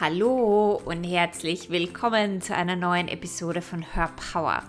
Hallo 0.00 0.80
und 0.84 1.02
herzlich 1.02 1.70
willkommen 1.70 2.40
zu 2.40 2.54
einer 2.54 2.76
neuen 2.76 3.08
Episode 3.08 3.60
von 3.60 3.84
Hör 3.96 4.12
Power. 4.32 4.62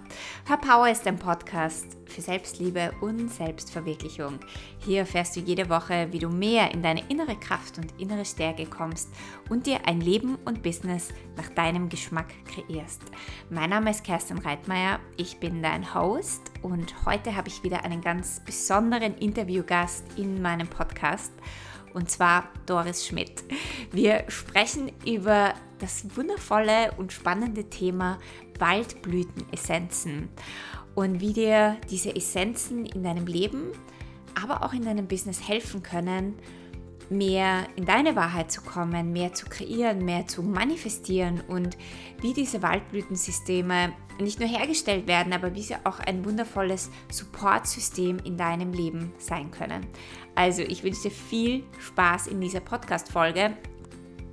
Hör 0.47 0.57
Power 0.57 0.89
ist 0.89 1.05
ein 1.05 1.19
Podcast 1.19 1.85
für 2.07 2.21
Selbstliebe 2.21 2.93
und 3.01 3.31
Selbstverwirklichung. 3.31 4.39
Hier 4.79 5.01
erfährst 5.01 5.35
du 5.35 5.41
jede 5.41 5.69
Woche, 5.69 6.07
wie 6.09 6.17
du 6.17 6.29
mehr 6.29 6.71
in 6.71 6.81
deine 6.81 7.07
innere 7.09 7.35
Kraft 7.35 7.77
und 7.77 7.93
innere 8.01 8.25
Stärke 8.25 8.65
kommst 8.65 9.09
und 9.51 9.67
dir 9.67 9.85
ein 9.85 10.01
Leben 10.01 10.39
und 10.45 10.63
Business 10.63 11.09
nach 11.37 11.49
deinem 11.49 11.89
Geschmack 11.89 12.33
kreierst. 12.45 13.03
Mein 13.51 13.69
Name 13.69 13.91
ist 13.91 14.03
Kerstin 14.03 14.39
Reitmeier, 14.39 14.99
ich 15.15 15.37
bin 15.37 15.61
dein 15.61 15.93
Host 15.93 16.41
und 16.63 17.05
heute 17.05 17.35
habe 17.35 17.49
ich 17.49 17.61
wieder 17.61 17.83
einen 17.85 18.01
ganz 18.01 18.41
besonderen 18.43 19.15
Interviewgast 19.15 20.05
in 20.17 20.41
meinem 20.41 20.67
Podcast 20.67 21.33
und 21.93 22.09
zwar 22.09 22.49
Doris 22.65 23.05
Schmidt. 23.05 23.43
Wir 23.91 24.25
sprechen 24.27 24.91
über 25.05 25.53
das 25.79 26.05
wundervolle 26.15 26.91
und 26.97 27.13
spannende 27.13 27.69
Thema 27.69 28.19
Waldblütenessenzen 28.59 30.29
und 30.95 31.21
wie 31.21 31.33
dir 31.33 31.77
diese 31.89 32.15
Essenzen 32.15 32.85
in 32.85 33.03
deinem 33.03 33.25
Leben, 33.25 33.71
aber 34.41 34.63
auch 34.63 34.73
in 34.73 34.83
deinem 34.83 35.07
Business 35.07 35.47
helfen 35.47 35.81
können, 35.81 36.35
mehr 37.09 37.67
in 37.75 37.85
deine 37.85 38.15
Wahrheit 38.15 38.51
zu 38.51 38.61
kommen, 38.61 39.11
mehr 39.11 39.33
zu 39.33 39.47
kreieren, 39.47 40.05
mehr 40.05 40.27
zu 40.27 40.43
manifestieren 40.43 41.41
und 41.47 41.77
wie 42.21 42.33
diese 42.33 42.61
Waldblütensysteme 42.61 43.93
nicht 44.19 44.39
nur 44.39 44.49
hergestellt 44.49 45.07
werden, 45.07 45.33
aber 45.33 45.55
wie 45.55 45.61
sie 45.61 45.75
auch 45.85 45.99
ein 45.99 46.25
wundervolles 46.25 46.91
Supportsystem 47.11 48.19
in 48.23 48.37
deinem 48.37 48.73
Leben 48.73 49.13
sein 49.17 49.49
können. 49.51 49.87
Also 50.35 50.61
ich 50.61 50.83
wünsche 50.83 51.03
dir 51.03 51.11
viel 51.11 51.63
Spaß 51.79 52.27
in 52.27 52.41
dieser 52.41 52.59
Podcast-Folge. 52.59 53.55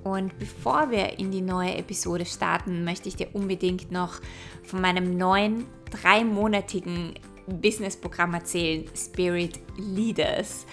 Und 0.03 0.37
bevor 0.39 0.89
wir 0.89 1.19
in 1.19 1.31
die 1.31 1.41
neue 1.41 1.75
Episode 1.75 2.25
starten, 2.25 2.85
möchte 2.85 3.09
ich 3.09 3.15
dir 3.15 3.29
unbedingt 3.33 3.91
noch 3.91 4.21
von 4.63 4.79
meinem 4.79 5.17
neuen 5.17 5.65
dreimonatigen 5.91 7.15
Businessprogramm 7.47 8.33
erzählen, 8.33 8.85
Spirit 8.95 9.59
Leaders. 9.77 10.65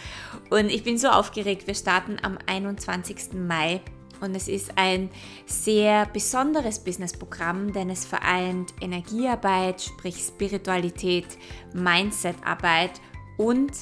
Und 0.51 0.71
ich 0.71 0.85
bin 0.85 0.99
so 0.99 1.09
aufgeregt, 1.09 1.67
wir 1.67 1.75
starten 1.75 2.17
am 2.23 2.39
21. 2.47 3.33
Mai 3.35 3.81
und 4.21 4.35
es 4.35 4.49
ist 4.49 4.73
ein 4.77 5.11
sehr 5.47 6.07
besonderes 6.07 6.79
Businessprogramm, 6.79 7.73
denn 7.73 7.91
es 7.91 8.05
vereint 8.05 8.73
Energiearbeit, 8.81 9.83
sprich 9.83 10.17
Spiritualität, 10.17 11.27
Mindsetarbeit 11.75 13.01
und 13.37 13.73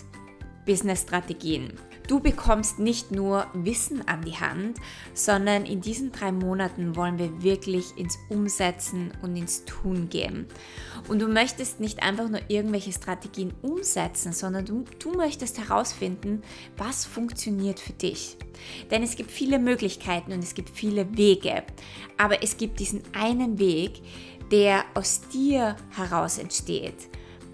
Businessstrategien. 0.65 1.73
Du 2.09 2.21
bekommst 2.21 2.79
nicht 2.79 3.13
nur 3.13 3.47
Wissen 3.55 4.07
an 4.07 4.23
die 4.23 4.37
Hand, 4.37 4.79
sondern 5.15 5.65
in 5.65 5.81
diesen 5.81 6.13
drei 6.13 6.33
Monaten 6.33 6.97
wollen 6.97 7.19
wir 7.19 7.43
wirklich 7.43 7.97
ins 7.97 8.19
Umsetzen 8.29 9.13
und 9.23 9.37
ins 9.37 9.65
Tun 9.65 10.09
gehen. 10.09 10.47
Und 11.09 11.21
du 11.21 11.29
möchtest 11.29 11.81
nicht 11.81 12.03
einfach 12.03 12.29
nur 12.29 12.41
irgendwelche 12.49 12.93
Strategien 12.93 13.55
umsetzen, 13.63 14.33
sondern 14.33 14.65
du, 14.65 14.85
du 14.99 15.13
möchtest 15.13 15.59
herausfinden, 15.59 16.43
was 16.77 17.05
funktioniert 17.05 17.79
für 17.79 17.93
dich. 17.93 18.37
Denn 18.91 19.03
es 19.03 19.17
gibt 19.17 19.31
viele 19.31 19.59
Möglichkeiten 19.59 20.33
und 20.33 20.43
es 20.43 20.55
gibt 20.55 20.71
viele 20.71 21.17
Wege. 21.17 21.63
Aber 22.19 22.43
es 22.43 22.57
gibt 22.57 22.81
diesen 22.81 23.03
einen 23.15 23.59
Weg, 23.59 24.03
der 24.51 24.85
aus 24.95 25.23
dir 25.33 25.77
heraus 25.97 26.39
entsteht 26.39 27.09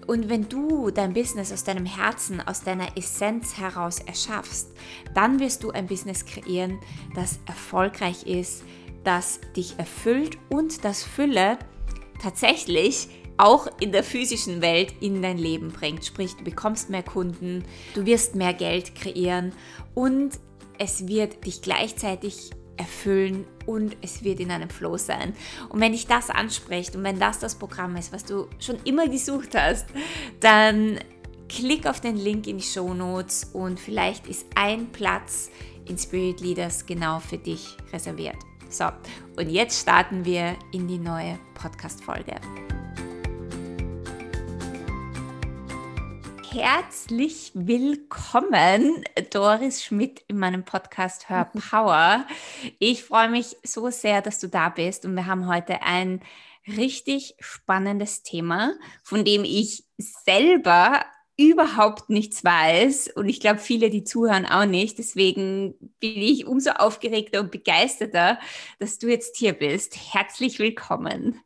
und 0.09 0.27
wenn 0.27 0.49
du 0.49 0.89
dein 0.89 1.13
Business 1.13 1.53
aus 1.53 1.63
deinem 1.63 1.85
Herzen, 1.85 2.41
aus 2.41 2.63
deiner 2.63 2.97
Essenz 2.97 3.59
heraus 3.59 3.99
erschaffst, 3.99 4.71
dann 5.13 5.39
wirst 5.39 5.63
du 5.63 5.69
ein 5.69 5.85
Business 5.85 6.25
kreieren, 6.25 6.79
das 7.13 7.37
erfolgreich 7.45 8.23
ist, 8.23 8.63
das 9.03 9.39
dich 9.55 9.77
erfüllt 9.77 10.39
und 10.49 10.83
das 10.83 11.03
Fülle 11.03 11.59
tatsächlich 12.19 13.07
auch 13.37 13.67
in 13.79 13.91
der 13.91 14.03
physischen 14.03 14.63
Welt 14.63 14.95
in 14.99 15.21
dein 15.21 15.37
Leben 15.37 15.67
bringt. 15.67 16.03
Sprich, 16.03 16.35
du 16.35 16.43
bekommst 16.43 16.89
mehr 16.89 17.03
Kunden, 17.03 17.63
du 17.93 18.07
wirst 18.07 18.33
mehr 18.33 18.55
Geld 18.55 18.95
kreieren 18.95 19.53
und 19.93 20.39
es 20.79 21.07
wird 21.07 21.45
dich 21.45 21.61
gleichzeitig 21.61 22.49
erfüllen 22.79 23.45
und 23.65 23.95
es 24.01 24.23
wird 24.23 24.39
in 24.39 24.49
einem 24.49 24.69
Flow 24.69 24.97
sein. 24.97 25.33
Und 25.69 25.81
wenn 25.81 25.91
dich 25.91 26.07
das 26.07 26.29
anspricht 26.29 26.95
und 26.95 27.03
wenn 27.03 27.19
das 27.19 27.37
das 27.39 27.55
Programm 27.55 27.95
ist, 27.97 28.11
was 28.11 28.25
du 28.25 28.47
schon 28.59 28.77
immer 28.85 29.07
gesucht 29.07 29.53
hast, 29.53 29.85
dann 30.39 30.99
klick 31.49 31.85
auf 31.85 31.99
den 31.99 32.15
Link 32.15 32.47
in 32.47 32.57
die 32.57 32.63
Show 32.63 32.93
Notes 32.93 33.49
und 33.53 33.79
vielleicht 33.79 34.27
ist 34.27 34.47
ein 34.55 34.91
Platz 34.91 35.49
in 35.87 35.97
Spirit 35.97 36.39
Leaders 36.39 36.85
genau 36.85 37.19
für 37.19 37.37
dich 37.37 37.75
reserviert. 37.91 38.37
So, 38.69 38.85
und 39.35 39.49
jetzt 39.49 39.81
starten 39.81 40.23
wir 40.23 40.55
in 40.71 40.87
die 40.87 40.99
neue 40.99 41.39
Podcast-Folge. 41.55 42.35
Herzlich 46.51 47.51
willkommen, 47.53 49.03
Doris 49.29 49.83
Schmidt, 49.83 50.23
in 50.27 50.39
meinem 50.39 50.63
Podcast 50.63 51.29
Hör 51.29 51.45
Power. 51.45 52.25
Ich 52.79 53.03
freue 53.03 53.29
mich 53.29 53.55
so 53.63 53.89
sehr, 53.91 54.21
dass 54.21 54.39
du 54.39 54.47
da 54.47 54.69
bist 54.69 55.05
und 55.05 55.15
wir 55.15 55.27
haben 55.27 55.47
heute 55.47 55.83
ein 55.83 56.21
richtig 56.65 57.35
spannendes 57.39 58.23
Thema, 58.23 58.73
von 59.03 59.25
dem 59.25 59.43
ich 59.43 59.83
selber 59.97 61.05
überhaupt 61.37 62.09
nichts 62.09 62.43
weiß 62.43 63.09
und 63.15 63.29
ich 63.29 63.39
glaube, 63.39 63.59
viele, 63.59 63.91
die 63.91 64.03
zuhören, 64.03 64.47
auch 64.47 64.65
nicht. 64.65 64.97
Deswegen 64.97 65.75
bin 65.99 66.17
ich 66.17 66.47
umso 66.47 66.71
aufgeregter 66.71 67.41
und 67.41 67.51
begeisterter, 67.51 68.39
dass 68.79 68.97
du 68.97 69.07
jetzt 69.07 69.37
hier 69.37 69.53
bist. 69.53 69.95
Herzlich 70.13 70.57
willkommen. 70.57 71.41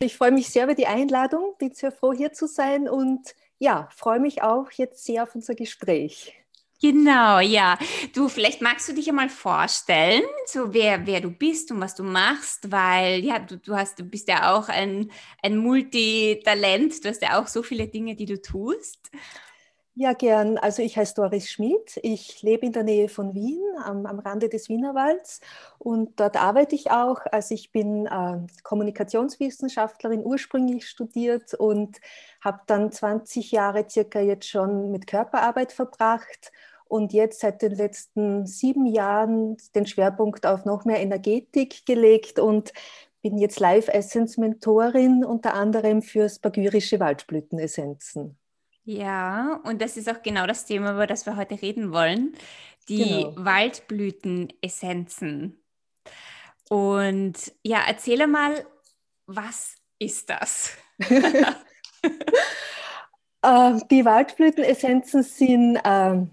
Ich 0.00 0.16
freue 0.16 0.32
mich 0.32 0.48
sehr 0.48 0.64
über 0.64 0.74
die 0.74 0.86
Einladung, 0.86 1.54
bin 1.58 1.72
sehr 1.72 1.92
froh, 1.92 2.12
hier 2.12 2.32
zu 2.32 2.46
sein 2.46 2.88
und 2.88 3.34
ja, 3.62 3.88
freue 3.94 4.18
mich 4.18 4.42
auch 4.42 4.72
jetzt 4.72 5.04
sehr 5.04 5.22
auf 5.22 5.36
unser 5.36 5.54
Gespräch. 5.54 6.34
Genau, 6.80 7.38
ja. 7.38 7.78
Du, 8.12 8.28
vielleicht 8.28 8.60
magst 8.60 8.88
du 8.88 8.92
dich 8.92 9.08
einmal 9.08 9.28
vorstellen, 9.28 10.24
so 10.46 10.74
wer, 10.74 11.06
wer 11.06 11.20
du 11.20 11.30
bist 11.30 11.70
und 11.70 11.80
was 11.80 11.94
du 11.94 12.02
machst, 12.02 12.72
weil 12.72 13.24
ja, 13.24 13.38
du, 13.38 13.56
du 13.58 13.76
hast, 13.76 14.00
du 14.00 14.02
bist 14.02 14.26
ja 14.26 14.52
auch 14.52 14.68
ein, 14.68 15.12
ein 15.44 15.58
Multitalent, 15.58 17.04
du 17.04 17.08
hast 17.08 17.22
ja 17.22 17.40
auch 17.40 17.46
so 17.46 17.62
viele 17.62 17.86
Dinge, 17.86 18.16
die 18.16 18.26
du 18.26 18.42
tust. 18.42 19.12
Ja, 19.94 20.14
gern. 20.14 20.56
Also 20.56 20.80
ich 20.82 20.96
heiße 20.96 21.14
Doris 21.14 21.50
Schmidt. 21.50 22.00
Ich 22.02 22.40
lebe 22.42 22.64
in 22.64 22.72
der 22.72 22.82
Nähe 22.82 23.10
von 23.10 23.34
Wien, 23.34 23.60
am, 23.84 24.06
am 24.06 24.20
Rande 24.20 24.48
des 24.48 24.70
Wienerwalds. 24.70 25.40
Und 25.78 26.18
dort 26.18 26.36
arbeite 26.40 26.74
ich 26.74 26.90
auch. 26.90 27.20
Also 27.30 27.54
ich 27.54 27.72
bin 27.72 28.06
äh, 28.06 28.38
Kommunikationswissenschaftlerin, 28.62 30.24
ursprünglich 30.24 30.88
studiert 30.88 31.52
und 31.52 32.00
habe 32.40 32.60
dann 32.66 32.90
20 32.90 33.52
Jahre 33.52 33.86
circa 33.88 34.20
jetzt 34.20 34.48
schon 34.48 34.90
mit 34.90 35.06
Körperarbeit 35.06 35.72
verbracht. 35.72 36.52
Und 36.86 37.12
jetzt 37.12 37.40
seit 37.40 37.60
den 37.60 37.72
letzten 37.72 38.46
sieben 38.46 38.86
Jahren 38.86 39.58
den 39.74 39.86
Schwerpunkt 39.86 40.46
auf 40.46 40.64
noch 40.64 40.86
mehr 40.86 41.00
Energetik 41.00 41.84
gelegt 41.86 42.38
und 42.38 42.72
bin 43.20 43.36
jetzt 43.38 43.60
Live 43.60 43.88
Essence 43.88 44.38
Mentorin 44.38 45.22
unter 45.24 45.54
anderem 45.54 46.00
für 46.02 46.28
spagyrische 46.28 46.98
Waldblütenessenzen. 46.98 48.38
Ja, 48.84 49.60
und 49.64 49.80
das 49.80 49.96
ist 49.96 50.08
auch 50.08 50.22
genau 50.22 50.46
das 50.46 50.66
Thema, 50.66 50.92
über 50.92 51.06
das 51.06 51.24
wir 51.26 51.36
heute 51.36 51.60
reden 51.60 51.92
wollen. 51.92 52.34
Die 52.88 53.22
genau. 53.22 53.32
Waldblütenessenzen. 53.36 55.62
Und 56.68 57.52
ja, 57.62 57.80
erzähle 57.86 58.26
mal, 58.26 58.66
was 59.26 59.76
ist 59.98 60.30
das? 60.30 60.72
Ähm, 63.44 63.82
die 63.90 64.04
Waldblütenessenzen 64.04 65.22
sind 65.22 65.78
ähm, 65.84 66.30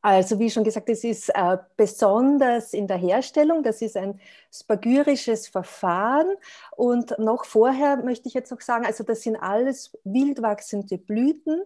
also 0.00 0.38
wie 0.38 0.48
schon 0.48 0.62
gesagt, 0.62 0.88
es 0.88 1.02
ist 1.02 1.28
äh, 1.30 1.58
besonders 1.76 2.72
in 2.72 2.86
der 2.86 2.98
Herstellung, 2.98 3.64
das 3.64 3.82
ist 3.82 3.96
ein 3.96 4.20
spagyrisches 4.52 5.48
Verfahren. 5.48 6.36
Und 6.76 7.18
noch 7.18 7.44
vorher 7.44 7.96
möchte 7.96 8.28
ich 8.28 8.34
jetzt 8.34 8.52
noch 8.52 8.60
sagen, 8.60 8.86
also 8.86 9.02
das 9.02 9.22
sind 9.22 9.36
alles 9.36 9.98
wild 10.04 10.40
wachsende 10.40 10.98
Blüten, 10.98 11.62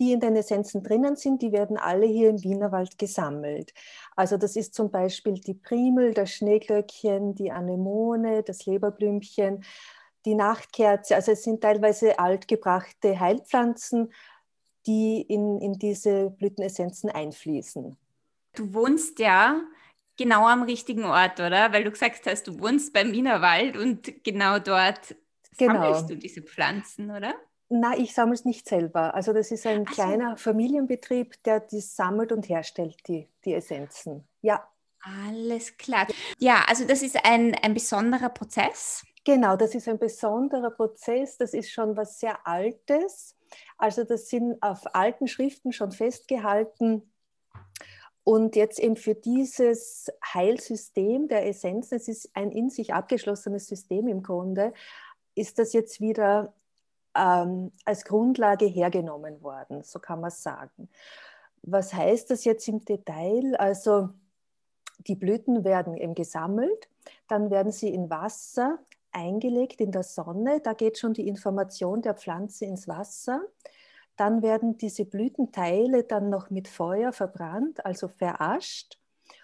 die 0.00 0.12
in 0.12 0.20
den 0.20 0.34
Essenzen 0.34 0.82
drinnen 0.82 1.16
sind, 1.16 1.42
die 1.42 1.52
werden 1.52 1.76
alle 1.76 2.06
hier 2.06 2.30
im 2.30 2.42
Wienerwald 2.42 2.98
gesammelt. 2.98 3.74
Also 4.16 4.38
das 4.38 4.56
ist 4.56 4.74
zum 4.74 4.90
Beispiel 4.90 5.34
die 5.34 5.54
Primel, 5.54 6.14
das 6.14 6.30
Schneeglöckchen, 6.32 7.34
die 7.34 7.52
Anemone, 7.52 8.42
das 8.42 8.64
Leberblümchen, 8.64 9.62
die 10.24 10.34
Nachtkerze, 10.34 11.16
also 11.16 11.32
es 11.32 11.42
sind 11.42 11.60
teilweise 11.60 12.18
altgebrachte 12.18 13.20
Heilpflanzen, 13.20 14.10
die 14.86 15.22
in, 15.22 15.60
in 15.60 15.78
diese 15.78 16.30
Blütenessenzen 16.30 17.10
einfließen. 17.10 17.96
Du 18.54 18.74
wohnst 18.74 19.18
ja 19.18 19.60
genau 20.16 20.46
am 20.46 20.62
richtigen 20.62 21.04
Ort, 21.04 21.40
oder? 21.40 21.72
Weil 21.72 21.84
du 21.84 21.90
gesagt 21.90 22.26
hast, 22.26 22.46
du 22.46 22.58
wohnst 22.60 22.92
beim 22.92 23.12
Wienerwald 23.12 23.76
und 23.76 24.24
genau 24.24 24.58
dort 24.58 25.16
genau. 25.58 25.74
sammelst 25.74 26.10
du 26.10 26.16
diese 26.16 26.42
Pflanzen, 26.42 27.10
oder? 27.10 27.34
Nein, 27.68 28.00
ich 28.00 28.14
sammle 28.14 28.34
es 28.34 28.44
nicht 28.44 28.68
selber. 28.68 29.14
Also 29.14 29.32
das 29.32 29.50
ist 29.50 29.66
ein 29.66 29.84
Ach 29.88 29.92
kleiner 29.92 30.30
so. 30.32 30.50
Familienbetrieb, 30.50 31.42
der 31.44 31.60
die 31.60 31.80
sammelt 31.80 32.30
und 32.30 32.48
herstellt, 32.48 32.96
die, 33.08 33.28
die 33.44 33.54
Essenzen. 33.54 34.24
Ja. 34.42 34.68
Alles 35.26 35.76
klar. 35.76 36.06
Ja, 36.38 36.64
also 36.66 36.86
das 36.86 37.02
ist 37.02 37.24
ein, 37.24 37.54
ein 37.62 37.74
besonderer 37.74 38.30
Prozess. 38.30 39.04
Genau, 39.24 39.56
das 39.56 39.74
ist 39.74 39.86
ein 39.86 39.98
besonderer 39.98 40.70
Prozess. 40.70 41.36
Das 41.36 41.52
ist 41.52 41.70
schon 41.70 41.96
was 41.96 42.20
sehr 42.20 42.46
Altes. 42.46 43.36
Also 43.78 44.04
das 44.04 44.28
sind 44.28 44.62
auf 44.62 44.94
alten 44.94 45.28
Schriften 45.28 45.72
schon 45.72 45.92
festgehalten. 45.92 47.10
Und 48.24 48.56
jetzt 48.56 48.78
eben 48.78 48.96
für 48.96 49.14
dieses 49.14 50.10
Heilsystem 50.32 51.28
der 51.28 51.46
Essenzen, 51.46 51.96
es 51.96 52.08
ist 52.08 52.30
ein 52.34 52.50
in 52.50 52.70
sich 52.70 52.94
abgeschlossenes 52.94 53.66
System 53.66 54.08
im 54.08 54.22
Grunde, 54.22 54.72
ist 55.34 55.58
das 55.58 55.74
jetzt 55.74 56.00
wieder 56.00 56.54
ähm, 57.14 57.72
als 57.84 58.04
Grundlage 58.04 58.66
hergenommen 58.66 59.42
worden, 59.42 59.82
so 59.82 59.98
kann 59.98 60.20
man 60.20 60.30
sagen. 60.30 60.88
Was 61.62 61.92
heißt 61.92 62.30
das 62.30 62.44
jetzt 62.44 62.66
im 62.68 62.84
Detail? 62.84 63.56
Also 63.56 64.10
die 65.06 65.16
Blüten 65.16 65.64
werden 65.64 65.96
eben 65.96 66.14
gesammelt, 66.14 66.88
dann 67.28 67.50
werden 67.50 67.72
sie 67.72 67.92
in 67.92 68.10
Wasser 68.10 68.78
eingelegt 69.14 69.80
in 69.80 69.92
der 69.92 70.02
Sonne, 70.02 70.60
da 70.60 70.72
geht 70.72 70.98
schon 70.98 71.14
die 71.14 71.28
Information 71.28 72.02
der 72.02 72.14
Pflanze 72.14 72.64
ins 72.64 72.88
Wasser. 72.88 73.42
Dann 74.16 74.42
werden 74.42 74.78
diese 74.78 75.04
Blütenteile 75.04 76.04
dann 76.04 76.30
noch 76.30 76.50
mit 76.50 76.68
Feuer 76.68 77.12
verbrannt, 77.12 77.84
also 77.84 78.08
verascht. 78.08 78.98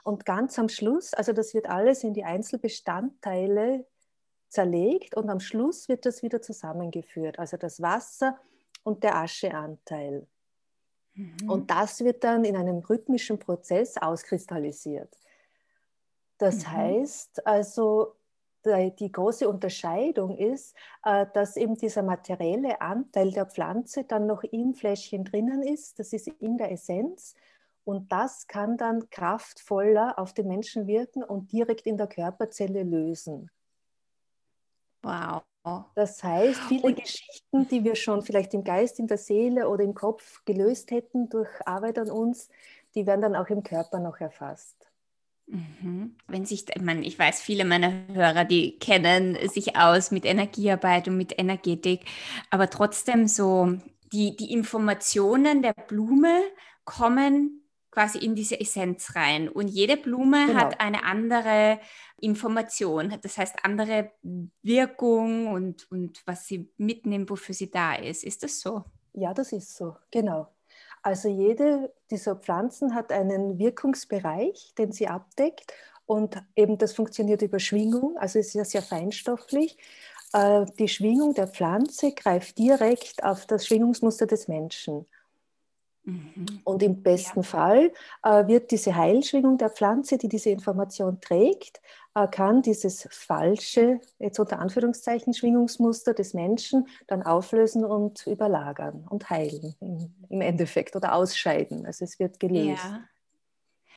Und 0.04 0.24
ganz 0.26 0.58
am 0.58 0.68
Schluss, 0.68 1.14
also 1.14 1.32
das 1.32 1.54
wird 1.54 1.68
alles 1.68 2.04
in 2.04 2.14
die 2.14 2.24
Einzelbestandteile 2.24 3.86
zerlegt 4.48 5.16
und 5.16 5.30
am 5.30 5.40
Schluss 5.40 5.88
wird 5.88 6.06
das 6.06 6.22
wieder 6.22 6.42
zusammengeführt, 6.42 7.38
also 7.38 7.56
das 7.56 7.80
Wasser 7.80 8.38
und 8.82 9.02
der 9.04 9.16
Ascheanteil. 9.16 10.26
Mhm. 11.14 11.50
Und 11.50 11.70
das 11.70 12.00
wird 12.00 12.24
dann 12.24 12.44
in 12.44 12.56
einem 12.56 12.78
rhythmischen 12.78 13.38
Prozess 13.38 13.96
auskristallisiert. 13.96 15.16
Das 16.38 16.66
mhm. 16.66 16.72
heißt 16.72 17.46
also, 17.46 18.16
die 18.64 19.12
große 19.12 19.48
Unterscheidung 19.48 20.36
ist, 20.36 20.76
äh, 21.04 21.26
dass 21.32 21.56
eben 21.56 21.76
dieser 21.76 22.02
materielle 22.02 22.80
Anteil 22.80 23.32
der 23.32 23.46
Pflanze 23.46 24.04
dann 24.04 24.26
noch 24.26 24.42
im 24.42 24.74
Fläschchen 24.74 25.24
drinnen 25.24 25.62
ist, 25.62 25.98
das 25.98 26.12
ist 26.12 26.28
in 26.28 26.58
der 26.58 26.70
Essenz 26.72 27.34
und 27.84 28.12
das 28.12 28.46
kann 28.46 28.76
dann 28.76 29.08
kraftvoller 29.10 30.18
auf 30.18 30.34
den 30.34 30.48
Menschen 30.48 30.86
wirken 30.86 31.24
und 31.24 31.52
direkt 31.52 31.86
in 31.86 31.96
der 31.96 32.06
Körperzelle 32.06 32.82
lösen. 32.82 33.50
Wow. 35.02 35.42
Das 35.94 36.22
heißt, 36.22 36.60
viele 36.68 36.82
und, 36.82 36.96
Geschichten, 36.96 37.68
die 37.68 37.84
wir 37.84 37.94
schon 37.94 38.22
vielleicht 38.22 38.54
im 38.54 38.64
Geist, 38.64 38.98
in 38.98 39.06
der 39.06 39.18
Seele 39.18 39.68
oder 39.68 39.84
im 39.84 39.94
Kopf 39.94 40.42
gelöst 40.44 40.90
hätten 40.90 41.28
durch 41.28 41.48
Arbeit 41.66 41.98
an 41.98 42.10
uns, 42.10 42.48
die 42.94 43.06
werden 43.06 43.20
dann 43.20 43.36
auch 43.36 43.48
im 43.48 43.62
Körper 43.62 43.98
noch 43.98 44.20
erfasst. 44.20 44.79
Mhm. 45.50 46.14
Wenn 46.28 46.46
sich, 46.46 46.64
ich, 46.72 46.82
meine, 46.82 47.04
ich 47.04 47.18
weiß, 47.18 47.40
viele 47.40 47.64
meiner 47.64 48.06
Hörer, 48.12 48.44
die 48.44 48.78
kennen 48.78 49.36
sich 49.48 49.76
aus 49.76 50.10
mit 50.10 50.24
Energiearbeit 50.24 51.08
und 51.08 51.16
mit 51.16 51.38
Energetik, 51.38 52.04
aber 52.50 52.70
trotzdem 52.70 53.26
so 53.26 53.74
die, 54.12 54.36
die 54.36 54.52
Informationen 54.52 55.62
der 55.62 55.72
Blume 55.72 56.40
kommen 56.84 57.64
quasi 57.90 58.18
in 58.18 58.36
diese 58.36 58.60
Essenz 58.60 59.16
rein. 59.16 59.48
Und 59.48 59.68
jede 59.68 59.96
Blume 59.96 60.46
genau. 60.46 60.60
hat 60.60 60.80
eine 60.80 61.04
andere 61.04 61.80
Information, 62.20 63.12
das 63.22 63.36
heißt 63.36 63.64
andere 63.64 64.12
Wirkung 64.62 65.48
und, 65.48 65.90
und 65.90 66.22
was 66.26 66.46
sie 66.46 66.70
mitnimmt, 66.76 67.30
wofür 67.30 67.54
sie 67.54 67.70
da 67.70 67.94
ist. 67.94 68.22
Ist 68.22 68.44
das 68.44 68.60
so? 68.60 68.84
Ja, 69.12 69.34
das 69.34 69.52
ist 69.52 69.76
so, 69.76 69.96
genau. 70.12 70.48
Also 71.02 71.28
jede 71.28 71.92
dieser 72.10 72.36
Pflanzen 72.36 72.94
hat 72.94 73.12
einen 73.12 73.58
Wirkungsbereich, 73.58 74.74
den 74.76 74.92
sie 74.92 75.08
abdeckt 75.08 75.72
und 76.06 76.42
eben 76.56 76.76
das 76.78 76.92
funktioniert 76.92 77.42
über 77.42 77.58
Schwingung, 77.58 78.16
also 78.18 78.38
ist 78.38 78.54
ja 78.54 78.64
sehr 78.64 78.82
feinstofflich. 78.82 79.78
Äh, 80.32 80.66
die 80.78 80.88
Schwingung 80.88 81.34
der 81.34 81.48
Pflanze 81.48 82.12
greift 82.12 82.58
direkt 82.58 83.22
auf 83.24 83.46
das 83.46 83.66
Schwingungsmuster 83.66 84.26
des 84.26 84.48
Menschen. 84.48 85.06
Mhm. 86.04 86.60
Und 86.64 86.82
im 86.82 87.02
besten 87.02 87.40
ja. 87.40 87.44
Fall 87.44 87.92
äh, 88.22 88.46
wird 88.46 88.70
diese 88.70 88.96
Heilschwingung 88.96 89.58
der 89.58 89.70
Pflanze, 89.70 90.16
die 90.16 90.28
diese 90.28 90.50
Information 90.50 91.20
trägt, 91.20 91.80
äh, 92.14 92.26
kann 92.26 92.62
dieses 92.62 93.06
falsche, 93.10 94.00
jetzt 94.18 94.38
unter 94.38 94.58
Anführungszeichen, 94.58 95.34
Schwingungsmuster 95.34 96.14
des 96.14 96.34
Menschen 96.34 96.88
dann 97.06 97.22
auflösen 97.22 97.84
und 97.84 98.26
überlagern 98.26 99.06
und 99.08 99.28
heilen 99.28 99.74
im, 99.80 100.14
im 100.28 100.40
Endeffekt 100.40 100.96
oder 100.96 101.14
ausscheiden. 101.14 101.86
Also 101.86 102.04
es 102.04 102.18
wird 102.18 102.40
gelöst. 102.40 102.84
Ja. 102.84 103.00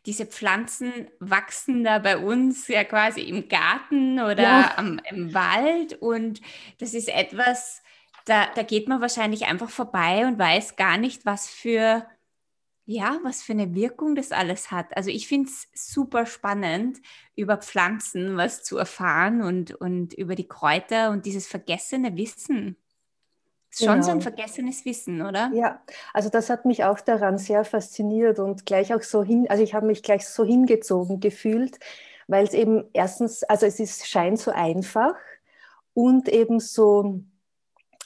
Diese 0.05 0.25
Pflanzen 0.25 1.07
wachsen 1.19 1.85
da 1.85 1.99
bei 1.99 2.17
uns 2.17 2.67
ja 2.67 2.83
quasi 2.83 3.21
im 3.21 3.47
Garten 3.47 4.19
oder 4.19 4.43
ja. 4.43 4.73
am, 4.75 4.99
im 5.09 5.33
Wald 5.33 5.93
und 6.01 6.41
das 6.79 6.93
ist 6.93 7.07
etwas, 7.07 7.81
da, 8.25 8.47
da 8.55 8.63
geht 8.63 8.87
man 8.87 9.01
wahrscheinlich 9.01 9.45
einfach 9.45 9.69
vorbei 9.69 10.25
und 10.25 10.39
weiß 10.39 10.75
gar 10.75 10.97
nicht, 10.97 11.25
was 11.25 11.47
für, 11.47 12.05
ja, 12.85 13.19
was 13.23 13.43
für 13.43 13.53
eine 13.53 13.75
Wirkung 13.75 14.15
das 14.15 14.31
alles 14.31 14.71
hat. 14.71 14.95
Also 14.95 15.09
ich 15.09 15.27
finde 15.27 15.49
es 15.49 15.67
super 15.73 16.25
spannend, 16.25 16.99
über 17.35 17.57
Pflanzen 17.57 18.37
was 18.37 18.63
zu 18.63 18.77
erfahren 18.77 19.41
und, 19.41 19.75
und 19.75 20.13
über 20.13 20.35
die 20.35 20.47
Kräuter 20.47 21.11
und 21.11 21.25
dieses 21.25 21.47
vergessene 21.47 22.15
Wissen. 22.15 22.77
Ist 23.71 23.79
schon 23.79 23.93
genau. 23.93 24.03
so 24.03 24.11
ein 24.11 24.19
genau. 24.19 24.35
vergessenes 24.35 24.85
Wissen, 24.85 25.21
oder? 25.21 25.49
Ja, 25.53 25.81
also 26.13 26.29
das 26.29 26.49
hat 26.49 26.65
mich 26.65 26.83
auch 26.83 26.99
daran 26.99 27.39
sehr 27.39 27.65
fasziniert 27.65 28.39
und 28.39 28.65
gleich 28.65 28.93
auch 28.93 29.01
so 29.01 29.23
hin, 29.23 29.47
also 29.49 29.63
ich 29.63 29.73
habe 29.73 29.87
mich 29.87 30.03
gleich 30.03 30.27
so 30.27 30.45
hingezogen 30.45 31.19
gefühlt, 31.19 31.79
weil 32.27 32.45
es 32.45 32.53
eben 32.53 32.85
erstens, 32.93 33.43
also 33.43 33.65
es 33.65 33.79
ist, 33.79 34.07
scheint 34.07 34.39
so 34.39 34.51
einfach 34.51 35.15
und 35.95 36.29
eben 36.29 36.59
so 36.59 37.23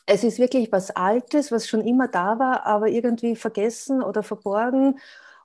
es 0.07 0.23
ist 0.23 0.39
wirklich 0.39 0.71
was 0.71 0.89
Altes, 0.91 1.51
was 1.51 1.67
schon 1.67 1.81
immer 1.81 2.07
da 2.07 2.39
war, 2.39 2.65
aber 2.65 2.87
irgendwie 2.87 3.35
vergessen 3.35 4.01
oder 4.01 4.23
verborgen. 4.23 4.99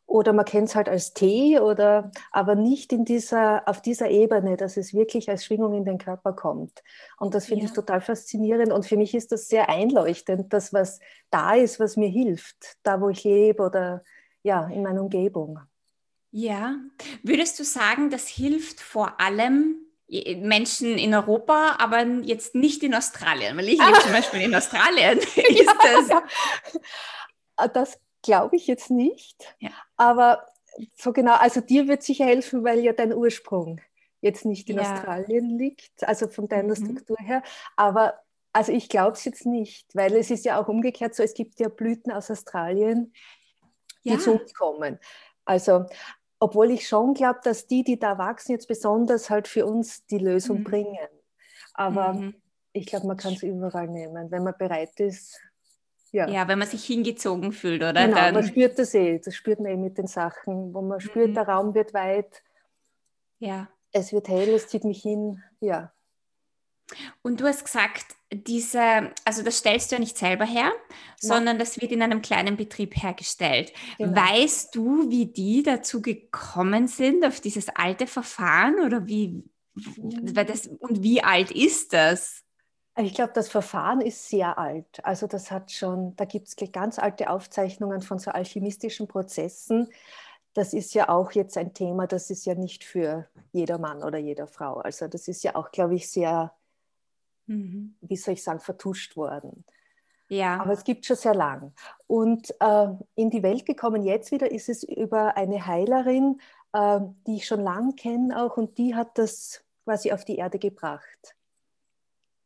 Oder 0.07 0.33
man 0.33 0.45
kennt 0.45 0.69
es 0.69 0.75
halt 0.75 0.89
als 0.89 1.15
Tee, 1.15 1.59
oder, 1.59 2.11
aber 2.33 2.55
nicht 2.55 2.93
in 2.93 3.05
dieser, 3.05 3.67
auf 3.67 3.81
dieser 3.81 4.11
Ebene, 4.11 4.57
dass 4.57 4.77
es 4.77 4.93
wirklich 4.93 5.31
als 5.31 5.45
Schwingung 5.45 5.75
in 5.75 5.85
den 5.85 5.97
Körper 5.99 6.33
kommt. 6.33 6.83
Und 7.19 7.35
das 7.35 7.47
finde 7.47 7.65
ja. 7.65 7.69
ich 7.71 7.75
total 7.75 8.01
faszinierend. 8.01 8.73
Und 8.73 8.85
für 8.87 8.97
mich 8.97 9.15
ist 9.15 9.33
das 9.33 9.49
sehr 9.49 9.69
einleuchtend, 9.69 10.53
dass 10.53 10.73
was 10.73 11.01
da 11.31 11.55
ist, 11.55 11.81
was 11.81 11.97
mir 11.97 12.09
hilft, 12.09 12.77
da 12.83 13.01
wo 13.01 13.09
ich 13.09 13.25
lebe 13.25 13.63
oder 13.63 14.03
ja, 14.43 14.67
in 14.69 14.83
meiner 14.83 15.03
Umgebung. 15.03 15.61
Ja, 16.31 16.77
würdest 17.23 17.59
du 17.59 17.65
sagen, 17.65 18.11
das 18.11 18.29
hilft 18.29 18.81
vor 18.81 19.21
allem 19.21 19.82
Menschen 20.37 20.99
in 20.99 21.15
Europa, 21.15 21.77
aber 21.79 22.05
jetzt 22.23 22.55
nicht 22.55 22.83
in 22.83 22.95
Australien, 22.95 23.57
weil 23.57 23.69
ich 23.69 23.79
lebe 23.79 23.99
zum 24.01 24.13
Beispiel 24.13 24.43
in 24.43 24.55
Australien. 24.55 25.19
ja, 25.35 25.73
das, 25.83 26.23
ah, 27.57 27.69
das 27.69 27.99
glaube 28.21 28.57
ich 28.57 28.67
jetzt 28.67 28.91
nicht. 28.91 29.55
Ja. 29.59 29.71
Aber 29.97 30.47
so 30.97 31.13
genau, 31.13 31.35
also 31.35 31.61
dir 31.61 31.89
wird 31.89 32.03
sicher 32.03 32.27
helfen, 32.27 32.63
weil 32.65 32.81
ja 32.81 32.93
dein 32.93 33.15
Ursprung 33.15 33.81
jetzt 34.21 34.45
nicht 34.45 34.69
in 34.69 34.77
ja. 34.77 34.83
Australien 34.83 35.59
liegt, 35.59 36.07
also 36.07 36.29
von 36.29 36.47
deiner 36.47 36.79
mhm. 36.79 36.85
Struktur 36.85 37.17
her. 37.19 37.43
Aber 37.77 38.21
also 38.53 38.73
ich 38.73 38.89
glaube 38.89 39.13
es 39.13 39.25
jetzt 39.25 39.47
nicht, 39.47 39.95
weil 39.95 40.15
es 40.15 40.31
ist 40.31 40.45
ja 40.45 40.61
auch 40.61 40.69
umgekehrt 40.69 41.15
so, 41.15 41.23
es 41.23 41.35
gibt 41.35 41.59
ja 41.59 41.69
Blüten 41.69 42.13
aus 42.13 42.31
Australien, 42.31 43.15
die 44.05 44.11
ja. 44.11 44.19
zu 44.19 44.33
uns 44.33 44.53
kommen. 44.55 44.99
Also, 45.45 45.87
obwohl 46.43 46.73
ich 46.73 46.89
schon 46.89 47.15
glaube, 47.15 47.39
dass 47.45 47.69
die, 47.69 47.85
die 47.85 48.01
da 48.01 48.19
wachsen, 48.19 48.51
jetzt 48.51 48.67
besonders 48.67 49.31
halt 49.31 49.47
für 49.47 49.65
uns 49.65 50.05
die 50.07 50.19
Lösung 50.19 50.59
mhm. 50.59 50.65
bringen. 50.65 51.09
Aber 51.73 52.15
mhm. 52.15 52.35
ich 52.73 52.87
glaube, 52.87 53.07
man 53.07 53.17
kann 53.17 53.35
es 53.35 53.45
überall 53.45 53.87
nehmen, 53.87 54.29
wenn 54.29 54.43
man 54.43 54.55
bereit 54.59 54.99
ist. 54.99 55.41
Ja. 56.11 56.29
ja, 56.29 56.49
wenn 56.49 56.59
man 56.59 56.67
sich 56.67 56.85
hingezogen 56.85 57.53
fühlt, 57.53 57.81
oder? 57.81 57.93
Genau, 57.93 58.17
Dann... 58.17 58.35
man 58.35 58.45
spürt 58.45 58.77
das 58.77 58.93
eh. 58.93 59.21
Das 59.21 59.37
spürt 59.37 59.61
man 59.61 59.71
eh 59.71 59.77
mit 59.77 59.97
den 59.97 60.09
Sachen, 60.09 60.75
wo 60.75 60.83
man 60.83 61.01
spürt, 61.01 61.31
mhm. 61.31 61.35
der 61.35 61.49
Raum 61.49 61.75
wird 61.75 61.95
weit. 61.95 62.43
Ja. 63.39 63.69
Es 63.93 64.13
wird 64.13 64.27
hell, 64.27 64.49
es 64.49 64.67
zieht 64.67 64.83
mich 64.83 65.01
hin. 65.01 65.41
Ja. 65.61 65.93
Und 67.23 67.41
du 67.41 67.47
hast 67.47 67.65
gesagt, 67.65 68.07
diese, 68.33 69.11
also 69.25 69.43
das 69.43 69.59
stellst 69.59 69.91
du 69.91 69.97
ja 69.97 70.01
nicht 70.01 70.17
selber 70.17 70.45
her, 70.45 70.71
ja. 70.71 70.73
sondern 71.19 71.59
das 71.59 71.81
wird 71.81 71.93
in 71.93 72.03
einem 72.03 72.23
kleinen 72.23 72.57
Betrieb 72.57 72.95
hergestellt. 72.97 73.73
Genau. 73.99 74.15
Weißt 74.15 74.75
du, 74.75 75.11
wie 75.11 75.27
die 75.27 75.63
dazu 75.63 76.01
gekommen 76.01 76.89
sind, 76.89 77.25
auf 77.25 77.41
dieses 77.41 77.69
alte 77.69 78.07
Verfahren 78.07 78.81
oder 78.81 79.07
wie, 79.07 79.45
mhm. 79.75 80.35
das, 80.35 80.67
und 80.67 81.03
wie 81.03 81.23
alt 81.23 81.51
ist 81.51 81.93
das? 81.93 82.43
Ich 82.97 83.15
glaube, 83.15 83.33
das 83.35 83.49
Verfahren 83.49 84.03
ist 84.03 84.29
sehr 84.29 84.59
alt. 84.59 85.03
Also 85.03 85.27
das 85.27 85.51
hat 85.51 85.73
schon, 85.73 86.15
da 86.17 86.27
gibt 86.27 86.49
es 86.49 86.73
ganz 86.73 86.99
alte 86.99 87.31
Aufzeichnungen 87.31 88.03
von 88.03 88.19
so 88.19 88.31
alchemistischen 88.31 89.09
Prozessen. 89.09 89.89
Das 90.53 90.75
ist 90.75 90.93
ja 90.93 91.09
auch 91.09 91.33
jetzt 91.33 91.57
ein 91.57 91.73
Thema, 91.73 92.07
das 92.07 92.29
ist 92.29 92.45
ja 92.45 92.55
nicht 92.55 92.85
für 92.85 93.27
jeder 93.53 93.79
Mann 93.79 94.03
oder 94.03 94.19
jeder 94.19 94.47
Frau. 94.47 94.75
Also 94.75 95.09
das 95.09 95.27
ist 95.27 95.43
ja 95.43 95.55
auch, 95.55 95.71
glaube 95.71 95.95
ich, 95.95 96.11
sehr 96.11 96.53
mhm. 97.53 97.95
wie 98.01 98.17
soll 98.17 98.35
ich 98.35 98.43
sagen, 98.43 98.61
vertuscht 98.61 99.17
worden. 99.17 99.65
Ja. 100.29 100.61
Aber 100.61 100.73
es 100.73 100.85
gibt 100.85 101.05
schon 101.05 101.17
sehr 101.17 101.35
lang. 101.35 101.75
Und 102.07 102.55
äh, 102.61 102.87
in 103.17 103.31
die 103.31 103.43
Welt 103.43 103.67
gekommen 103.67 104.03
jetzt 104.03 104.31
wieder 104.33 104.51
ist 104.51 104.69
es 104.69 104.83
über 104.83 105.37
eine 105.37 105.67
Heilerin 105.67 106.41
äh, 106.73 107.01
die 107.27 107.37
ich 107.37 107.47
schon 107.47 107.61
lang 107.61 107.97
kenne 107.97 108.43
auch 108.43 108.57
und 108.57 108.79
die 108.79 108.95
hat 108.95 109.19
das 109.19 109.63
quasi 109.85 110.13
auf 110.13 110.25
die 110.25 110.37
Erde 110.37 110.59
gebracht. 110.59 111.37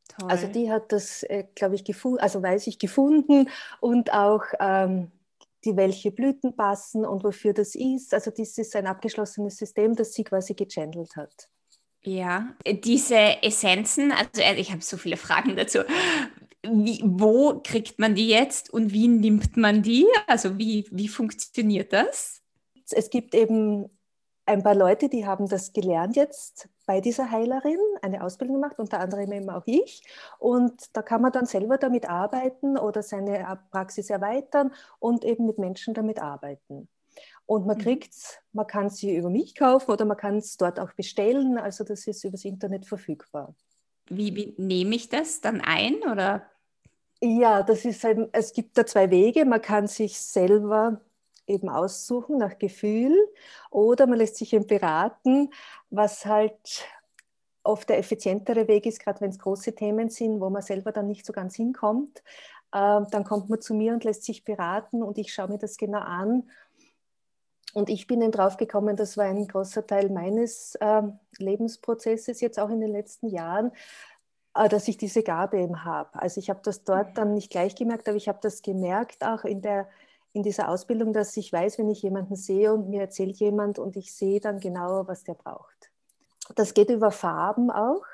Toll. 0.08 0.30
Also 0.30 0.46
die 0.46 0.70
hat 0.70 0.92
das, 0.92 1.22
äh, 1.24 1.44
glaube 1.54 1.74
ich, 1.74 1.84
gefunden, 1.84 2.20
also 2.20 2.42
weiß 2.42 2.66
ich, 2.66 2.78
gefunden 2.78 3.48
und 3.80 4.12
auch 4.12 4.44
ähm, 4.60 5.10
die 5.64 5.76
welche 5.76 6.10
Blüten 6.10 6.54
passen 6.56 7.04
und 7.04 7.24
wofür 7.24 7.52
das 7.52 7.74
ist. 7.74 8.14
Also 8.14 8.30
das 8.30 8.56
ist 8.56 8.76
ein 8.76 8.86
abgeschlossenes 8.86 9.56
System, 9.56 9.94
das 9.94 10.12
sie 10.12 10.24
quasi 10.24 10.54
gechannelt 10.54 11.16
hat. 11.16 11.48
Ja, 12.06 12.54
diese 12.64 13.42
Essenzen, 13.42 14.12
also 14.12 14.40
äh, 14.40 14.54
ich 14.54 14.70
habe 14.70 14.80
so 14.80 14.96
viele 14.96 15.16
Fragen 15.16 15.56
dazu. 15.56 15.80
Wie, 16.62 17.02
wo 17.04 17.60
kriegt 17.64 17.98
man 17.98 18.14
die 18.14 18.28
jetzt 18.28 18.72
und 18.72 18.92
wie 18.92 19.08
nimmt 19.08 19.56
man 19.56 19.82
die? 19.82 20.06
Also 20.28 20.56
wie, 20.56 20.86
wie 20.92 21.08
funktioniert 21.08 21.92
das? 21.92 22.42
Es 22.90 23.10
gibt 23.10 23.34
eben 23.34 23.90
ein 24.44 24.62
paar 24.62 24.76
Leute, 24.76 25.08
die 25.08 25.26
haben 25.26 25.48
das 25.48 25.72
gelernt 25.72 26.14
jetzt 26.14 26.68
bei 26.86 27.00
dieser 27.00 27.32
Heilerin, 27.32 27.80
eine 28.02 28.22
Ausbildung 28.22 28.60
gemacht, 28.60 28.78
unter 28.78 29.00
anderem 29.00 29.32
eben 29.32 29.50
auch 29.50 29.66
ich. 29.66 30.04
Und 30.38 30.96
da 30.96 31.02
kann 31.02 31.20
man 31.20 31.32
dann 31.32 31.46
selber 31.46 31.76
damit 31.76 32.08
arbeiten 32.08 32.78
oder 32.78 33.02
seine 33.02 33.58
Praxis 33.72 34.10
erweitern 34.10 34.72
und 35.00 35.24
eben 35.24 35.46
mit 35.46 35.58
Menschen 35.58 35.92
damit 35.92 36.20
arbeiten. 36.20 36.88
Und 37.46 37.66
man 37.66 37.78
mhm. 37.78 37.82
kriegt 37.82 38.14
man 38.52 38.66
kann 38.66 38.90
sie 38.90 39.16
über 39.16 39.30
mich 39.30 39.54
kaufen 39.54 39.90
oder 39.90 40.04
man 40.04 40.16
kann 40.16 40.38
es 40.38 40.56
dort 40.56 40.80
auch 40.80 40.92
bestellen. 40.92 41.58
Also 41.58 41.84
das 41.84 42.06
ist 42.06 42.24
übers 42.24 42.44
Internet 42.44 42.86
verfügbar. 42.86 43.54
Wie, 44.08 44.34
wie 44.34 44.54
nehme 44.56 44.96
ich 44.96 45.08
das 45.08 45.40
dann 45.40 45.60
ein 45.60 45.96
oder? 46.10 46.42
Ja, 47.20 47.62
das 47.62 47.84
ist 47.84 48.04
ein, 48.04 48.28
es 48.32 48.52
gibt 48.52 48.76
da 48.76 48.86
zwei 48.86 49.10
Wege. 49.10 49.44
Man 49.44 49.62
kann 49.62 49.86
sich 49.86 50.18
selber 50.18 51.00
eben 51.46 51.68
aussuchen 51.68 52.38
nach 52.38 52.58
Gefühl 52.58 53.16
oder 53.70 54.06
man 54.06 54.18
lässt 54.18 54.36
sich 54.36 54.52
eben 54.52 54.66
beraten, 54.66 55.50
was 55.90 56.26
halt 56.26 56.84
oft 57.62 57.88
der 57.88 57.98
effizientere 57.98 58.68
Weg 58.68 58.86
ist, 58.86 59.00
gerade 59.00 59.20
wenn 59.20 59.30
es 59.30 59.38
große 59.38 59.74
Themen 59.74 60.08
sind, 60.08 60.40
wo 60.40 60.50
man 60.50 60.62
selber 60.62 60.92
dann 60.92 61.08
nicht 61.08 61.26
so 61.26 61.32
ganz 61.32 61.56
hinkommt. 61.56 62.22
Äh, 62.72 63.02
dann 63.10 63.24
kommt 63.24 63.48
man 63.48 63.60
zu 63.60 63.74
mir 63.74 63.92
und 63.92 64.04
lässt 64.04 64.24
sich 64.24 64.44
beraten 64.44 65.02
und 65.02 65.18
ich 65.18 65.32
schaue 65.32 65.48
mir 65.48 65.58
das 65.58 65.76
genau 65.76 66.00
an. 66.00 66.48
Und 67.76 67.90
ich 67.90 68.06
bin 68.06 68.20
dann 68.20 68.32
drauf 68.32 68.56
gekommen, 68.56 68.96
das 68.96 69.18
war 69.18 69.26
ein 69.26 69.46
großer 69.46 69.86
Teil 69.86 70.08
meines 70.08 70.76
äh, 70.76 71.02
Lebensprozesses, 71.36 72.40
jetzt 72.40 72.58
auch 72.58 72.70
in 72.70 72.80
den 72.80 72.90
letzten 72.90 73.28
Jahren, 73.28 73.70
äh, 74.54 74.66
dass 74.70 74.88
ich 74.88 74.96
diese 74.96 75.22
Gabe 75.22 75.58
eben 75.58 75.84
habe. 75.84 76.08
Also 76.14 76.40
ich 76.40 76.48
habe 76.48 76.60
das 76.62 76.84
dort 76.84 77.18
dann 77.18 77.34
nicht 77.34 77.50
gleich 77.50 77.74
gemerkt, 77.74 78.08
aber 78.08 78.16
ich 78.16 78.28
habe 78.28 78.38
das 78.40 78.62
gemerkt 78.62 79.22
auch 79.22 79.44
in 79.44 79.60
der 79.60 79.90
in 80.32 80.42
dieser 80.42 80.70
Ausbildung, 80.70 81.12
dass 81.12 81.36
ich 81.36 81.52
weiß, 81.52 81.76
wenn 81.76 81.90
ich 81.90 82.00
jemanden 82.00 82.34
sehe 82.36 82.72
und 82.72 82.88
mir 82.88 83.02
erzählt 83.02 83.36
jemand 83.36 83.78
und 83.78 83.94
ich 83.94 84.14
sehe 84.14 84.40
dann 84.40 84.58
genauer, 84.58 85.06
was 85.06 85.22
der 85.24 85.34
braucht. 85.34 85.90
Das 86.54 86.72
geht 86.72 86.88
über 86.88 87.10
Farben 87.10 87.70
auch. 87.70 88.04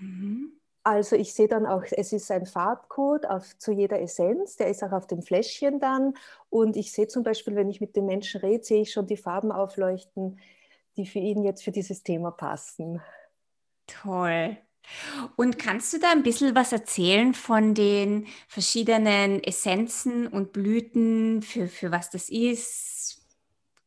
Mhm. 0.00 0.54
Also 0.84 1.14
ich 1.14 1.32
sehe 1.34 1.48
dann 1.48 1.66
auch, 1.66 1.84
es 1.90 2.12
ist 2.12 2.30
ein 2.30 2.46
Farbcode 2.46 3.26
auf, 3.26 3.56
zu 3.58 3.72
jeder 3.72 4.00
Essenz, 4.00 4.56
der 4.56 4.68
ist 4.68 4.82
auch 4.82 4.92
auf 4.92 5.06
dem 5.06 5.22
Fläschchen 5.22 5.78
dann. 5.78 6.14
Und 6.50 6.76
ich 6.76 6.92
sehe 6.92 7.06
zum 7.06 7.22
Beispiel, 7.22 7.54
wenn 7.54 7.70
ich 7.70 7.80
mit 7.80 7.94
den 7.94 8.06
Menschen 8.06 8.40
rede, 8.40 8.64
sehe 8.64 8.82
ich 8.82 8.92
schon 8.92 9.06
die 9.06 9.16
Farben 9.16 9.52
aufleuchten, 9.52 10.40
die 10.96 11.06
für 11.06 11.20
ihn 11.20 11.44
jetzt 11.44 11.62
für 11.62 11.70
dieses 11.70 12.02
Thema 12.02 12.32
passen. 12.32 13.00
Toll. 13.86 14.56
Und 15.36 15.58
kannst 15.58 15.92
du 15.92 15.98
da 15.98 16.10
ein 16.10 16.24
bisschen 16.24 16.54
was 16.56 16.72
erzählen 16.72 17.34
von 17.34 17.74
den 17.74 18.26
verschiedenen 18.48 19.42
Essenzen 19.42 20.26
und 20.26 20.52
Blüten, 20.52 21.42
für, 21.42 21.68
für 21.68 21.92
was 21.92 22.10
das 22.10 22.28
ist? 22.28 23.22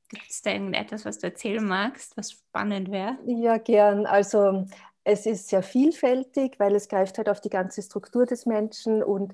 Gibt 0.10 0.30
es 0.30 0.42
da 0.42 0.52
irgendetwas, 0.52 1.04
was 1.04 1.20
du 1.20 1.28
erzählen 1.28 1.66
magst, 1.66 2.16
was 2.16 2.32
spannend 2.32 2.92
wäre? 2.92 3.18
Ja, 3.26 3.58
gern. 3.58 4.06
Also 4.06 4.66
es 5.06 5.26
ist 5.26 5.48
sehr 5.48 5.64
vielfältig, 5.64 6.60
weil 6.60 6.76
es 6.76 6.90
greift 6.90 7.18
halt 7.18 7.30
auf 7.30 7.40
die 7.40 7.50
ganze 7.50 7.82
Struktur 7.82 8.26
des 8.26 8.46
Menschen 8.46 9.04
und 9.04 9.34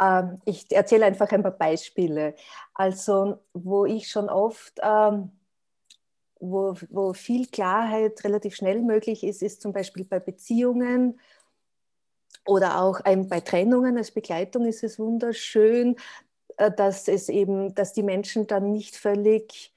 ähm, 0.00 0.42
ich 0.44 0.70
erzähle 0.70 1.06
einfach 1.06 1.30
ein 1.32 1.42
paar 1.42 1.52
Beispiele. 1.52 2.34
Also 2.74 3.38
wo 3.54 3.86
ich 3.86 4.08
schon 4.10 4.28
oft... 4.28 4.78
Ähm, 4.82 5.32
wo, 6.44 6.74
wo 6.90 7.12
viel 7.12 7.46
Klarheit 7.46 8.24
relativ 8.24 8.56
schnell 8.56 8.82
möglich 8.82 9.22
ist, 9.22 9.42
ist 9.42 9.62
zum 9.62 9.72
Beispiel 9.72 10.04
bei 10.04 10.18
Beziehungen 10.18 11.20
oder 12.44 12.80
auch 12.80 13.00
bei 13.02 13.40
Trennungen 13.40 13.96
als 13.96 14.10
Begleitung 14.10 14.66
ist 14.66 14.82
es 14.82 14.98
wunderschön, 14.98 15.94
äh, 16.56 16.72
dass 16.72 17.06
es 17.06 17.28
eben, 17.28 17.74
dass 17.76 17.92
die 17.92 18.02
Menschen 18.02 18.48
dann 18.48 18.72
nicht 18.72 18.96
völlig 18.96 19.72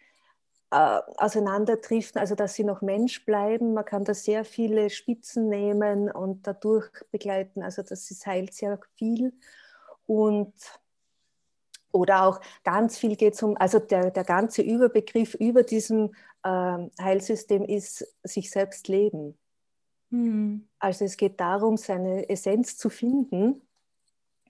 äh, 0.76 1.02
auseinanderdriften, 1.18 2.20
also 2.20 2.36
dass 2.36 2.56
sie 2.56 2.66
noch 2.66 2.82
Mensch 2.82 3.24
bleiben. 3.24 3.74
Man 3.74 3.86
kann 3.86 4.04
da 4.04 4.14
sehr 4.14 4.44
viele 4.44 4.90
Spitzen 4.90 5.48
nehmen 5.48 6.12
und 6.12 6.46
dadurch 6.46 6.90
begleiten. 7.12 7.64
Also 7.64 7.82
das 7.82 8.12
ist, 8.12 8.28
heilt 8.28 8.54
sehr 8.54 8.78
viel. 8.96 9.32
Und 10.06 10.54
oder 11.94 12.26
auch 12.26 12.42
ganz 12.66 12.98
viel 12.98 13.16
geht 13.16 13.36
es 13.36 13.44
um, 13.44 13.56
also 13.56 13.80
der, 13.80 14.12
der 14.12 14.26
ganze 14.26 14.64
Überbegriff 14.64 15.34
über 15.36 15.64
diesem 15.64 16.14
ähm, 16.44 16.92
Heilsystem 17.00 17.64
ist 17.64 18.14
sich 18.24 18.52
selbst 18.52 18.90
leben. 18.90 19.38
Mhm. 20.10 20.68
Also 20.78 21.06
es 21.06 21.16
geht 21.16 21.40
darum, 21.40 21.78
seine 21.78 22.28
Essenz 22.28 22.76
zu 22.76 22.90
finden, 22.90 23.62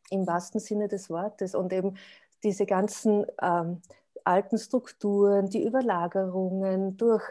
im 0.09 0.25
wahrsten 0.25 0.59
Sinne 0.59 0.87
des 0.87 1.11
Wortes. 1.11 1.53
Und 1.53 1.71
eben 1.71 1.97
diese 2.41 2.65
ganzen 2.65 3.27
ähm, 3.39 3.83
alten 4.25 4.57
Strukturen, 4.57 5.49
die 5.49 5.63
Überlagerungen 5.65 6.97
durch 6.97 7.23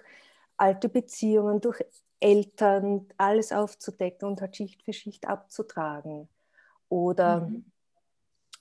alte 0.57 0.89
Beziehungen, 0.89 1.61
durch 1.61 1.85
Eltern, 2.21 3.07
alles 3.17 3.53
aufzudecken 3.53 4.29
und 4.29 4.41
halt 4.41 4.57
Schicht 4.57 4.83
für 4.83 4.93
Schicht 4.93 5.27
abzutragen. 5.29 6.29
Oder 6.89 7.43
mhm 7.43 7.65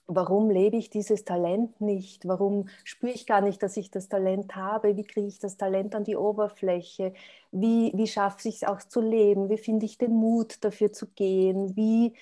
warum 0.06 0.50
lebe 0.50 0.76
ich 0.76 0.90
dieses 0.90 1.24
Talent 1.24 1.80
nicht? 1.80 2.26
Warum 2.26 2.68
spüre 2.84 3.12
ich 3.12 3.26
gar 3.26 3.40
nicht, 3.40 3.62
dass 3.62 3.76
ich 3.76 3.90
das 3.90 4.08
Talent 4.08 4.54
habe? 4.54 4.96
Wie 4.96 5.04
kriege 5.04 5.26
ich 5.26 5.38
das 5.38 5.56
Talent 5.56 5.94
an 5.94 6.04
die 6.04 6.16
Oberfläche? 6.16 7.14
Wie, 7.52 7.92
wie 7.94 8.06
schaffe 8.06 8.48
ich 8.48 8.56
es 8.56 8.64
auch 8.64 8.82
zu 8.82 9.00
leben? 9.00 9.48
Wie 9.48 9.58
finde 9.58 9.86
ich 9.86 9.98
den 9.98 10.12
Mut 10.12 10.62
dafür 10.64 10.92
zu 10.92 11.06
gehen? 11.08 11.76
Wie, 11.76 12.14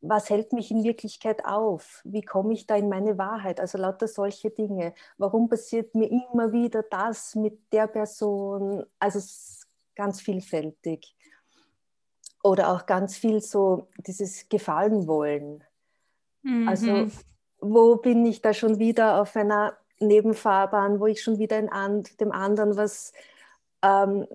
was 0.00 0.30
hält 0.30 0.52
mich 0.52 0.70
in 0.70 0.84
Wirklichkeit 0.84 1.44
auf? 1.44 2.00
Wie 2.04 2.22
komme 2.22 2.54
ich 2.54 2.66
da 2.66 2.76
in 2.76 2.88
meine 2.88 3.18
Wahrheit? 3.18 3.60
Also 3.60 3.78
lauter 3.78 4.08
solche 4.08 4.50
Dinge. 4.50 4.94
Warum 5.18 5.48
passiert 5.48 5.94
mir 5.94 6.10
immer 6.10 6.52
wieder 6.52 6.82
das 6.82 7.34
mit 7.34 7.72
der 7.72 7.86
Person? 7.86 8.84
Also 8.98 9.18
es 9.18 9.24
ist 9.26 9.68
ganz 9.94 10.20
vielfältig. 10.20 11.14
Oder 12.42 12.72
auch 12.72 12.86
ganz 12.86 13.16
viel 13.16 13.42
so 13.42 13.88
dieses 14.06 14.48
Gefallen 14.48 15.06
wollen 15.06 15.62
also, 16.44 16.50
mhm. 16.50 16.68
Also 16.68 17.10
wo 17.60 17.96
bin 17.96 18.24
ich 18.24 18.40
da 18.40 18.54
schon 18.54 18.78
wieder 18.78 19.20
auf 19.20 19.36
einer 19.36 19.76
Nebenfahrbahn, 19.98 20.98
wo 20.98 21.06
ich 21.06 21.22
schon 21.22 21.38
wieder 21.38 21.58
in 21.58 21.68
dem 22.18 22.32
anderen 22.32 22.76
was 22.76 23.12
ähm, 23.82 24.26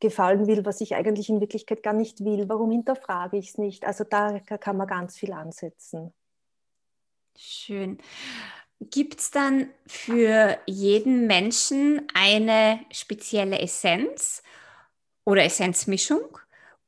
gefallen 0.00 0.46
will, 0.46 0.64
was 0.64 0.80
ich 0.80 0.94
eigentlich 0.94 1.28
in 1.28 1.40
Wirklichkeit 1.40 1.82
gar 1.82 1.92
nicht 1.92 2.24
will. 2.24 2.48
Warum 2.48 2.70
hinterfrage 2.70 3.36
ich 3.38 3.50
es 3.50 3.58
nicht? 3.58 3.84
Also 3.84 4.04
da 4.04 4.38
kann 4.40 4.76
man 4.76 4.86
ganz 4.86 5.16
viel 5.16 5.32
ansetzen. 5.32 6.12
Schön. 7.36 7.98
Gibt 8.80 9.20
es 9.20 9.30
dann 9.30 9.68
für 9.86 10.58
jeden 10.66 11.26
Menschen 11.26 12.06
eine 12.14 12.80
spezielle 12.90 13.58
Essenz 13.60 14.42
oder 15.24 15.44
Essenzmischung? 15.44 16.38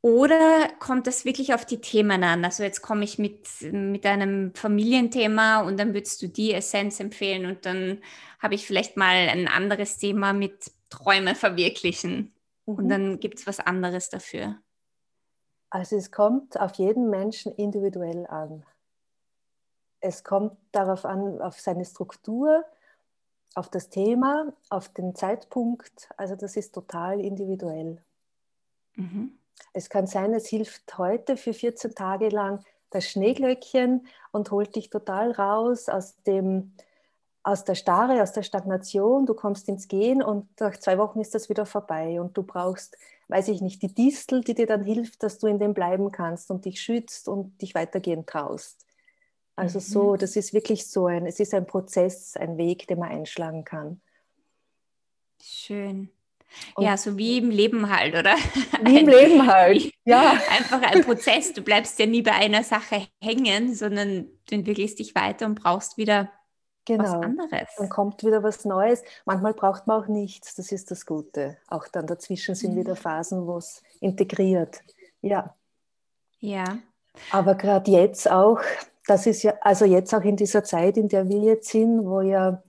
Oder 0.00 0.68
kommt 0.78 1.06
das 1.06 1.24
wirklich 1.24 1.54
auf 1.54 1.64
die 1.64 1.80
Themen 1.80 2.22
an? 2.22 2.44
Also 2.44 2.62
jetzt 2.62 2.82
komme 2.82 3.04
ich 3.04 3.18
mit, 3.18 3.48
mit 3.72 4.06
einem 4.06 4.54
Familienthema 4.54 5.62
und 5.62 5.78
dann 5.78 5.92
würdest 5.92 6.22
du 6.22 6.28
die 6.28 6.52
Essenz 6.52 7.00
empfehlen 7.00 7.46
und 7.46 7.66
dann 7.66 8.00
habe 8.38 8.54
ich 8.54 8.64
vielleicht 8.64 8.96
mal 8.96 9.28
ein 9.28 9.48
anderes 9.48 9.98
Thema 9.98 10.32
mit 10.32 10.70
Träume 10.88 11.34
verwirklichen 11.34 12.32
mhm. 12.72 12.78
und 12.78 12.88
dann 12.88 13.20
gibt 13.20 13.38
es 13.38 13.46
was 13.46 13.60
anderes 13.60 14.08
dafür. 14.10 14.56
Also 15.70 15.96
es 15.96 16.10
kommt 16.10 16.58
auf 16.58 16.74
jeden 16.74 17.10
Menschen 17.10 17.52
individuell 17.52 18.26
an. 18.26 18.64
Es 20.00 20.24
kommt 20.24 20.56
darauf 20.72 21.04
an, 21.04 21.40
auf 21.42 21.60
seine 21.60 21.84
Struktur, 21.84 22.64
auf 23.54 23.68
das 23.68 23.90
Thema, 23.90 24.52
auf 24.70 24.88
den 24.88 25.14
Zeitpunkt. 25.14 26.08
Also 26.16 26.36
das 26.36 26.56
ist 26.56 26.72
total 26.74 27.20
individuell. 27.20 28.02
Mhm. 28.94 29.38
Es 29.72 29.90
kann 29.90 30.06
sein, 30.06 30.32
es 30.32 30.46
hilft 30.46 30.96
heute 30.98 31.36
für 31.36 31.52
14 31.52 31.94
Tage 31.94 32.28
lang 32.28 32.64
das 32.90 33.06
Schneeglöckchen 33.06 34.06
und 34.32 34.50
holt 34.50 34.74
dich 34.76 34.88
total 34.88 35.32
raus 35.32 35.88
aus, 35.88 36.16
dem, 36.22 36.72
aus 37.48 37.64
der 37.64 37.74
Starre, 37.74 38.22
aus 38.22 38.32
der 38.32 38.42
Stagnation. 38.42 39.24
Du 39.24 39.32
kommst 39.32 39.68
ins 39.68 39.88
Gehen 39.88 40.22
und 40.22 40.48
nach 40.60 40.76
zwei 40.76 40.98
Wochen 40.98 41.20
ist 41.20 41.34
das 41.34 41.48
wieder 41.48 41.64
vorbei 41.64 42.20
und 42.20 42.36
du 42.36 42.42
brauchst, 42.42 42.98
weiß 43.28 43.48
ich 43.48 43.62
nicht, 43.62 43.80
die 43.80 43.94
Distel, 43.94 44.42
die 44.42 44.54
dir 44.54 44.66
dann 44.66 44.84
hilft, 44.84 45.22
dass 45.22 45.38
du 45.38 45.46
in 45.46 45.58
dem 45.58 45.72
bleiben 45.72 46.12
kannst 46.12 46.50
und 46.50 46.66
dich 46.66 46.80
schützt 46.80 47.26
und 47.26 47.60
dich 47.62 47.74
weitergehen 47.74 48.26
traust. 48.26 48.84
Also 49.56 49.78
mhm. 49.78 49.82
so, 49.82 50.16
das 50.16 50.36
ist 50.36 50.52
wirklich 50.52 50.88
so 50.88 51.06
ein, 51.06 51.24
es 51.24 51.40
ist 51.40 51.54
ein 51.54 51.66
Prozess, 51.66 52.36
ein 52.36 52.58
Weg, 52.58 52.86
den 52.86 52.98
man 52.98 53.10
einschlagen 53.10 53.64
kann. 53.64 54.02
Schön. 55.42 56.10
Und 56.74 56.84
ja, 56.84 56.98
so 56.98 57.16
wie 57.16 57.38
im 57.38 57.50
Leben 57.50 57.88
halt, 57.90 58.14
oder? 58.14 58.36
Wie 58.82 59.00
im 59.00 59.08
Leben 59.08 59.46
halt, 59.46 59.90
ja. 60.04 60.32
Einfach 60.50 60.82
ein 60.82 61.02
Prozess. 61.02 61.54
Du 61.54 61.62
bleibst 61.62 61.98
ja 61.98 62.04
nie 62.04 62.22
bei 62.22 62.32
einer 62.32 62.62
Sache 62.62 63.06
hängen, 63.22 63.74
sondern 63.74 64.26
du 64.48 64.54
entwickelst 64.54 64.98
dich 64.98 65.14
weiter 65.14 65.46
und 65.46 65.54
brauchst 65.54 65.96
wieder 65.96 66.30
genau. 66.88 67.04
was 67.04 67.24
anderes. 67.24 67.68
Dann 67.76 67.88
kommt 67.88 68.24
wieder 68.24 68.42
was 68.42 68.64
Neues. 68.64 69.02
Manchmal 69.24 69.54
braucht 69.54 69.86
man 69.86 70.02
auch 70.02 70.08
nichts, 70.08 70.54
das 70.54 70.72
ist 70.72 70.90
das 70.90 71.06
Gute. 71.06 71.56
Auch 71.68 71.88
dann 71.88 72.06
dazwischen 72.06 72.54
sind 72.54 72.74
mhm. 72.74 72.80
wieder 72.80 72.96
Phasen, 72.96 73.46
wo 73.46 73.58
es 73.58 73.82
integriert. 74.00 74.80
Ja. 75.20 75.54
Ja. 76.40 76.78
Aber 77.32 77.54
gerade 77.54 77.90
jetzt 77.90 78.30
auch, 78.30 78.60
das 79.06 79.26
ist 79.26 79.42
ja, 79.42 79.54
also 79.60 79.84
jetzt 79.84 80.14
auch 80.14 80.22
in 80.22 80.36
dieser 80.36 80.64
Zeit, 80.64 80.96
in 80.96 81.08
der 81.08 81.28
wir 81.28 81.40
jetzt 81.40 81.70
sind, 81.70 82.04
wo 82.04 82.20
ja 82.20 82.62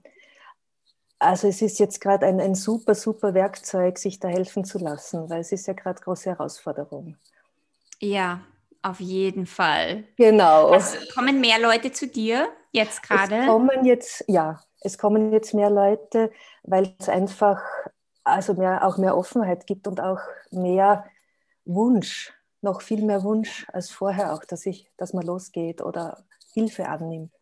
also 1.20 1.48
es 1.48 1.60
ist 1.60 1.78
jetzt 1.78 2.00
gerade 2.00 2.26
ein, 2.26 2.40
ein 2.40 2.54
super, 2.54 2.94
super 2.94 3.34
Werkzeug, 3.34 3.98
sich 3.98 4.18
da 4.18 4.28
helfen 4.28 4.64
zu 4.64 4.78
lassen, 4.78 5.28
weil 5.28 5.42
es 5.42 5.52
ist 5.52 5.66
ja 5.66 5.74
gerade 5.74 6.00
große 6.00 6.30
Herausforderung. 6.30 7.16
Ja, 8.00 8.40
auf 8.82 9.00
jeden 9.00 9.44
Fall. 9.44 10.04
Genau. 10.16 10.68
Also 10.68 10.96
kommen 11.14 11.38
mehr 11.38 11.60
Leute 11.60 11.92
zu 11.92 12.08
dir 12.08 12.48
jetzt 12.72 13.02
gerade? 13.02 13.40
Es 13.40 13.46
kommen 13.46 13.84
jetzt, 13.84 14.24
ja, 14.28 14.60
es 14.80 14.98
kommen 14.98 15.32
jetzt 15.32 15.54
mehr 15.54 15.70
Leute, 15.70 16.30
weil 16.62 16.94
es 16.98 17.08
einfach 17.08 17.62
also 18.24 18.54
mehr, 18.54 18.86
auch 18.86 18.98
mehr 18.98 19.16
Offenheit 19.16 19.66
gibt 19.66 19.86
und 19.86 20.00
auch 20.00 20.20
mehr 20.50 21.04
Wunsch, 21.64 22.32
noch 22.60 22.82
viel 22.82 23.02
mehr 23.02 23.22
Wunsch 23.22 23.66
als 23.72 23.90
vorher 23.90 24.32
auch, 24.34 24.44
dass, 24.44 24.66
ich, 24.66 24.90
dass 24.96 25.12
man 25.12 25.24
losgeht 25.24 25.82
oder 25.82 26.24
Hilfe 26.52 26.88
annimmt. 26.88 27.32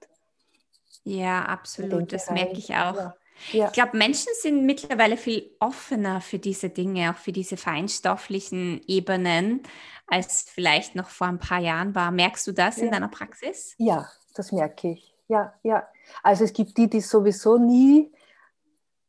Ja, 1.04 1.44
absolut. 1.44 2.12
Das 2.12 2.30
merke 2.30 2.58
ich 2.58 2.74
auch. 2.74 2.96
Ja. 2.96 3.14
Ja. 3.52 3.66
Ich 3.66 3.72
glaube, 3.72 3.96
Menschen 3.96 4.32
sind 4.40 4.66
mittlerweile 4.66 5.16
viel 5.16 5.50
offener 5.60 6.20
für 6.20 6.38
diese 6.38 6.70
Dinge, 6.70 7.12
auch 7.12 7.16
für 7.16 7.32
diese 7.32 7.56
feinstofflichen 7.56 8.80
Ebenen, 8.86 9.62
als 10.06 10.42
vielleicht 10.42 10.94
noch 10.94 11.08
vor 11.08 11.28
ein 11.28 11.38
paar 11.38 11.60
Jahren 11.60 11.94
war. 11.94 12.10
Merkst 12.10 12.46
du 12.46 12.52
das 12.52 12.78
ja. 12.78 12.84
in 12.84 12.90
deiner 12.90 13.08
Praxis? 13.08 13.74
Ja, 13.78 14.08
das 14.34 14.52
merke 14.52 14.90
ich. 14.90 15.14
Ja, 15.28 15.54
ja. 15.62 15.86
Also 16.22 16.44
es 16.44 16.52
gibt 16.52 16.76
die, 16.76 16.88
die 16.88 17.00
sowieso 17.00 17.58
nie 17.58 18.10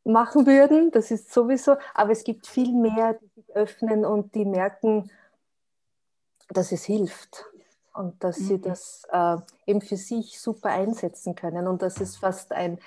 machen 0.03 0.45
würden, 0.45 0.91
das 0.91 1.11
ist 1.11 1.31
sowieso, 1.31 1.75
aber 1.93 2.11
es 2.11 2.23
gibt 2.23 2.47
viel 2.47 2.73
mehr, 2.73 3.13
die 3.13 3.41
sich 3.41 3.55
öffnen 3.55 4.05
und 4.05 4.33
die 4.35 4.45
merken, 4.45 5.11
dass 6.49 6.71
es 6.71 6.83
hilft 6.85 7.45
und 7.93 8.23
dass 8.23 8.39
mhm. 8.39 8.45
sie 8.45 8.61
das 8.61 9.03
äh, 9.11 9.37
eben 9.65 9.81
für 9.81 9.97
sich 9.97 10.39
super 10.39 10.69
einsetzen 10.69 11.35
können 11.35 11.67
und 11.67 11.81
dass 11.81 11.99
es 12.01 12.17
fast 12.17 12.51
ein 12.51 12.79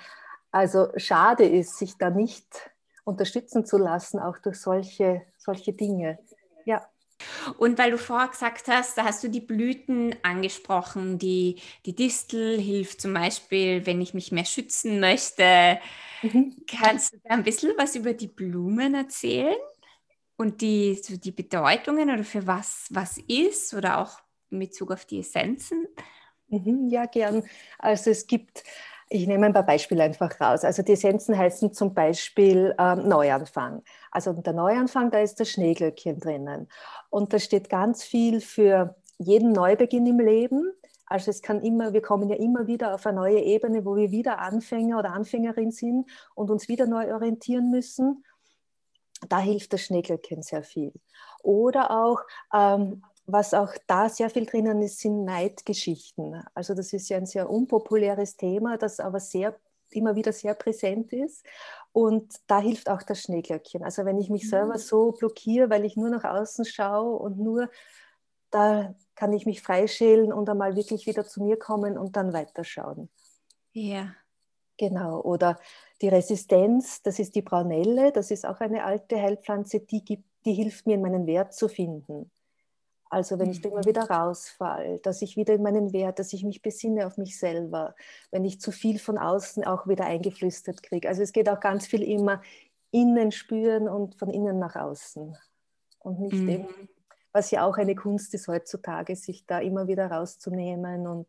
also 0.53 0.89
schade 0.97 1.45
ist, 1.45 1.79
sich 1.79 1.97
da 1.97 2.11
nicht 2.11 2.71
unterstützen 3.05 3.65
zu 3.65 3.77
lassen, 3.77 4.19
auch 4.19 4.37
durch 4.37 4.61
solche, 4.61 5.23
solche 5.39 5.73
Dinge. 5.73 6.19
Und 7.57 7.77
weil 7.77 7.91
du 7.91 7.97
vorher 7.97 8.29
gesagt 8.29 8.67
hast, 8.67 8.97
da 8.97 9.03
hast 9.03 9.23
du 9.23 9.29
die 9.29 9.41
Blüten 9.41 10.15
angesprochen, 10.23 11.17
die, 11.17 11.61
die 11.85 11.95
Distel 11.95 12.59
hilft 12.59 13.01
zum 13.01 13.13
Beispiel, 13.13 13.85
wenn 13.85 14.01
ich 14.01 14.13
mich 14.13 14.31
mehr 14.31 14.45
schützen 14.45 14.99
möchte. 14.99 15.79
Mhm. 16.21 16.55
Kannst 16.67 17.13
du 17.13 17.17
da 17.23 17.35
ein 17.35 17.43
bisschen 17.43 17.73
was 17.77 17.95
über 17.95 18.13
die 18.13 18.27
Blumen 18.27 18.95
erzählen? 18.95 19.55
Und 20.35 20.61
die, 20.61 20.95
so 20.95 21.15
die 21.15 21.31
Bedeutungen 21.31 22.09
oder 22.09 22.23
für 22.23 22.47
was 22.47 22.87
was 22.89 23.17
ist 23.27 23.73
oder 23.73 23.99
auch 23.99 24.19
in 24.49 24.59
Bezug 24.59 24.91
auf 24.91 25.05
die 25.05 25.19
Essenzen? 25.19 25.87
Mhm, 26.47 26.89
ja, 26.89 27.05
gern. 27.05 27.43
Also 27.77 28.09
es 28.11 28.27
gibt 28.27 28.63
ich 29.13 29.27
nehme 29.27 29.45
ein 29.45 29.53
paar 29.53 29.65
Beispiele 29.65 30.03
einfach 30.03 30.41
raus. 30.41 30.63
Also 30.65 30.81
die 30.81 30.93
Essenzen 30.93 31.37
heißen 31.37 31.71
zum 31.71 31.93
Beispiel 31.93 32.73
ähm, 32.79 33.07
Neuanfang. 33.07 33.83
Also 34.09 34.33
der 34.33 34.53
Neuanfang, 34.53 35.11
da 35.11 35.19
ist 35.19 35.39
das 35.39 35.51
Schneeglöckchen 35.51 36.19
drinnen. 36.19 36.67
Und 37.11 37.31
da 37.31 37.37
steht 37.37 37.69
ganz 37.69 38.03
viel 38.03 38.41
für 38.41 38.95
jeden 39.19 39.51
Neubeginn 39.51 40.07
im 40.07 40.19
Leben. 40.19 40.73
Also 41.05 41.29
es 41.29 41.43
kann 41.43 41.61
immer, 41.61 41.93
wir 41.93 42.01
kommen 42.01 42.27
ja 42.27 42.37
immer 42.37 42.65
wieder 42.65 42.95
auf 42.95 43.05
eine 43.05 43.17
neue 43.17 43.39
Ebene, 43.39 43.85
wo 43.85 43.95
wir 43.95 44.09
wieder 44.09 44.39
Anfänger 44.39 44.97
oder 44.97 45.13
Anfängerin 45.13 45.69
sind 45.69 46.09
und 46.33 46.49
uns 46.49 46.67
wieder 46.67 46.87
neu 46.87 47.13
orientieren 47.13 47.69
müssen. 47.69 48.25
Da 49.29 49.37
hilft 49.37 49.73
das 49.73 49.81
Schneeglöckchen 49.81 50.41
sehr 50.41 50.63
viel. 50.63 50.91
Oder 51.43 51.91
auch 51.91 52.21
ähm, 52.51 53.03
was 53.25 53.53
auch 53.53 53.73
da 53.87 54.09
sehr 54.09 54.29
viel 54.29 54.45
drinnen 54.45 54.81
ist, 54.81 54.99
sind 54.99 55.23
Neidgeschichten. 55.23 56.43
Also 56.53 56.73
das 56.73 56.93
ist 56.93 57.09
ja 57.09 57.17
ein 57.17 57.25
sehr 57.25 57.49
unpopuläres 57.49 58.35
Thema, 58.35 58.77
das 58.77 58.99
aber 58.99 59.19
sehr 59.19 59.57
immer 59.91 60.15
wieder 60.15 60.33
sehr 60.33 60.55
präsent 60.55 61.13
ist. 61.13 61.45
Und 61.91 62.33
da 62.47 62.59
hilft 62.59 62.89
auch 62.89 63.03
das 63.03 63.21
Schneeglöckchen. 63.21 63.83
Also 63.83 64.05
wenn 64.05 64.17
ich 64.17 64.29
mich 64.29 64.49
selber 64.49 64.73
mhm. 64.73 64.79
so 64.79 65.11
blockiere, 65.11 65.69
weil 65.69 65.85
ich 65.85 65.95
nur 65.95 66.09
nach 66.09 66.23
außen 66.23 66.65
schaue 66.65 67.17
und 67.17 67.37
nur, 67.37 67.69
da 68.49 68.95
kann 69.15 69.33
ich 69.33 69.45
mich 69.45 69.61
freischälen 69.61 70.33
und 70.33 70.49
einmal 70.49 70.75
wirklich 70.75 71.05
wieder 71.05 71.25
zu 71.25 71.43
mir 71.43 71.57
kommen 71.57 71.97
und 71.97 72.15
dann 72.15 72.33
weiterschauen. 72.33 73.09
Ja. 73.71 74.13
Genau. 74.77 75.21
Oder 75.21 75.59
die 76.01 76.09
Resistenz, 76.09 77.03
das 77.03 77.19
ist 77.19 77.35
die 77.35 77.43
Braunelle, 77.43 78.11
das 78.11 78.31
ist 78.31 78.45
auch 78.45 78.59
eine 78.59 78.83
alte 78.83 79.21
Heilpflanze, 79.21 79.81
die, 79.81 80.03
gibt, 80.03 80.25
die 80.45 80.53
hilft 80.53 80.87
mir, 80.87 80.97
meinen 80.97 81.27
Wert 81.27 81.53
zu 81.53 81.67
finden. 81.67 82.31
Also 83.13 83.37
wenn 83.37 83.51
ich 83.51 83.61
da 83.61 83.69
immer 83.69 83.81
mhm. 83.81 83.85
wieder 83.85 84.09
rausfall, 84.09 84.97
dass 85.03 85.21
ich 85.21 85.37
wieder 85.37 85.53
in 85.53 85.61
meinen 85.61 85.93
Wert, 85.93 86.17
dass 86.17 86.33
ich 86.33 86.43
mich 86.43 86.63
besinne 86.63 87.05
auf 87.05 87.17
mich 87.17 87.37
selber, 87.37 87.93
wenn 88.31 88.43
ich 88.43 88.59
zu 88.59 88.71
viel 88.71 88.97
von 88.97 89.19
außen 89.19 89.63
auch 89.65 89.87
wieder 89.87 90.05
eingeflüstert 90.05 90.81
kriege. 90.81 91.07
Also 91.07 91.21
es 91.21 91.31
geht 91.31 91.47
auch 91.47 91.59
ganz 91.59 91.85
viel 91.85 92.01
immer 92.01 92.41
innen 92.89 93.31
spüren 93.31 93.87
und 93.87 94.15
von 94.15 94.31
innen 94.31 94.57
nach 94.57 94.75
außen. 94.75 95.37
Und 95.99 96.21
nicht 96.21 96.33
mhm. 96.33 96.49
eben, 96.49 96.67
was 97.31 97.51
ja 97.51 97.63
auch 97.67 97.77
eine 97.77 97.93
Kunst 97.93 98.33
ist 98.33 98.47
heutzutage, 98.47 99.15
sich 99.15 99.45
da 99.45 99.59
immer 99.59 99.87
wieder 99.87 100.07
rauszunehmen 100.07 101.05
und 101.05 101.27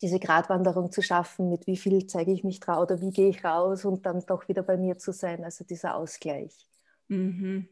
diese 0.00 0.20
Gratwanderung 0.20 0.90
zu 0.90 1.02
schaffen, 1.02 1.50
mit 1.50 1.66
wie 1.66 1.76
viel 1.76 2.06
zeige 2.06 2.32
ich 2.32 2.44
mich 2.44 2.60
drauf 2.60 2.84
oder 2.84 3.02
wie 3.02 3.10
gehe 3.10 3.28
ich 3.28 3.44
raus 3.44 3.84
und 3.84 4.06
dann 4.06 4.24
doch 4.24 4.48
wieder 4.48 4.62
bei 4.62 4.78
mir 4.78 4.96
zu 4.96 5.12
sein, 5.12 5.44
also 5.44 5.64
dieser 5.64 5.96
Ausgleich. 5.96 6.66
Mhm. 7.08 7.68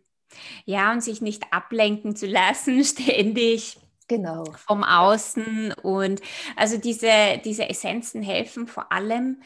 Ja, 0.64 0.93
und 0.93 1.03
sich 1.03 1.21
nicht 1.21 1.53
ablenken 1.53 2.17
zu 2.17 2.27
lassen, 2.27 2.85
ständig. 2.85 3.79
Genau. 4.09 4.45
Vom 4.67 4.85
Außen. 4.85 5.73
Und 5.83 6.21
also 6.57 6.79
diese, 6.79 7.41
diese 7.45 7.69
Essenzen 7.69 8.23
helfen 8.23 8.67
vor 8.67 8.91
allem, 8.91 9.43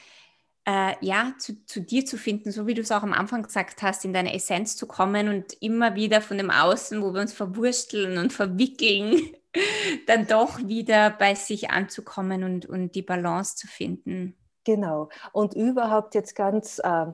äh, 0.64 0.95
ja, 1.01 1.35
zu, 1.38 1.64
zu, 1.66 1.81
dir 1.81 2.07
zu 2.07 2.16
finden, 2.16 2.53
so 2.53 2.66
wie 2.66 2.75
du 2.75 2.83
es 2.83 2.92
auch 2.92 3.03
am 3.03 3.12
Anfang 3.12 3.42
gesagt 3.42 3.83
hast, 3.83 4.05
in 4.05 4.12
deine 4.12 4.33
Essenz 4.33 4.77
zu 4.77 4.87
kommen 4.87 5.29
und 5.29 5.55
immer 5.61 5.97
wieder 5.97 6.21
von 6.21 6.38
dem 6.38 6.51
Außen, 6.51 7.03
wo 7.03 7.12
wir 7.12 7.21
uns 7.21 7.33
verwursteln 7.33 8.18
und 8.18 8.33
verwickeln, 8.33 9.21
dann 10.07 10.27
doch 10.27 10.59
wieder 10.59 11.11
bei 11.11 11.35
sich 11.35 11.71
anzukommen 11.71 12.45
und, 12.45 12.66
und 12.66 12.95
die 12.95 13.03
Balance 13.03 13.57
zu 13.57 13.66
finden. 13.66 14.37
Genau. 14.64 15.09
Und 15.33 15.55
überhaupt 15.55 16.14
jetzt 16.14 16.37
ganz 16.37 16.79
äh, 16.79 17.07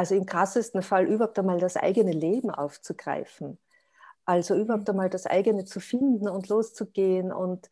also 0.00 0.14
im 0.14 0.24
krassesten 0.24 0.80
Fall 0.80 1.04
überhaupt 1.04 1.38
einmal 1.38 1.60
das 1.60 1.76
eigene 1.76 2.12
Leben 2.12 2.50
aufzugreifen. 2.50 3.58
Also 4.24 4.54
überhaupt 4.54 4.84
mhm. 4.84 4.92
einmal 4.92 5.10
das 5.10 5.26
eigene 5.26 5.66
zu 5.66 5.78
finden 5.78 6.26
und 6.26 6.48
loszugehen 6.48 7.30
und, 7.30 7.70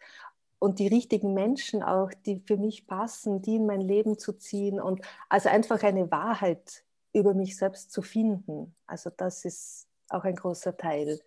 und 0.58 0.78
die 0.78 0.88
richtigen 0.88 1.32
Menschen 1.32 1.82
auch, 1.82 2.10
die 2.26 2.42
für 2.46 2.58
mich 2.58 2.86
passen, 2.86 3.40
die 3.40 3.56
in 3.56 3.64
mein 3.64 3.80
Leben 3.80 4.18
zu 4.18 4.34
ziehen 4.34 4.78
und 4.78 5.00
also 5.30 5.48
einfach 5.48 5.82
eine 5.82 6.10
Wahrheit 6.10 6.84
über 7.14 7.32
mich 7.32 7.56
selbst 7.56 7.92
zu 7.92 8.02
finden. 8.02 8.76
Also 8.86 9.08
das 9.08 9.46
ist 9.46 9.88
auch 10.10 10.24
ein 10.24 10.36
großer 10.36 10.76
Teil. 10.76 11.18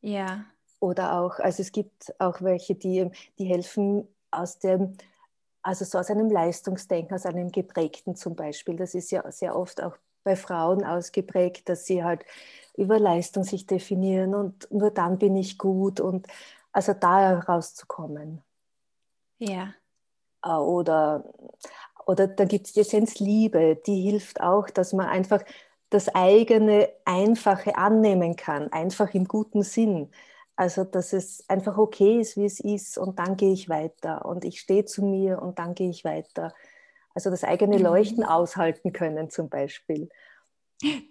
Ja. 0.00 0.46
Oder 0.80 1.20
auch, 1.20 1.38
also 1.38 1.60
es 1.60 1.70
gibt 1.70 2.18
auch 2.18 2.40
welche, 2.40 2.74
die, 2.74 3.10
die 3.38 3.44
helfen 3.44 4.08
aus 4.30 4.58
dem 4.58 4.96
also 5.62 5.84
so 5.84 5.98
aus 5.98 6.10
einem 6.10 6.30
Leistungsdenken, 6.30 7.14
aus 7.14 7.26
einem 7.26 7.50
geprägten 7.50 8.14
zum 8.14 8.34
Beispiel. 8.36 8.76
Das 8.76 8.94
ist 8.94 9.10
ja 9.10 9.30
sehr 9.30 9.56
oft 9.56 9.82
auch 9.82 9.96
bei 10.24 10.36
Frauen 10.36 10.84
ausgeprägt, 10.84 11.68
dass 11.68 11.86
sie 11.86 12.04
halt 12.04 12.24
über 12.76 12.98
Leistung 12.98 13.44
sich 13.44 13.66
definieren 13.66 14.34
und 14.34 14.70
nur 14.70 14.90
dann 14.90 15.18
bin 15.18 15.36
ich 15.36 15.58
gut 15.58 16.00
und 16.00 16.26
also 16.72 16.92
da 16.94 17.40
rauszukommen. 17.40 18.42
Ja. 19.38 19.74
Äh, 20.44 20.50
oder, 20.50 21.24
oder 22.06 22.28
dann 22.28 22.48
gibt 22.48 22.66
es 22.66 22.72
die 22.74 22.80
Essenz 22.80 23.18
Liebe, 23.18 23.76
die 23.86 24.02
hilft 24.02 24.40
auch, 24.40 24.70
dass 24.70 24.92
man 24.92 25.06
einfach 25.06 25.42
das 25.90 26.14
eigene 26.14 26.90
Einfache 27.04 27.76
annehmen 27.76 28.36
kann, 28.36 28.70
einfach 28.72 29.14
im 29.14 29.24
guten 29.24 29.62
Sinn. 29.62 30.10
Also, 30.58 30.82
dass 30.82 31.12
es 31.12 31.48
einfach 31.48 31.78
okay 31.78 32.20
ist, 32.20 32.36
wie 32.36 32.44
es 32.44 32.58
ist 32.58 32.98
und 32.98 33.20
dann 33.20 33.36
gehe 33.36 33.52
ich 33.52 33.68
weiter 33.68 34.24
und 34.24 34.44
ich 34.44 34.58
stehe 34.58 34.84
zu 34.84 35.04
mir 35.04 35.40
und 35.40 35.60
dann 35.60 35.76
gehe 35.76 35.88
ich 35.88 36.02
weiter. 36.02 36.52
Also 37.14 37.30
das 37.30 37.44
eigene 37.44 37.78
mhm. 37.78 37.84
Leuchten 37.84 38.24
aushalten 38.24 38.92
können 38.92 39.30
zum 39.30 39.48
Beispiel. 39.48 40.08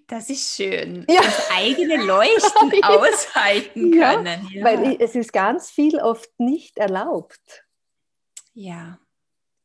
Das 0.08 0.30
ist 0.30 0.54
schön. 0.54 1.06
Ja. 1.10 1.22
Das 1.22 1.50
eigene 1.50 1.96
Leuchten 2.04 2.74
ja. 2.74 2.90
aushalten 2.90 3.92
können. 3.92 4.50
Ja, 4.52 4.66
weil 4.66 4.98
es 5.00 5.16
ist 5.16 5.32
ganz 5.32 5.72
viel 5.72 5.98
oft 6.02 6.30
nicht 6.38 6.78
erlaubt. 6.78 7.64
Ja. 8.54 9.00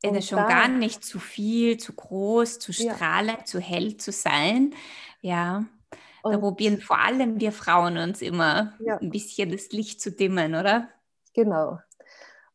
Es 0.00 0.12
ist 0.12 0.28
schon 0.28 0.38
da, 0.38 0.46
gar 0.46 0.68
nicht 0.68 1.04
zu 1.04 1.18
viel, 1.18 1.76
zu 1.78 1.92
groß, 1.92 2.60
zu 2.60 2.72
strahlend, 2.72 3.48
zu 3.48 3.58
hell 3.58 3.96
zu 3.96 4.12
sein. 4.12 4.76
Ja. 5.22 5.64
Und 6.22 6.32
da 6.32 6.38
probieren 6.38 6.80
vor 6.80 6.98
allem 6.98 7.40
wir 7.40 7.52
Frauen 7.52 7.98
uns 7.98 8.22
immer 8.22 8.74
ja. 8.80 8.98
ein 8.98 9.10
bisschen 9.10 9.50
das 9.50 9.70
Licht 9.70 10.00
zu 10.00 10.12
dimmen, 10.12 10.54
oder? 10.54 10.88
Genau. 11.34 11.78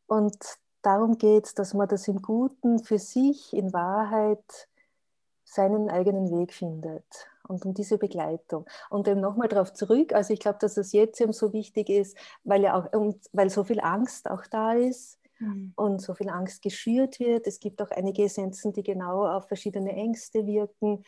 Und 0.08 0.38
darum 0.82 1.18
geht 1.18 1.46
es, 1.46 1.54
dass 1.54 1.74
man 1.74 1.88
das 1.88 2.08
im 2.08 2.22
Guten 2.22 2.80
für 2.80 2.98
sich 2.98 3.54
in 3.54 3.74
Wahrheit 3.74 4.68
seinen 5.44 5.90
eigenen 5.90 6.32
Weg 6.32 6.54
findet 6.54 7.06
und 7.48 7.66
um 7.66 7.74
diese 7.74 7.98
Begleitung. 7.98 8.66
Und 8.90 9.08
eben 9.08 9.22
nochmal 9.22 9.48
darauf 9.48 9.74
zurück, 9.74 10.14
also 10.14 10.34
ich 10.34 10.40
glaube, 10.40 10.60
dass 10.60 10.78
es 10.78 10.92
jetzt 10.92 11.20
eben 11.22 11.34
so 11.34 11.54
wichtig 11.54 11.90
ist, 11.90 12.18
weil 12.44 12.62
ja 12.64 12.76
auch, 12.76 12.88
weil 13.32 13.50
so 13.50 13.64
viel 13.64 13.80
Angst 13.80 14.30
auch 14.30 14.46
da 14.48 14.74
ist 14.74 15.20
mhm. 15.40 15.74
und 15.76 16.02
so 16.02 16.14
viel 16.14 16.30
Angst 16.30 16.62
geschürt 16.62 17.20
wird. 17.20 17.48
Es 17.48 17.60
gibt 17.60 17.82
auch 17.82 17.92
einige 17.92 18.24
Essenzen, 18.24 18.74
die 18.74 18.84
genau 18.84 19.26
auf 19.26 19.48
verschiedene 19.48 19.94
Ängste 19.94 20.46
wirken. 20.46 21.04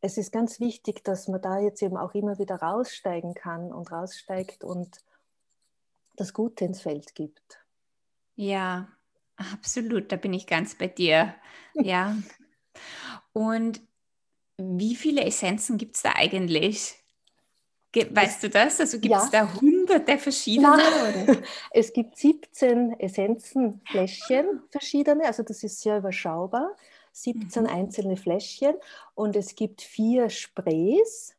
Es 0.00 0.16
ist 0.16 0.32
ganz 0.32 0.60
wichtig, 0.60 1.02
dass 1.04 1.28
man 1.28 1.42
da 1.42 1.58
jetzt 1.58 1.82
eben 1.82 1.96
auch 1.96 2.14
immer 2.14 2.38
wieder 2.38 2.56
raussteigen 2.56 3.34
kann 3.34 3.72
und 3.72 3.90
raussteigt 3.90 4.62
und 4.62 4.98
das 6.16 6.32
Gute 6.32 6.64
ins 6.64 6.82
Feld 6.82 7.14
gibt. 7.14 7.64
Ja, 8.36 8.88
absolut, 9.36 10.12
da 10.12 10.16
bin 10.16 10.32
ich 10.32 10.46
ganz 10.46 10.74
bei 10.74 10.88
dir. 10.88 11.34
Ja. 11.80 12.16
Und 13.32 13.80
wie 14.56 14.96
viele 14.96 15.22
Essenzen 15.22 15.78
gibt 15.78 15.94
es 15.94 16.02
da 16.02 16.14
eigentlich? 16.16 16.96
Weißt 17.94 18.42
du 18.42 18.50
das? 18.50 18.80
Also 18.80 18.98
gibt 18.98 19.14
es 19.14 19.30
ja. 19.30 19.46
da 19.46 19.60
hunderte 19.60 20.18
verschiedene? 20.18 20.76
Nein. 20.76 21.42
Es 21.70 21.92
gibt 21.92 22.16
17 22.16 22.98
Essenzenfläschchen, 22.98 24.62
verschiedene, 24.70 25.24
also 25.24 25.42
das 25.42 25.62
ist 25.62 25.80
sehr 25.80 25.98
überschaubar. 25.98 26.76
17 27.22 27.62
mhm. 27.62 27.68
einzelne 27.68 28.16
Fläschchen 28.16 28.74
und 29.14 29.36
es 29.36 29.54
gibt 29.54 29.82
vier 29.82 30.30
Sprays, 30.30 31.36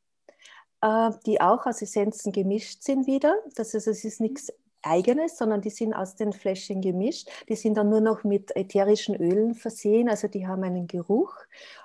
äh, 0.82 1.12
die 1.26 1.42
auch 1.42 1.66
aus 1.66 1.82
Essenzen 1.82 2.32
gemischt 2.32 2.84
sind 2.84 3.08
wieder. 3.08 3.36
Das 3.56 3.74
heißt, 3.74 3.88
es 3.88 4.04
ist 4.04 4.22
nichts 4.22 4.52
eigenes, 4.82 5.38
sondern 5.38 5.62
die 5.62 5.70
sind 5.70 5.94
aus 5.94 6.16
den 6.16 6.34
Fläschchen 6.34 6.82
gemischt. 6.82 7.30
Die 7.50 7.56
sind 7.56 7.76
dann 7.76 7.90
nur 7.90 8.02
noch 8.02 8.24
mit 8.24 8.56
ätherischen 8.56 9.16
Ölen 9.16 9.56
versehen, 9.56 10.10
also 10.10 10.28
die 10.28 10.48
haben 10.48 10.64
einen 10.64 10.88
Geruch 10.88 11.36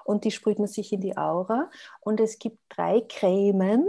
und 0.04 0.24
die 0.24 0.30
sprüht 0.30 0.59
man 0.59 0.68
sich 0.68 0.92
in 0.92 1.00
die 1.00 1.16
Aura. 1.16 1.70
Und 2.00 2.20
es 2.20 2.38
gibt 2.38 2.59
drei 2.68 3.00
Cremen, 3.00 3.88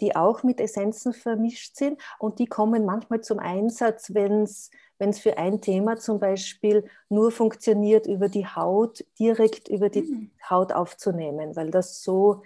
die 0.00 0.16
auch 0.16 0.42
mit 0.42 0.60
Essenzen 0.60 1.12
vermischt 1.12 1.76
sind 1.76 2.00
und 2.18 2.38
die 2.38 2.46
kommen 2.46 2.84
manchmal 2.84 3.20
zum 3.20 3.38
Einsatz, 3.38 4.14
wenn 4.14 4.42
es 4.42 4.70
wenn 4.98 5.10
es 5.10 5.18
für 5.18 5.36
ein 5.38 5.60
Thema 5.60 5.96
zum 5.96 6.18
Beispiel 6.18 6.88
nur 7.08 7.30
funktioniert, 7.30 8.06
über 8.06 8.28
die 8.28 8.46
Haut, 8.46 9.04
direkt 9.18 9.68
über 9.68 9.88
die 9.90 10.02
mhm. 10.02 10.30
Haut 10.48 10.72
aufzunehmen, 10.72 11.54
weil 11.56 11.70
das 11.70 12.02
so, 12.02 12.42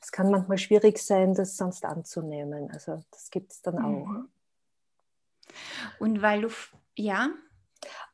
es 0.00 0.12
kann 0.12 0.30
manchmal 0.30 0.58
schwierig 0.58 0.98
sein, 0.98 1.34
das 1.34 1.56
sonst 1.56 1.84
anzunehmen. 1.84 2.70
Also 2.70 3.02
das 3.10 3.30
gibt 3.30 3.52
es 3.52 3.62
dann 3.62 3.78
auch. 3.78 4.06
Mhm. 4.06 4.28
Und 5.98 6.22
weil 6.22 6.42
du, 6.42 6.48
ja. 6.96 7.30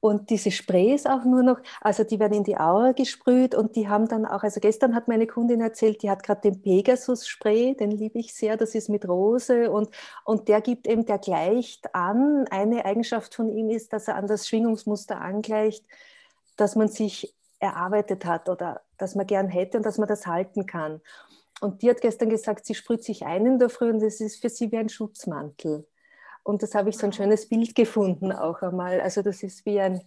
Und 0.00 0.30
diese 0.30 0.50
Sprays 0.50 1.06
auch 1.06 1.24
nur 1.24 1.42
noch, 1.42 1.60
also 1.80 2.04
die 2.04 2.18
werden 2.18 2.34
in 2.34 2.44
die 2.44 2.56
Aura 2.56 2.92
gesprüht 2.92 3.54
und 3.54 3.76
die 3.76 3.88
haben 3.88 4.08
dann 4.08 4.26
auch, 4.26 4.42
also 4.42 4.60
gestern 4.60 4.94
hat 4.94 5.08
meine 5.08 5.26
Kundin 5.26 5.60
erzählt, 5.60 6.02
die 6.02 6.10
hat 6.10 6.22
gerade 6.22 6.40
den 6.40 6.60
Pegasus-Spray, 6.60 7.76
den 7.76 7.90
liebe 7.90 8.18
ich 8.18 8.34
sehr, 8.34 8.56
das 8.56 8.74
ist 8.74 8.88
mit 8.88 9.06
Rose 9.08 9.70
und, 9.70 9.90
und 10.24 10.48
der 10.48 10.60
gibt 10.60 10.86
eben, 10.86 11.06
der 11.06 11.18
gleicht 11.18 11.94
an. 11.94 12.46
Eine 12.50 12.84
Eigenschaft 12.84 13.34
von 13.34 13.48
ihm 13.50 13.70
ist, 13.70 13.92
dass 13.92 14.08
er 14.08 14.16
an 14.16 14.26
das 14.26 14.48
Schwingungsmuster 14.48 15.20
angleicht, 15.20 15.84
dass 16.56 16.76
man 16.76 16.88
sich 16.88 17.34
erarbeitet 17.60 18.24
hat 18.24 18.48
oder 18.48 18.82
dass 18.98 19.14
man 19.14 19.26
gern 19.26 19.48
hätte 19.48 19.76
und 19.78 19.86
dass 19.86 19.98
man 19.98 20.08
das 20.08 20.26
halten 20.26 20.66
kann. 20.66 21.00
Und 21.60 21.82
die 21.82 21.90
hat 21.90 22.00
gestern 22.00 22.28
gesagt, 22.28 22.66
sie 22.66 22.74
sprüht 22.74 23.04
sich 23.04 23.24
ein 23.24 23.46
in 23.46 23.58
der 23.60 23.68
Früh 23.68 23.88
und 23.90 24.02
das 24.02 24.20
ist 24.20 24.40
für 24.40 24.48
sie 24.48 24.72
wie 24.72 24.78
ein 24.78 24.88
Schutzmantel. 24.88 25.86
Und 26.42 26.62
das 26.62 26.74
habe 26.74 26.90
ich 26.90 26.98
so 26.98 27.06
ein 27.06 27.12
schönes 27.12 27.48
Bild 27.48 27.74
gefunden 27.74 28.32
auch 28.32 28.62
einmal. 28.62 29.00
Also 29.00 29.22
das 29.22 29.42
ist 29.42 29.64
wie 29.64 29.80
ein, 29.80 30.00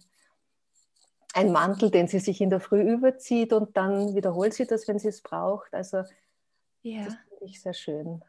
ein 1.32 1.52
Mantel, 1.52 1.90
den 1.90 2.08
sie 2.08 2.18
sich 2.18 2.40
in 2.40 2.50
der 2.50 2.60
Früh 2.60 2.82
überzieht 2.82 3.52
und 3.52 3.76
dann 3.76 4.14
wiederholt 4.14 4.54
sie 4.54 4.66
das, 4.66 4.86
wenn 4.88 4.98
sie 4.98 5.08
es 5.08 5.22
braucht. 5.22 5.72
Also 5.72 6.02
ja. 6.82 7.04
das 7.04 7.14
finde 7.14 7.44
ich 7.44 7.60
sehr 7.60 7.74
schön. 7.74 8.22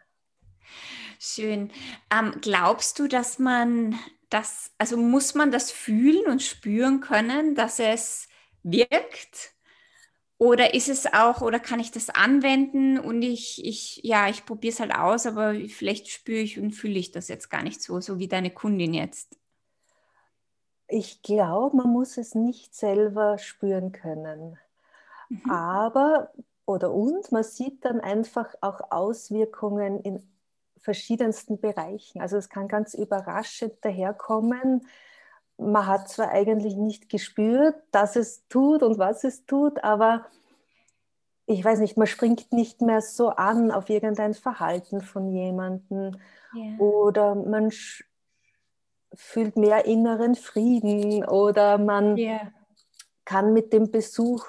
Schön. 1.19 1.71
Ähm, 2.11 2.35
glaubst 2.41 2.99
du, 2.99 3.07
dass 3.07 3.39
man 3.39 3.97
das, 4.29 4.71
also 4.77 4.97
muss 4.97 5.35
man 5.35 5.51
das 5.51 5.71
fühlen 5.71 6.27
und 6.27 6.41
spüren 6.41 7.01
können, 7.01 7.55
dass 7.55 7.79
es 7.79 8.27
wirkt? 8.63 9.56
Oder 10.39 10.75
ist 10.75 10.87
es 10.87 11.11
auch, 11.11 11.41
oder 11.41 11.59
kann 11.59 11.79
ich 11.79 11.91
das 11.91 12.09
anwenden 12.09 12.99
und 12.99 13.23
ich, 13.23 13.65
ich 13.65 14.01
ja, 14.03 14.29
ich 14.29 14.45
probiere 14.45 14.71
es 14.71 14.79
halt 14.79 14.93
aus, 14.93 15.25
aber 15.25 15.55
vielleicht 15.67 16.09
spüre 16.09 16.39
ich 16.39 16.59
und 16.59 16.73
fühle 16.73 16.99
ich 16.99 17.11
das 17.11 17.27
jetzt 17.27 17.49
gar 17.49 17.63
nicht 17.63 17.81
so, 17.81 17.99
so 18.01 18.19
wie 18.19 18.27
deine 18.27 18.51
Kundin 18.51 18.93
jetzt. 18.93 19.35
Ich 20.87 21.23
glaube, 21.23 21.77
man 21.77 21.89
muss 21.89 22.17
es 22.17 22.35
nicht 22.35 22.75
selber 22.75 23.39
spüren 23.39 23.91
können. 23.91 24.59
Mhm. 25.29 25.49
Aber, 25.49 26.31
oder 26.65 26.93
und, 26.93 27.31
man 27.31 27.43
sieht 27.43 27.83
dann 27.83 27.99
einfach 27.99 28.53
auch 28.61 28.91
Auswirkungen 28.91 29.99
in 30.01 30.23
verschiedensten 30.77 31.59
Bereichen. 31.59 32.21
Also 32.21 32.37
es 32.37 32.47
kann 32.47 32.67
ganz 32.67 32.93
überraschend 32.93 33.73
daherkommen. 33.81 34.87
Man 35.57 35.87
hat 35.87 36.09
zwar 36.09 36.29
eigentlich 36.29 36.75
nicht 36.75 37.09
gespürt, 37.09 37.75
dass 37.91 38.15
es 38.15 38.47
tut 38.47 38.83
und 38.83 38.99
was 38.99 39.23
es 39.23 39.45
tut, 39.45 39.83
aber 39.83 40.25
ich 41.47 41.63
weiß 41.63 41.79
nicht, 41.79 41.97
man 41.97 42.07
springt 42.07 42.51
nicht 42.51 42.81
mehr 42.81 43.01
so 43.01 43.29
an 43.29 43.71
auf 43.71 43.89
irgendein 43.89 44.33
Verhalten 44.33 45.01
von 45.01 45.31
jemandem 45.31 46.17
yeah. 46.53 46.77
oder 46.77 47.35
man 47.35 47.71
fühlt 49.13 49.55
mehr 49.55 49.85
inneren 49.85 50.35
Frieden 50.35 51.23
oder 51.25 51.77
man 51.77 52.17
yeah. 52.17 52.51
kann 53.23 53.53
mit 53.53 53.71
dem 53.71 53.91
Besuch 53.91 54.45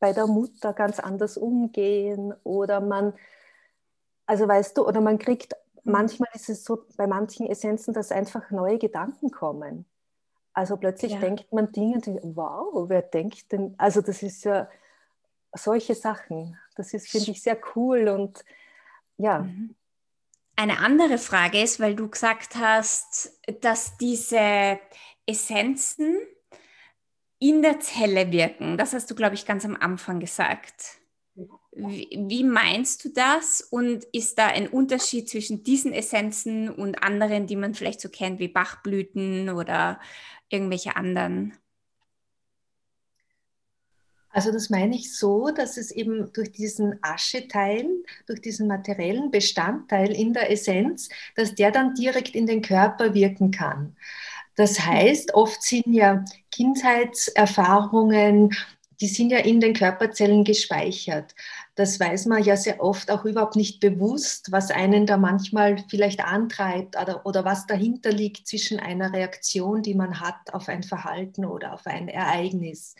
bei 0.00 0.12
der 0.12 0.26
Mutter 0.26 0.72
ganz 0.72 0.98
anders 0.98 1.36
umgehen 1.36 2.32
oder 2.44 2.80
man, 2.80 3.12
also 4.26 4.48
weißt 4.48 4.78
du, 4.78 4.86
oder 4.86 5.02
man 5.02 5.18
kriegt, 5.18 5.54
mhm. 5.84 5.92
manchmal 5.92 6.30
ist 6.34 6.48
es 6.48 6.64
so 6.64 6.84
bei 6.96 7.06
manchen 7.06 7.46
Essenzen, 7.46 7.92
dass 7.92 8.10
einfach 8.10 8.50
neue 8.50 8.78
Gedanken 8.78 9.30
kommen. 9.30 9.84
Also 10.52 10.76
plötzlich 10.76 11.12
ja. 11.12 11.20
denkt 11.20 11.52
man 11.52 11.70
Dinge, 11.72 12.00
die, 12.00 12.18
wow, 12.22 12.88
wer 12.88 13.02
denkt 13.02 13.52
denn, 13.52 13.74
also 13.78 14.00
das 14.00 14.22
ist 14.22 14.44
ja, 14.44 14.68
solche 15.52 15.94
Sachen. 15.94 16.58
Das 16.76 16.94
ist, 16.94 17.08
finde 17.08 17.30
ich, 17.30 17.42
sehr 17.42 17.58
cool 17.74 18.08
und 18.08 18.44
ja. 19.16 19.40
Mhm. 19.40 19.74
Eine 20.56 20.78
andere 20.80 21.18
Frage 21.18 21.62
ist, 21.62 21.78
weil 21.78 21.94
du 21.94 22.08
gesagt 22.08 22.56
hast, 22.56 23.38
dass 23.60 23.96
diese 23.96 24.80
Essenzen 25.24 26.18
in 27.38 27.62
der 27.62 27.78
Zelle 27.78 28.32
wirken. 28.32 28.76
Das 28.76 28.92
hast 28.92 29.08
du, 29.08 29.14
glaube 29.14 29.36
ich, 29.36 29.46
ganz 29.46 29.64
am 29.64 29.76
Anfang 29.76 30.18
gesagt. 30.18 30.98
Wie, 31.70 32.08
wie, 32.26 32.42
meinst 32.42 33.04
du 33.04 33.10
das? 33.10 33.60
Und 33.60 34.02
ist 34.06 34.36
da 34.38 34.46
ein 34.46 34.66
Unterschied 34.66 35.28
zwischen 35.28 35.62
diesen 35.62 35.92
Essenzen 35.92 36.68
und 36.68 37.04
anderen, 37.04 37.46
die 37.46 37.54
man 37.54 37.74
vielleicht 37.74 38.00
so 38.00 38.08
kennt, 38.08 38.40
wie 38.40 38.48
Bachblüten 38.48 39.50
oder 39.50 40.00
irgendwelche 40.48 40.96
anderen? 40.96 41.52
Also 44.30 44.52
das 44.52 44.70
meine 44.70 44.94
ich 44.94 45.16
so, 45.16 45.50
dass 45.50 45.76
es 45.76 45.90
eben 45.90 46.32
durch 46.32 46.52
diesen 46.52 46.98
Ascheteil, 47.02 47.86
durch 48.26 48.40
diesen 48.40 48.68
materiellen 48.68 49.30
Bestandteil 49.30 50.12
in 50.12 50.32
der 50.32 50.50
Essenz, 50.50 51.08
dass 51.34 51.54
der 51.54 51.70
dann 51.70 51.94
direkt 51.94 52.34
in 52.34 52.46
den 52.46 52.62
Körper 52.62 53.14
wirken 53.14 53.50
kann. 53.50 53.96
Das 54.54 54.80
heißt, 54.80 55.34
oft 55.34 55.62
sind 55.62 55.94
ja 55.94 56.24
Kindheitserfahrungen, 56.50 58.54
die 59.00 59.06
sind 59.06 59.30
ja 59.30 59.38
in 59.38 59.60
den 59.60 59.72
Körperzellen 59.72 60.44
gespeichert. 60.44 61.34
Das 61.78 62.00
weiß 62.00 62.26
man 62.26 62.42
ja 62.42 62.56
sehr 62.56 62.82
oft 62.82 63.08
auch 63.08 63.24
überhaupt 63.24 63.54
nicht 63.54 63.78
bewusst, 63.78 64.50
was 64.50 64.72
einen 64.72 65.06
da 65.06 65.16
manchmal 65.16 65.76
vielleicht 65.88 66.24
antreibt 66.24 67.00
oder, 67.00 67.24
oder 67.24 67.44
was 67.44 67.68
dahinter 67.68 68.10
liegt 68.10 68.48
zwischen 68.48 68.80
einer 68.80 69.12
Reaktion, 69.12 69.84
die 69.84 69.94
man 69.94 70.18
hat 70.18 70.52
auf 70.52 70.68
ein 70.68 70.82
Verhalten 70.82 71.44
oder 71.44 71.74
auf 71.74 71.86
ein 71.86 72.08
Ereignis. 72.08 72.96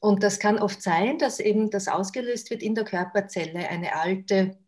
Und 0.00 0.24
das 0.24 0.40
kann 0.40 0.58
oft 0.58 0.82
sein, 0.82 1.18
dass 1.18 1.38
eben 1.38 1.70
das 1.70 1.86
ausgelöst 1.86 2.50
wird 2.50 2.60
in 2.60 2.74
der 2.74 2.82
Körperzelle, 2.82 3.68
eine 3.68 3.94
alte, 3.94 4.58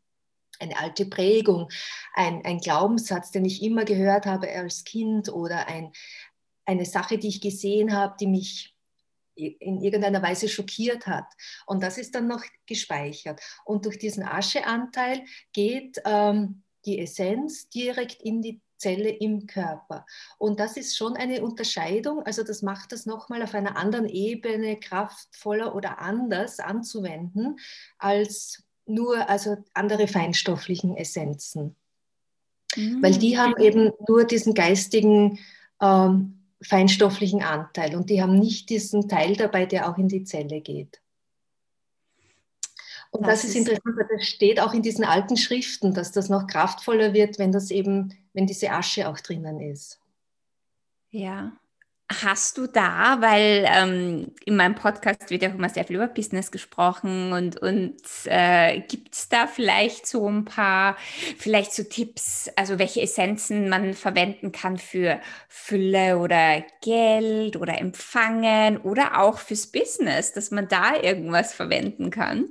eine 0.61 0.79
alte 0.79 1.07
Prägung, 1.07 1.71
ein, 2.15 2.45
ein 2.45 2.61
Glaubenssatz, 2.61 3.33
den 3.33 3.45
ich 3.45 3.65
immer 3.65 3.85
gehört 3.85 4.27
habe 4.27 4.49
als 4.49 4.85
Kind 4.85 5.29
oder 5.29 5.67
ein, 5.67 5.91
eine 6.67 6.85
Sache, 6.85 7.19
die 7.19 7.27
ich 7.27 7.41
gesehen 7.41 7.97
habe, 7.97 8.15
die 8.21 8.29
mich 8.29 8.77
in 9.47 9.81
irgendeiner 9.81 10.23
Weise 10.23 10.49
schockiert 10.49 11.07
hat. 11.07 11.27
Und 11.67 11.83
das 11.83 11.99
ist 11.99 12.15
dann 12.15 12.29
noch 12.29 12.45
gespeichert. 12.67 13.41
Und 13.65 13.85
durch 13.87 13.99
diesen 13.99 14.23
Ascheanteil 14.23 15.23
geht 15.53 16.01
ähm, 16.05 16.63
die 16.85 16.99
Essenz 16.99 17.69
direkt 17.69 18.23
in 18.23 18.43
die 18.43 18.61
Zelle 18.81 19.11
im 19.11 19.47
Körper. 19.47 20.07
Und 20.39 20.59
das 20.59 20.77
ist 20.77 20.97
schon 20.97 21.15
eine 21.17 21.43
Unterscheidung, 21.43 22.23
also 22.23 22.43
das 22.43 22.63
macht 22.63 22.93
das 22.93 23.05
nochmal 23.05 23.43
auf 23.43 23.55
einer 23.55 23.77
anderen 23.77 24.09
Ebene 24.09 24.81
kraftvoller 24.81 25.75
oder 25.75 25.99
anders 26.01 26.61
anzuwenden, 26.61 27.59
als 27.99 28.65
nur 28.87 29.29
also 29.29 29.59
andere 29.75 30.09
feinstofflichen 30.09 30.97
Essenzen. 30.97 31.77
Mhm. 32.75 33.03
Weil 33.03 33.19
die 33.19 33.39
haben 33.39 33.55
eben 33.61 33.93
nur 34.09 34.25
diesen 34.25 34.55
geistigen, 34.55 35.39
ähm, 35.81 36.40
feinstofflichen 36.63 37.43
Anteil 37.43 37.97
und 37.97 38.11
die 38.11 38.23
haben 38.23 38.39
nicht 38.39 38.69
diesen 38.71 39.09
Teil 39.09 39.37
dabei, 39.37 39.67
der 39.67 39.89
auch 39.89 39.99
in 39.99 40.09
die 40.09 40.25
Zelle 40.25 40.61
geht. 40.61 41.01
Und 43.11 43.27
das, 43.27 43.43
das 43.43 43.51
ist 43.51 43.57
interessant, 43.57 43.97
weil 43.97 44.09
das 44.17 44.27
steht 44.27 44.61
auch 44.61 44.73
in 44.73 44.83
diesen 44.83 45.05
alten 45.05 45.37
Schriften, 45.37 45.95
dass 45.95 46.13
das 46.13 46.29
noch 46.29 46.47
kraftvoller 46.47 47.13
wird, 47.13 47.39
wenn 47.39 47.51
das 47.51 47.71
eben, 47.71 48.15
wenn 48.33 48.47
diese 48.47 48.71
Asche 48.71 49.09
auch 49.09 49.19
drinnen 49.19 49.61
ist. 49.61 50.01
Ja. 51.11 51.53
Hast 52.13 52.59
du 52.59 52.67
da, 52.67 53.21
weil 53.21 53.65
ähm, 53.69 54.33
in 54.45 54.57
meinem 54.57 54.75
Podcast 54.75 55.31
wird 55.31 55.43
ja 55.43 55.51
auch 55.51 55.55
immer 55.55 55.69
sehr 55.69 55.85
viel 55.85 55.95
über 55.95 56.09
Business 56.09 56.51
gesprochen 56.51 57.33
und, 57.33 57.63
und 57.63 57.95
äh, 58.25 58.81
gibt 58.81 59.15
es 59.15 59.29
da 59.29 59.47
vielleicht 59.47 60.09
so 60.09 60.29
ein 60.29 60.45
paar, 60.45 60.97
vielleicht 61.39 61.73
so 61.73 61.85
Tipps, 61.85 62.51
also 62.57 62.81
welche 62.81 63.01
Essenzen 63.01 63.69
man 63.69 63.95
verwenden 63.95 64.51
kann 64.51 64.77
für 64.77 65.21
Fülle 65.47 66.19
oder 66.19 66.65
Geld 66.83 67.57
oder 67.57 67.79
Empfangen 67.79 68.79
oder 68.79 69.21
auch 69.21 69.39
fürs 69.39 69.69
Business, 69.69 70.33
dass 70.33 70.51
man 70.51 70.67
da 70.67 70.97
irgendwas 71.01 71.55
verwenden 71.55 72.11
kann? 72.11 72.49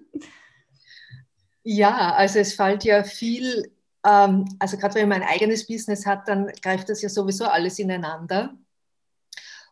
Ja, 1.64 2.14
also 2.14 2.40
es 2.40 2.54
fällt 2.54 2.86
ja 2.86 3.04
viel, 3.04 3.74
ähm, 4.06 4.46
also 4.58 4.78
gerade 4.78 4.96
wenn 4.96 5.10
man 5.10 5.22
ein 5.22 5.28
eigenes 5.28 5.68
Business 5.68 6.06
hat, 6.06 6.30
dann 6.30 6.48
greift 6.62 6.88
das 6.88 7.02
ja 7.02 7.10
sowieso 7.10 7.44
alles 7.46 7.78
ineinander. 7.78 8.58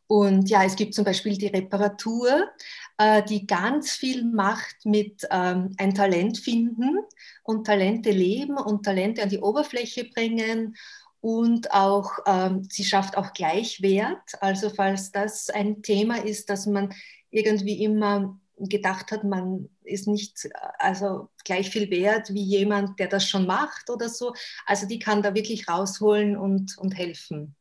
Und 0.07 0.49
ja, 0.49 0.63
es 0.63 0.75
gibt 0.75 0.93
zum 0.93 1.03
Beispiel 1.03 1.37
die 1.37 1.47
Reparatur, 1.47 2.49
äh, 2.97 3.21
die 3.23 3.45
ganz 3.45 3.91
viel 3.91 4.23
macht 4.23 4.85
mit 4.85 5.27
ähm, 5.29 5.75
ein 5.77 5.93
Talent 5.93 6.37
finden 6.37 6.99
und 7.43 7.67
Talente 7.67 8.11
leben 8.11 8.57
und 8.57 8.83
Talente 8.83 9.21
an 9.21 9.29
die 9.29 9.39
Oberfläche 9.39 10.05
bringen. 10.05 10.75
Und 11.19 11.71
auch, 11.73 12.11
ähm, 12.25 12.65
sie 12.69 12.85
schafft 12.85 13.17
auch 13.17 13.33
Gleichwert. 13.33 14.41
Also 14.41 14.69
falls 14.69 15.11
das 15.11 15.49
ein 15.49 15.81
Thema 15.81 16.23
ist, 16.23 16.49
dass 16.49 16.67
man 16.67 16.93
irgendwie 17.29 17.83
immer 17.83 18.39
gedacht 18.59 19.11
hat, 19.11 19.23
man 19.23 19.69
ist 19.83 20.07
nicht 20.07 20.49
also 20.79 21.29
gleich 21.43 21.69
viel 21.69 21.91
wert 21.91 22.33
wie 22.33 22.43
jemand, 22.43 22.97
der 22.99 23.07
das 23.07 23.27
schon 23.27 23.45
macht 23.45 23.89
oder 23.89 24.09
so. 24.09 24.33
Also 24.65 24.87
die 24.87 24.99
kann 24.99 25.21
da 25.21 25.35
wirklich 25.35 25.67
rausholen 25.67 26.37
und, 26.37 26.77
und 26.77 26.97
helfen. 26.97 27.55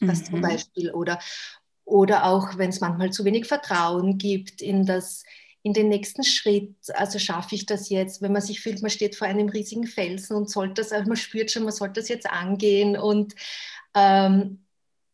Das 0.00 0.20
mhm. 0.20 0.24
zum 0.24 0.40
Beispiel. 0.40 0.92
Oder, 0.92 1.18
oder 1.84 2.26
auch, 2.26 2.56
wenn 2.56 2.70
es 2.70 2.80
manchmal 2.80 3.10
zu 3.10 3.24
wenig 3.24 3.46
Vertrauen 3.46 4.18
gibt 4.18 4.62
in 4.62 4.86
das, 4.86 5.24
in 5.62 5.72
den 5.72 5.88
nächsten 5.88 6.24
Schritt, 6.24 6.74
also 6.94 7.18
schaffe 7.18 7.54
ich 7.54 7.66
das 7.66 7.88
jetzt, 7.88 8.22
wenn 8.22 8.32
man 8.32 8.42
sich 8.42 8.60
fühlt, 8.60 8.82
man 8.82 8.90
steht 8.90 9.16
vor 9.16 9.26
einem 9.26 9.48
riesigen 9.48 9.86
Felsen 9.86 10.36
und 10.36 10.50
sollte 10.50 10.74
das, 10.74 10.92
also 10.92 11.08
man 11.08 11.16
spürt 11.16 11.50
schon, 11.50 11.64
man 11.64 11.72
sollte 11.72 12.00
das 12.00 12.08
jetzt 12.08 12.30
angehen 12.30 12.96
und 12.96 13.34
ähm, 13.94 14.64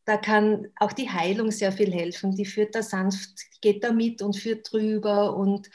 da 0.04 0.16
kann 0.16 0.66
auch 0.76 0.92
die 0.92 1.10
Heilung 1.10 1.52
sehr 1.52 1.70
viel 1.70 1.92
helfen. 1.92 2.34
Die 2.34 2.46
führt 2.46 2.74
da 2.74 2.82
sanft, 2.82 3.30
geht 3.60 3.84
da 3.84 3.92
mit 3.92 4.22
und 4.22 4.36
führt 4.36 4.72
drüber 4.72 5.36
und, 5.36 5.70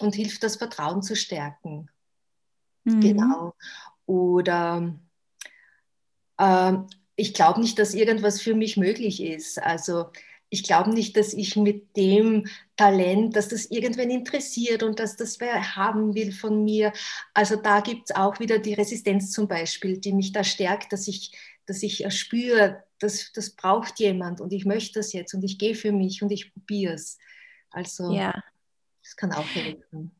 und 0.00 0.14
hilft, 0.16 0.42
das 0.42 0.56
Vertrauen 0.56 1.02
zu 1.02 1.14
stärken. 1.14 1.88
Mhm. 2.84 3.00
Genau. 3.00 3.54
Oder 4.06 4.96
äh, 6.38 6.72
ich 7.20 7.34
glaube 7.34 7.60
nicht, 7.60 7.78
dass 7.78 7.92
irgendwas 7.92 8.40
für 8.40 8.54
mich 8.54 8.78
möglich 8.78 9.22
ist. 9.22 9.62
Also 9.62 10.06
ich 10.48 10.64
glaube 10.64 10.90
nicht, 10.90 11.16
dass 11.16 11.34
ich 11.34 11.54
mit 11.54 11.96
dem 11.96 12.46
Talent, 12.76 13.36
dass 13.36 13.48
das 13.48 13.66
irgendwen 13.66 14.10
interessiert 14.10 14.82
und 14.82 14.98
dass 14.98 15.16
das 15.16 15.38
wer 15.38 15.76
haben 15.76 16.14
will 16.14 16.32
von 16.32 16.64
mir. 16.64 16.92
Also 17.34 17.56
da 17.56 17.80
gibt 17.80 18.08
es 18.10 18.16
auch 18.16 18.40
wieder 18.40 18.58
die 18.58 18.72
Resistenz 18.72 19.32
zum 19.32 19.48
Beispiel, 19.48 19.98
die 19.98 20.12
mich 20.12 20.32
da 20.32 20.42
stärkt, 20.42 20.94
dass 20.94 21.08
ich, 21.08 21.32
dass 21.66 21.82
ich 21.82 22.04
spüre, 22.12 22.82
das, 22.98 23.32
das 23.32 23.50
braucht 23.50 24.00
jemand 24.00 24.40
und 24.40 24.52
ich 24.52 24.64
möchte 24.64 24.98
das 24.98 25.12
jetzt 25.12 25.34
und 25.34 25.44
ich 25.44 25.58
gehe 25.58 25.74
für 25.74 25.92
mich 25.92 26.22
und 26.22 26.32
ich 26.32 26.52
probiere 26.52 26.94
es. 26.94 27.18
Also 27.70 28.12
ja. 28.12 28.32
das 29.02 29.14
kann 29.14 29.32
auch 29.32 29.48
helfen. 29.54 30.10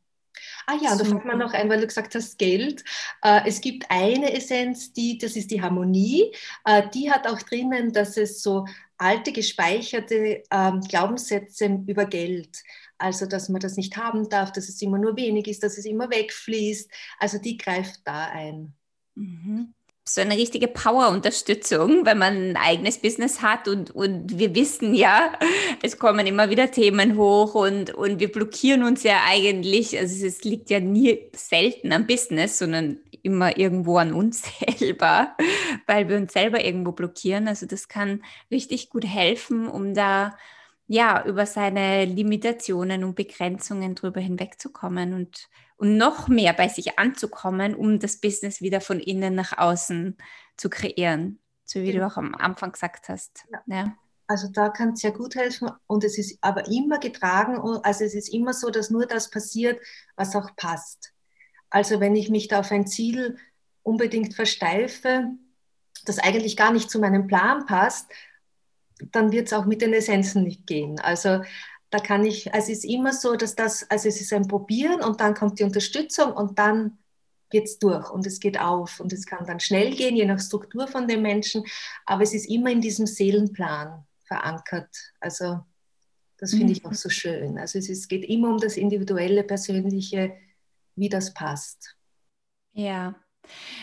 Ah 0.70 0.78
ja, 0.80 0.96
da 0.96 1.04
fällt 1.04 1.24
mir 1.24 1.36
noch 1.36 1.52
ein, 1.52 1.68
weil 1.68 1.80
du 1.80 1.86
gesagt 1.88 2.14
hast, 2.14 2.38
Geld. 2.38 2.84
Äh, 3.22 3.40
es 3.44 3.60
gibt 3.60 3.86
eine 3.90 4.32
Essenz, 4.32 4.92
die, 4.92 5.18
das 5.18 5.34
ist 5.34 5.50
die 5.50 5.60
Harmonie. 5.60 6.32
Äh, 6.64 6.88
die 6.94 7.10
hat 7.10 7.26
auch 7.26 7.42
drinnen, 7.42 7.92
dass 7.92 8.16
es 8.16 8.40
so 8.40 8.66
alte, 8.96 9.32
gespeicherte 9.32 10.44
ähm, 10.48 10.80
Glaubenssätze 10.82 11.82
über 11.88 12.04
Geld, 12.04 12.62
also 12.98 13.26
dass 13.26 13.48
man 13.48 13.60
das 13.60 13.76
nicht 13.76 13.96
haben 13.96 14.28
darf, 14.28 14.52
dass 14.52 14.68
es 14.68 14.80
immer 14.80 14.98
nur 14.98 15.16
wenig 15.16 15.48
ist, 15.48 15.64
dass 15.64 15.76
es 15.76 15.86
immer 15.86 16.08
wegfließt. 16.08 16.88
Also 17.18 17.38
die 17.38 17.56
greift 17.56 18.02
da 18.04 18.26
ein. 18.26 18.72
Mhm 19.16 19.74
so 20.14 20.20
eine 20.20 20.36
richtige 20.36 20.68
Power-Unterstützung, 20.68 22.04
wenn 22.04 22.18
man 22.18 22.50
ein 22.50 22.56
eigenes 22.56 22.98
Business 22.98 23.42
hat 23.42 23.68
und, 23.68 23.90
und 23.90 24.38
wir 24.38 24.54
wissen 24.54 24.94
ja, 24.94 25.32
es 25.82 25.98
kommen 25.98 26.26
immer 26.26 26.50
wieder 26.50 26.70
Themen 26.70 27.16
hoch 27.16 27.54
und, 27.54 27.94
und 27.94 28.20
wir 28.20 28.30
blockieren 28.30 28.82
uns 28.82 29.02
ja 29.02 29.20
eigentlich, 29.28 29.98
also 29.98 30.26
es 30.26 30.42
liegt 30.44 30.70
ja 30.70 30.80
nie 30.80 31.30
selten 31.34 31.92
am 31.92 32.06
Business, 32.06 32.58
sondern 32.58 32.98
immer 33.22 33.56
irgendwo 33.58 33.98
an 33.98 34.12
uns 34.12 34.42
selber, 34.78 35.36
weil 35.86 36.08
wir 36.08 36.16
uns 36.16 36.32
selber 36.32 36.64
irgendwo 36.64 36.92
blockieren. 36.92 37.48
Also 37.48 37.66
das 37.66 37.88
kann 37.88 38.22
richtig 38.50 38.90
gut 38.90 39.04
helfen, 39.04 39.68
um 39.68 39.94
da 39.94 40.36
ja 40.86 41.24
über 41.24 41.46
seine 41.46 42.04
Limitationen 42.04 43.04
und 43.04 43.14
Begrenzungen 43.14 43.94
drüber 43.94 44.20
hinwegzukommen 44.20 45.14
und 45.14 45.48
und 45.80 45.96
noch 45.96 46.28
mehr 46.28 46.52
bei 46.52 46.68
sich 46.68 46.98
anzukommen, 46.98 47.74
um 47.74 47.98
das 47.98 48.18
Business 48.18 48.60
wieder 48.60 48.82
von 48.82 49.00
innen 49.00 49.34
nach 49.34 49.56
außen 49.56 50.18
zu 50.58 50.68
kreieren, 50.68 51.40
so 51.64 51.80
wie 51.80 51.92
du 51.92 52.06
auch 52.06 52.18
am 52.18 52.34
Anfang 52.34 52.72
gesagt 52.72 53.08
hast. 53.08 53.46
Ja. 53.50 53.62
ja. 53.66 53.96
Also 54.26 54.48
da 54.48 54.68
kann 54.68 54.90
es 54.90 55.00
sehr 55.00 55.12
gut 55.12 55.36
helfen 55.36 55.70
und 55.86 56.04
es 56.04 56.18
ist 56.18 56.36
aber 56.42 56.68
immer 56.68 56.98
getragen, 56.98 57.58
also 57.82 58.04
es 58.04 58.14
ist 58.14 58.28
immer 58.28 58.52
so, 58.52 58.68
dass 58.68 58.90
nur 58.90 59.06
das 59.06 59.30
passiert, 59.30 59.80
was 60.16 60.36
auch 60.36 60.54
passt. 60.54 61.14
Also 61.70 61.98
wenn 61.98 62.14
ich 62.14 62.28
mich 62.28 62.46
da 62.46 62.60
auf 62.60 62.70
ein 62.70 62.86
Ziel 62.86 63.38
unbedingt 63.82 64.34
versteife, 64.34 65.30
das 66.04 66.18
eigentlich 66.18 66.58
gar 66.58 66.72
nicht 66.74 66.90
zu 66.90 66.98
meinem 66.98 67.26
Plan 67.26 67.64
passt, 67.64 68.12
dann 69.12 69.32
wird 69.32 69.46
es 69.46 69.54
auch 69.54 69.64
mit 69.64 69.80
den 69.80 69.94
Essenzen 69.94 70.44
nicht 70.44 70.66
gehen. 70.66 71.00
Also 71.00 71.40
da 71.90 71.98
kann 71.98 72.24
ich, 72.24 72.54
also 72.54 72.70
es 72.70 72.78
ist 72.78 72.84
immer 72.84 73.12
so, 73.12 73.36
dass 73.36 73.54
das, 73.56 73.88
also 73.90 74.08
es 74.08 74.20
ist 74.20 74.32
ein 74.32 74.46
Probieren 74.46 75.02
und 75.02 75.20
dann 75.20 75.34
kommt 75.34 75.58
die 75.58 75.64
Unterstützung 75.64 76.32
und 76.32 76.58
dann 76.58 76.98
geht 77.50 77.64
es 77.64 77.78
durch 77.78 78.10
und 78.10 78.26
es 78.26 78.38
geht 78.38 78.60
auf 78.60 79.00
und 79.00 79.12
es 79.12 79.26
kann 79.26 79.44
dann 79.44 79.58
schnell 79.58 79.94
gehen, 79.94 80.16
je 80.16 80.24
nach 80.24 80.40
Struktur 80.40 80.86
von 80.86 81.08
den 81.08 81.20
Menschen, 81.20 81.64
aber 82.06 82.22
es 82.22 82.32
ist 82.32 82.48
immer 82.48 82.70
in 82.70 82.80
diesem 82.80 83.06
Seelenplan 83.06 84.06
verankert. 84.24 84.96
Also 85.18 85.60
das 86.38 86.52
finde 86.52 86.72
ich 86.72 86.84
auch 86.86 86.94
so 86.94 87.10
schön. 87.10 87.58
Also 87.58 87.78
es 87.78 87.88
ist, 87.88 88.08
geht 88.08 88.24
immer 88.24 88.48
um 88.48 88.58
das 88.58 88.76
individuelle, 88.76 89.42
persönliche, 89.42 90.32
wie 90.94 91.08
das 91.08 91.34
passt. 91.34 91.96
Ja, 92.72 93.16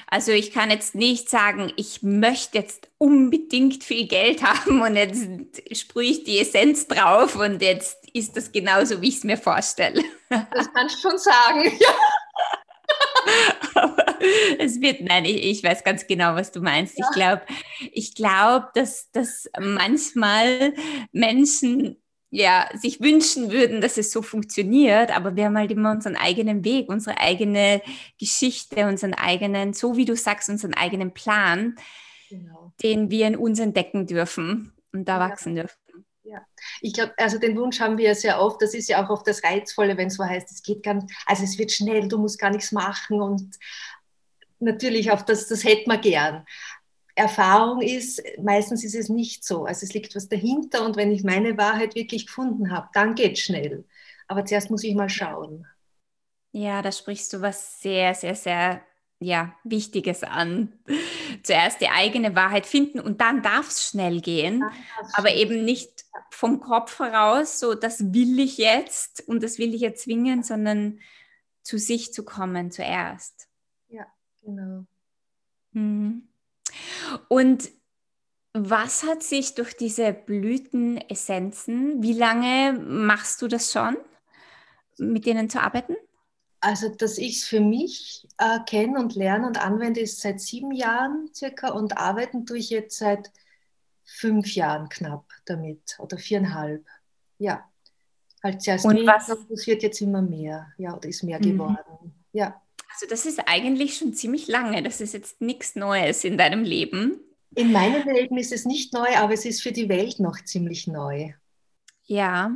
also 0.10 0.32
ich 0.32 0.54
kann 0.54 0.72
jetzt 0.72 0.96
nicht 0.96 1.30
sagen, 1.30 1.74
ich 1.76 2.02
möchte 2.02 2.58
jetzt 2.58 2.90
unbedingt 2.98 3.84
viel 3.84 4.08
Geld 4.08 4.42
haben 4.66 4.82
und 4.82 4.96
jetzt 4.96 5.28
sprühe 5.78 6.12
ich 6.12 6.24
die 6.24 6.40
Essenz 6.40 6.88
drauf 6.88 7.36
und 7.36 7.62
jetzt 7.62 7.98
ist 8.14 8.38
das 8.38 8.52
genauso, 8.52 9.02
wie 9.02 9.10
ich 9.10 9.18
es 9.18 9.24
mir 9.24 9.38
vorstelle. 9.38 10.04
Das 10.30 10.74
kannst 10.74 10.98
du 10.98 11.10
schon 11.10 11.18
sagen. 11.18 11.72
Aber 13.76 14.06
es 14.60 14.82
wird, 14.82 15.02
nein, 15.02 15.24
ich, 15.24 15.42
ich, 15.42 15.64
weiß 15.64 15.86
ganz 15.86 16.06
genau, 16.06 16.36
was 16.36 16.52
du 16.52 16.62
meinst. 16.62 16.98
Ja. 16.98 17.06
Ich 17.06 17.16
glaube, 17.16 17.42
ich 17.94 18.16
glaub, 18.16 18.74
dass, 18.74 19.10
dass 19.12 19.50
manchmal 19.58 20.74
Menschen 21.14 21.96
ja, 22.30 22.70
sich 22.74 23.00
wünschen 23.00 23.52
würden, 23.52 23.80
dass 23.80 23.98
es 23.98 24.12
so 24.12 24.22
funktioniert, 24.22 25.16
aber 25.16 25.36
wir 25.36 25.46
haben 25.46 25.58
halt 25.58 25.72
immer 25.72 25.92
unseren 25.92 26.18
eigenen 26.18 26.66
Weg, 26.66 26.90
unsere 26.90 27.20
eigene 27.20 27.82
Geschichte, 28.20 28.86
unseren 28.86 29.14
eigenen, 29.14 29.74
so 29.74 29.96
wie 29.96 30.06
du 30.06 30.16
sagst, 30.16 30.50
unseren 30.50 30.74
eigenen 30.74 31.14
Plan, 31.14 31.76
genau. 32.30 32.74
den 32.84 33.10
wir 33.10 33.28
in 33.28 33.38
uns 33.38 33.60
entdecken 33.60 34.08
dürfen 34.08 34.74
und 34.92 35.08
da 35.08 35.20
ja. 35.20 35.30
wachsen 35.30 35.56
dürfen. 35.56 35.78
Ja, 36.24 36.46
ich 36.82 36.92
glaube, 36.92 37.14
also 37.16 37.40
den 37.40 37.56
Wunsch 37.56 37.80
haben 37.80 37.98
wir 37.98 38.08
ja 38.08 38.16
sehr 38.16 38.42
oft. 38.42 38.62
Das 38.62 38.74
ist 38.74 38.90
ja 38.90 39.02
auch 39.02 39.10
oft 39.10 39.26
das 39.26 39.42
Reizvolle, 39.46 39.96
wenn 39.96 40.08
es 40.08 40.16
so 40.16 40.26
heißt, 40.26 40.52
es 40.52 40.62
geht 40.62 40.84
ganz, 40.84 41.10
also 41.26 41.46
es 41.46 41.58
wird 41.58 41.72
schnell, 41.72 42.10
du 42.10 42.18
musst 42.18 42.38
gar 42.38 42.50
nichts 42.50 42.74
machen 42.74 43.22
und 43.22 43.56
natürlich 44.60 45.12
auch 45.12 45.22
das, 45.22 45.48
das 45.48 45.64
hätte 45.64 45.88
man 45.88 46.02
gern. 46.02 46.46
Erfahrung 47.18 47.82
ist, 47.82 48.22
meistens 48.40 48.84
ist 48.84 48.96
es 48.96 49.10
nicht 49.10 49.44
so. 49.44 49.66
Also 49.66 49.86
es 49.86 49.94
liegt 49.94 50.16
was 50.16 50.30
dahinter 50.30 50.86
und 50.86 50.96
wenn 50.96 51.12
ich 51.12 51.24
meine 51.24 51.58
Wahrheit 51.58 51.96
wirklich 51.96 52.28
gefunden 52.28 52.72
habe, 52.72 52.90
dann 52.94 53.16
geht 53.16 53.34
es 53.34 53.40
schnell. 53.40 53.86
Aber 54.28 54.46
zuerst 54.46 54.70
muss 54.70 54.84
ich 54.84 54.94
mal 54.94 55.10
schauen. 55.10 55.66
Ja, 56.52 56.82
da 56.82 56.92
sprichst 56.92 57.34
du 57.34 57.42
was 57.42 57.82
sehr, 57.82 58.14
sehr, 58.14 58.36
sehr 58.36 58.82
ja, 59.20 59.56
Wichtiges 59.64 60.24
an. 60.24 60.74
Zuerst 61.42 61.82
die 61.82 61.90
eigene 61.90 62.36
Wahrheit 62.36 62.68
finden 62.68 63.00
und 63.00 63.20
dann 63.20 63.42
darf 63.42 63.70
es 63.70 63.90
schnell 63.90 64.22
gehen, 64.22 64.64
aber 65.14 65.34
eben 65.34 65.66
nicht 65.66 66.06
vom 66.30 66.60
Kopf 66.60 67.00
heraus, 67.00 67.60
so 67.60 67.74
das 67.74 68.14
will 68.14 68.40
ich 68.40 68.60
jetzt 68.60 69.28
und 69.28 69.42
das 69.42 69.58
will 69.58 69.74
ich 69.74 69.82
erzwingen, 69.82 70.44
sondern 70.44 71.00
zu 71.64 71.80
sich 71.80 72.14
zu 72.14 72.24
kommen 72.24 72.70
zuerst. 72.70 73.48
Ja, 73.88 74.06
genau. 74.44 74.86
Mhm. 75.72 76.28
Und 77.28 77.70
was 78.54 79.04
hat 79.04 79.24
sich 79.24 79.56
durch 79.56 79.76
diese 79.76 80.14
Blütenessenzen, 80.14 82.02
wie 82.02 82.14
lange 82.14 82.74
machst 82.80 83.42
du 83.42 83.48
das 83.48 83.72
schon, 83.72 83.98
mit 84.98 85.26
denen 85.26 85.50
zu 85.50 85.62
arbeiten? 85.62 85.96
Also, 86.60 86.90
dass 86.90 87.20
ich 87.20 87.38
es 87.38 87.44
für 87.44 87.60
mich 87.60 88.28
äh, 88.40 88.60
kenne 88.66 89.00
und 89.00 89.16
lerne 89.16 89.46
und 89.46 89.64
anwende, 89.64 90.00
ist 90.00 90.22
seit 90.22 90.42
sieben 90.42 90.72
Jahren 90.72 91.30
circa 91.34 91.70
und 91.70 91.98
arbeiten 91.98 92.46
tue 92.46 92.58
ich 92.58 92.72
jetzt 92.72 92.98
seit 92.98 93.32
fünf 94.04 94.56
Jahren 94.56 94.90
knapp 94.90 95.26
damit 95.46 95.98
oder 96.00 96.18
viereinhalb. 96.18 96.84
Ja, 97.38 97.70
halt 98.44 98.62
zuerst 98.64 98.86
und 98.86 99.06
was? 99.06 99.30
es 99.30 99.68
wird 99.68 99.84
jetzt 99.84 100.02
immer 100.02 100.24
mehr, 100.24 100.74
ja, 100.78 100.96
oder 100.96 101.08
ist 101.08 101.24
mehr 101.24 101.40
mhm. 101.40 101.52
geworden. 101.52 102.26
Ja. 102.32 102.60
Also 102.98 103.06
das 103.08 103.28
ist 103.28 103.40
eigentlich 103.46 103.96
schon 103.96 104.16
ziemlich 104.16 104.48
lange. 104.48 104.82
Das 104.82 105.02
ist 105.02 105.14
jetzt 105.14 105.40
nichts 105.40 105.76
Neues 105.76 106.24
in 106.24 106.36
deinem 106.36 106.64
Leben. 106.64 107.20
In 107.54 107.72
meinem 107.72 108.10
Leben 108.10 108.40
ist 108.40 108.52
es 108.52 108.66
nicht 108.66 108.92
neu, 108.92 109.16
aber 109.18 109.34
es 109.34 109.46
ist 109.46 109.62
für 109.62 109.72
die 109.72 109.88
Welt 109.88 110.20
noch 110.20 110.44
ziemlich 110.44 110.88
neu. 110.88 111.34
Ja. 112.06 112.52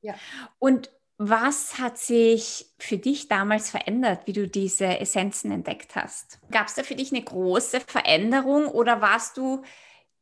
Ja. 0.00 0.14
Und 0.60 0.90
was 1.18 1.78
hat 1.78 1.98
sich 1.98 2.66
für 2.78 2.98
dich 2.98 3.26
damals 3.26 3.68
verändert, 3.68 4.28
wie 4.28 4.32
du 4.32 4.46
diese 4.46 5.00
Essenzen 5.00 5.50
entdeckt 5.50 5.96
hast? 5.96 6.38
Gab 6.52 6.68
es 6.68 6.74
da 6.74 6.84
für 6.84 6.94
dich 6.94 7.10
eine 7.12 7.24
große 7.24 7.80
Veränderung 7.80 8.68
oder 8.68 9.00
warst 9.00 9.38
du 9.38 9.62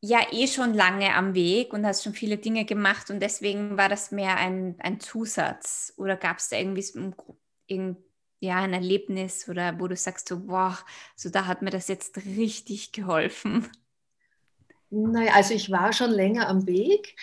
ja 0.00 0.20
eh 0.32 0.46
schon 0.46 0.72
lange 0.72 1.14
am 1.14 1.34
Weg 1.34 1.74
und 1.74 1.84
hast 1.84 2.04
schon 2.04 2.14
viele 2.14 2.38
Dinge 2.38 2.64
gemacht 2.64 3.10
und 3.10 3.20
deswegen 3.20 3.76
war 3.76 3.90
das 3.90 4.12
mehr 4.12 4.38
ein, 4.38 4.76
ein 4.78 4.98
Zusatz? 4.98 5.92
Oder 5.98 6.16
gab 6.16 6.38
es 6.38 6.48
da 6.48 6.56
irgendwie 6.56 7.14
ein, 7.70 7.96
ja, 8.40 8.56
ein 8.56 8.72
Erlebnis 8.72 9.48
oder 9.48 9.78
wo 9.80 9.88
du 9.88 9.96
sagst 9.96 10.28
so, 10.28 10.40
boah, 10.40 10.78
so 11.16 11.30
da 11.30 11.46
hat 11.46 11.62
mir 11.62 11.70
das 11.70 11.88
jetzt 11.88 12.16
richtig 12.18 12.92
geholfen? 12.92 13.68
Naja, 14.90 15.32
also 15.34 15.54
ich 15.54 15.70
war 15.70 15.92
schon 15.92 16.10
länger 16.10 16.48
am 16.48 16.66
Weg, 16.66 17.14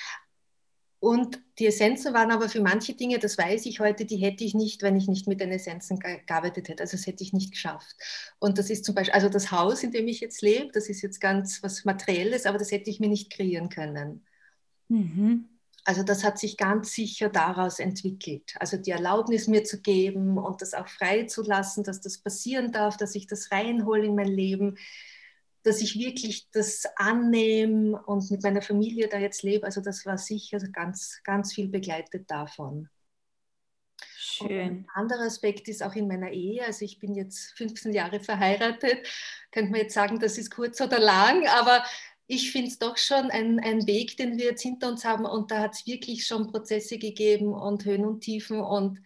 und 1.05 1.39
die 1.59 1.67
Essenzen 1.67 2.15
waren 2.15 2.31
aber 2.31 2.49
für 2.49 2.61
manche 2.61 2.95
Dinge, 2.95 3.19
das 3.19 3.37
weiß 3.37 3.67
ich 3.67 3.79
heute, 3.79 4.05
die 4.05 4.17
hätte 4.17 4.43
ich 4.43 4.55
nicht, 4.55 4.81
wenn 4.81 4.95
ich 4.95 5.07
nicht 5.07 5.27
mit 5.27 5.39
den 5.39 5.51
Essenzen 5.51 5.99
gearbeitet 5.99 6.67
hätte. 6.67 6.81
Also 6.81 6.97
das 6.97 7.05
hätte 7.05 7.23
ich 7.23 7.31
nicht 7.31 7.51
geschafft. 7.51 7.95
Und 8.39 8.57
das 8.57 8.71
ist 8.71 8.85
zum 8.85 8.95
Beispiel, 8.95 9.13
also 9.13 9.29
das 9.29 9.51
Haus, 9.51 9.83
in 9.83 9.91
dem 9.91 10.07
ich 10.07 10.19
jetzt 10.19 10.41
lebe, 10.41 10.71
das 10.73 10.89
ist 10.89 11.03
jetzt 11.03 11.21
ganz 11.21 11.61
was 11.61 11.85
Materielles, 11.85 12.47
aber 12.47 12.57
das 12.57 12.71
hätte 12.71 12.89
ich 12.89 12.99
mir 12.99 13.09
nicht 13.09 13.31
kreieren 13.31 13.69
können. 13.69 14.25
Mhm. 14.87 15.47
Also 15.85 16.03
das 16.03 16.23
hat 16.23 16.39
sich 16.39 16.57
ganz 16.57 16.93
sicher 16.93 17.29
daraus 17.29 17.79
entwickelt. 17.79 18.55
Also 18.59 18.77
die 18.77 18.91
Erlaubnis 18.91 19.47
mir 19.47 19.63
zu 19.63 19.81
geben 19.81 20.37
und 20.37 20.61
das 20.61 20.73
auch 20.73 20.87
frei 20.87 21.23
zu 21.23 21.43
lassen, 21.43 21.83
dass 21.83 22.01
das 22.01 22.17
passieren 22.17 22.71
darf, 22.71 22.97
dass 22.97 23.15
ich 23.15 23.27
das 23.27 23.51
reinhole 23.51 24.05
in 24.05 24.15
mein 24.15 24.27
Leben 24.27 24.77
dass 25.65 25.81
ich 25.81 25.97
wirklich 25.97 26.49
das 26.51 26.83
annehme 26.95 27.99
und 28.05 28.29
mit 28.29 28.43
meiner 28.43 28.61
Familie 28.61 29.07
da 29.07 29.17
jetzt 29.17 29.41
lebe. 29.41 29.65
Also 29.65 29.81
das 29.81 30.05
war 30.05 30.17
sicher 30.17 30.59
ganz, 30.59 31.21
ganz 31.23 31.53
viel 31.53 31.67
begleitet 31.67 32.29
davon. 32.29 32.87
Schön. 34.15 34.47
Und 34.47 34.59
ein 34.59 34.87
anderer 34.93 35.25
Aspekt 35.25 35.67
ist 35.67 35.81
auch 35.81 35.95
in 35.95 36.07
meiner 36.07 36.29
Ehe. 36.29 36.63
Also 36.63 36.85
ich 36.85 36.99
bin 36.99 37.15
jetzt 37.15 37.57
15 37.57 37.93
Jahre 37.93 38.19
verheiratet. 38.19 39.07
Könnte 39.51 39.71
man 39.71 39.81
jetzt 39.81 39.95
sagen, 39.95 40.19
das 40.19 40.37
ist 40.37 40.51
kurz 40.51 40.79
oder 40.81 40.99
lang, 40.99 41.47
aber 41.47 41.83
ich 42.27 42.51
finde 42.51 42.69
es 42.69 42.79
doch 42.79 42.97
schon 42.97 43.29
ein, 43.31 43.59
ein 43.59 43.85
Weg, 43.87 44.17
den 44.17 44.37
wir 44.37 44.45
jetzt 44.45 44.63
hinter 44.63 44.89
uns 44.89 45.05
haben. 45.05 45.25
Und 45.25 45.51
da 45.51 45.59
hat 45.61 45.73
es 45.73 45.85
wirklich 45.85 46.25
schon 46.25 46.47
Prozesse 46.47 46.97
gegeben 46.97 47.53
und 47.53 47.85
Höhen 47.85 48.05
und 48.05 48.21
Tiefen 48.21 48.59
und 48.59 48.99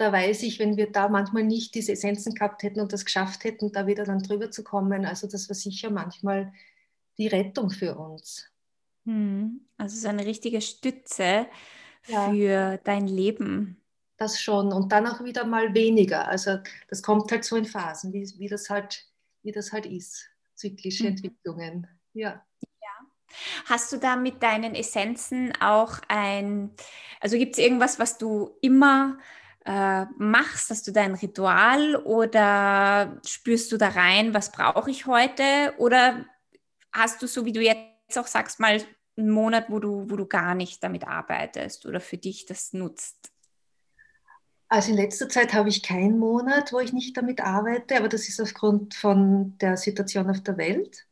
da 0.00 0.10
weiß 0.10 0.44
ich, 0.44 0.58
wenn 0.58 0.78
wir 0.78 0.90
da 0.90 1.10
manchmal 1.10 1.44
nicht 1.44 1.74
diese 1.74 1.92
Essenzen 1.92 2.34
gehabt 2.34 2.62
hätten 2.62 2.80
und 2.80 2.90
das 2.90 3.04
geschafft 3.04 3.44
hätten, 3.44 3.70
da 3.70 3.86
wieder 3.86 4.04
dann 4.04 4.22
drüber 4.22 4.50
zu 4.50 4.64
kommen, 4.64 5.04
also 5.04 5.26
das 5.26 5.50
war 5.50 5.54
sicher 5.54 5.90
manchmal 5.90 6.54
die 7.18 7.26
Rettung 7.26 7.68
für 7.68 7.98
uns. 7.98 8.48
Hm, 9.04 9.60
also 9.76 9.98
so 9.98 10.08
eine 10.08 10.24
richtige 10.24 10.62
Stütze 10.62 11.48
ja. 12.08 12.30
für 12.30 12.80
dein 12.82 13.08
Leben. 13.08 13.76
Das 14.16 14.40
schon 14.40 14.72
und 14.72 14.90
dann 14.90 15.06
auch 15.06 15.22
wieder 15.22 15.44
mal 15.44 15.74
weniger. 15.74 16.26
Also 16.28 16.56
das 16.88 17.02
kommt 17.02 17.30
halt 17.30 17.44
so 17.44 17.56
in 17.56 17.66
Phasen, 17.66 18.14
wie, 18.14 18.26
wie, 18.38 18.48
das, 18.48 18.70
halt, 18.70 19.06
wie 19.42 19.52
das 19.52 19.70
halt 19.70 19.84
ist, 19.84 20.30
zyklische 20.54 21.04
mhm. 21.04 21.10
Entwicklungen. 21.10 21.99
Ja. 22.12 22.44
Hast 23.66 23.92
du 23.92 23.98
da 23.98 24.16
mit 24.16 24.42
deinen 24.42 24.74
Essenzen 24.74 25.52
auch 25.60 26.00
ein, 26.08 26.70
also 27.20 27.36
gibt 27.36 27.54
es 27.56 27.64
irgendwas, 27.64 27.98
was 27.98 28.18
du 28.18 28.56
immer 28.60 29.18
äh, 29.64 30.04
machst? 30.18 30.70
Hast 30.70 30.86
du 30.86 30.92
da 30.92 31.02
ein 31.02 31.14
Ritual 31.14 31.96
oder 31.96 33.20
spürst 33.26 33.70
du 33.72 33.76
da 33.76 33.88
rein, 33.88 34.34
was 34.34 34.52
brauche 34.52 34.90
ich 34.90 35.06
heute? 35.06 35.74
Oder 35.78 36.26
hast 36.92 37.22
du, 37.22 37.26
so 37.26 37.44
wie 37.44 37.52
du 37.52 37.62
jetzt 37.62 38.18
auch 38.18 38.26
sagst, 38.26 38.58
mal 38.58 38.82
einen 39.16 39.30
Monat, 39.30 39.66
wo 39.68 39.78
du, 39.78 40.10
wo 40.10 40.16
du 40.16 40.26
gar 40.26 40.54
nicht 40.54 40.82
damit 40.82 41.06
arbeitest 41.06 41.86
oder 41.86 42.00
für 42.00 42.16
dich 42.16 42.46
das 42.46 42.72
nutzt? 42.72 43.30
Also 44.68 44.92
in 44.92 44.96
letzter 44.96 45.28
Zeit 45.28 45.52
habe 45.52 45.68
ich 45.68 45.82
keinen 45.82 46.18
Monat, 46.18 46.72
wo 46.72 46.78
ich 46.78 46.92
nicht 46.92 47.16
damit 47.16 47.40
arbeite, 47.40 47.96
aber 47.96 48.08
das 48.08 48.28
ist 48.28 48.40
aufgrund 48.40 48.94
von 48.94 49.58
der 49.58 49.76
Situation 49.76 50.30
auf 50.30 50.40
der 50.42 50.56
Welt. 50.56 51.06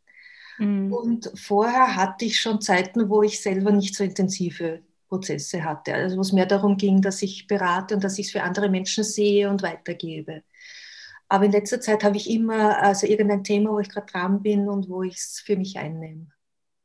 Mhm. 0.59 0.93
Und 0.93 1.33
vorher 1.37 1.97
hatte 1.97 2.25
ich 2.25 2.41
schon 2.41 2.61
Zeiten, 2.61 3.09
wo 3.09 3.23
ich 3.23 3.41
selber 3.41 3.71
nicht 3.71 3.95
so 3.95 4.05
intensive 4.05 4.83
Prozesse 5.09 5.65
hatte. 5.65 5.95
Also 5.95 6.17
wo 6.17 6.21
es 6.21 6.33
mehr 6.33 6.47
darum 6.47 6.77
ging, 6.77 7.01
dass 7.01 7.23
ich 7.23 7.47
berate 7.47 7.95
und 7.95 8.05
dass 8.05 8.19
ich 8.19 8.27
es 8.27 8.33
für 8.33 8.43
andere 8.43 8.69
Menschen 8.69 9.05
sehe 9.05 9.49
und 9.49 9.63
weitergebe. 9.63 10.43
Aber 11.29 11.45
in 11.45 11.53
letzter 11.53 11.81
Zeit 11.81 12.05
habe 12.05 12.17
ich 12.17 12.31
immer 12.31 12.79
also 12.79 13.07
irgendein 13.07 13.45
Thema, 13.45 13.71
wo 13.71 13.81
ich 13.81 13.89
gerade 13.89 14.11
dran 14.11 14.43
bin 14.43 14.69
und 14.69 14.89
wo 14.89 15.03
ich 15.03 15.17
es 15.17 15.43
für 15.45 15.57
mich 15.57 15.79
einnehme. 15.79 16.27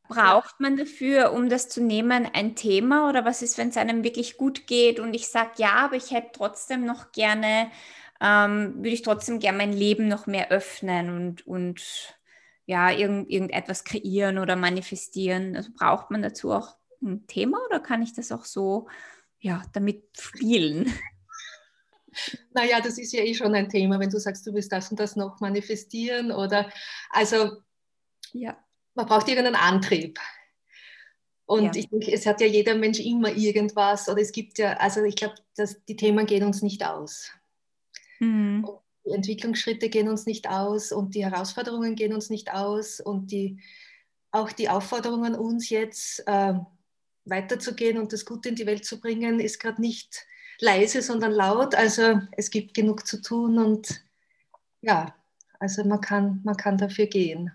Braucht 0.09 0.59
man 0.59 0.75
dafür, 0.75 1.31
um 1.31 1.47
das 1.47 1.69
zu 1.69 1.81
nehmen, 1.81 2.27
ein 2.33 2.55
Thema 2.55 3.09
oder 3.09 3.23
was 3.23 3.41
ist, 3.41 3.57
wenn 3.57 3.69
es 3.69 3.77
einem 3.77 4.03
wirklich 4.03 4.37
gut 4.37 4.67
geht 4.67 4.99
und 4.99 5.13
ich 5.13 5.29
sage, 5.29 5.51
ja, 5.57 5.75
aber 5.75 5.95
ich 5.95 6.11
hätte 6.11 6.31
trotzdem 6.33 6.85
noch 6.85 7.13
gerne, 7.13 7.71
ähm, 8.19 8.75
würde 8.75 8.89
ich 8.89 9.01
trotzdem 9.01 9.39
gerne 9.39 9.57
mein 9.57 9.73
Leben 9.73 10.09
noch 10.09 10.27
mehr 10.27 10.51
öffnen 10.51 11.09
und, 11.09 11.47
und 11.47 12.15
ja, 12.65 12.91
irgend, 12.91 13.29
irgendetwas 13.29 13.83
kreieren 13.83 14.37
oder 14.37 14.55
manifestieren. 14.55 15.55
Also 15.55 15.71
braucht 15.73 16.11
man 16.11 16.21
dazu 16.21 16.51
auch 16.51 16.77
ein 17.01 17.27
Thema 17.27 17.59
oder 17.67 17.79
kann 17.79 18.01
ich 18.01 18.13
das 18.13 18.31
auch 18.31 18.45
so 18.45 18.87
ja, 19.39 19.63
damit 19.73 20.03
spielen? 20.19 20.93
Naja, 22.53 22.79
das 22.79 22.99
ist 22.99 23.11
ja 23.11 23.23
eh 23.23 23.33
schon 23.33 23.55
ein 23.55 23.69
Thema, 23.69 23.99
wenn 23.99 24.11
du 24.11 24.19
sagst, 24.19 24.45
du 24.45 24.53
willst 24.53 24.71
das 24.71 24.91
und 24.91 24.99
das 24.99 25.15
noch 25.15 25.39
manifestieren 25.39 26.31
oder 26.31 26.69
also 27.09 27.53
ja. 28.33 28.55
man 28.93 29.07
braucht 29.07 29.27
irgendeinen 29.27 29.55
Antrieb. 29.55 30.19
Und 31.45 31.63
ja. 31.63 31.71
ich 31.75 31.89
denke, 31.89 32.11
es 32.11 32.27
hat 32.27 32.39
ja 32.39 32.45
jeder 32.45 32.75
Mensch 32.75 32.99
immer 32.99 33.31
irgendwas 33.31 34.07
oder 34.07 34.21
es 34.21 34.31
gibt 34.31 34.59
ja, 34.59 34.73
also 34.73 35.03
ich 35.03 35.15
glaube, 35.15 35.33
die 35.87 35.95
Themen 35.95 36.27
gehen 36.27 36.43
uns 36.43 36.61
nicht 36.61 36.85
aus. 36.85 37.31
Mhm. 38.19 38.67
Die 39.05 39.11
Entwicklungsschritte 39.11 39.89
gehen 39.89 40.09
uns 40.09 40.25
nicht 40.25 40.49
aus 40.49 40.91
und 40.91 41.15
die 41.15 41.25
Herausforderungen 41.25 41.95
gehen 41.95 42.13
uns 42.13 42.29
nicht 42.29 42.53
aus 42.53 42.99
und 42.99 43.31
die, 43.31 43.59
auch 44.31 44.51
die 44.51 44.69
Aufforderungen 44.69 45.35
uns 45.35 45.69
jetzt, 45.69 46.23
äh, 46.27 46.53
weiterzugehen 47.25 47.97
und 47.97 48.13
das 48.13 48.25
Gute 48.25 48.49
in 48.49 48.55
die 48.55 48.65
Welt 48.65 48.85
zu 48.85 48.99
bringen, 48.99 49.39
ist 49.39 49.59
gerade 49.59 49.81
nicht 49.81 50.25
leise, 50.59 51.01
sondern 51.01 51.31
laut. 51.31 51.75
Also 51.75 52.19
es 52.31 52.49
gibt 52.49 52.73
genug 52.73 53.07
zu 53.07 53.21
tun 53.21 53.59
und 53.59 54.03
ja, 54.81 55.15
also 55.59 55.83
man 55.85 56.01
kann, 56.01 56.41
man 56.43 56.57
kann 56.57 56.77
dafür 56.77 57.07
gehen. 57.07 57.51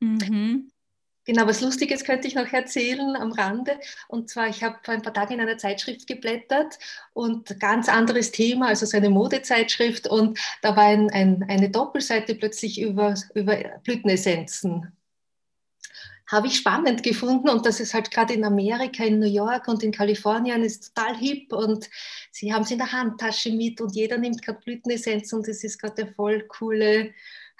Mhm. 0.00 0.70
Genau, 1.26 1.46
was 1.46 1.60
Lustiges 1.60 2.04
könnte 2.04 2.28
ich 2.28 2.34
noch 2.34 2.50
erzählen 2.52 3.14
am 3.16 3.32
Rande. 3.32 3.78
Und 4.08 4.30
zwar, 4.30 4.48
ich 4.48 4.62
habe 4.62 4.78
vor 4.82 4.94
ein 4.94 5.02
paar 5.02 5.12
Tagen 5.12 5.34
in 5.34 5.40
einer 5.40 5.58
Zeitschrift 5.58 6.06
geblättert 6.06 6.78
und 7.12 7.60
ganz 7.60 7.88
anderes 7.88 8.32
Thema, 8.32 8.68
also 8.68 8.86
so 8.86 8.96
eine 8.96 9.10
Modezeitschrift. 9.10 10.08
Und 10.08 10.38
da 10.62 10.76
war 10.76 10.84
ein, 10.84 11.10
ein, 11.10 11.44
eine 11.48 11.70
Doppelseite 11.70 12.34
plötzlich 12.34 12.80
über, 12.80 13.14
über 13.34 13.56
Blütenessenzen 13.84 14.92
habe 16.30 16.46
ich 16.46 16.56
spannend 16.56 17.02
gefunden 17.02 17.48
und 17.48 17.66
das 17.66 17.80
ist 17.80 17.92
halt 17.92 18.10
gerade 18.12 18.34
in 18.34 18.44
Amerika, 18.44 19.02
in 19.02 19.18
New 19.18 19.26
York 19.26 19.66
und 19.66 19.82
in 19.82 19.90
Kalifornien 19.90 20.62
ist 20.62 20.94
total 20.94 21.16
hip 21.16 21.52
und 21.52 21.90
sie 22.30 22.54
haben 22.54 22.62
es 22.62 22.70
in 22.70 22.78
der 22.78 22.92
Handtasche 22.92 23.50
mit 23.50 23.80
und 23.80 23.96
jeder 23.96 24.16
nimmt 24.16 24.40
gerade 24.42 24.60
Blütenessenz 24.64 25.32
und 25.32 25.48
das 25.48 25.64
ist 25.64 25.78
gerade 25.78 26.04
der 26.04 26.12
voll 26.14 26.42
coole 26.46 27.12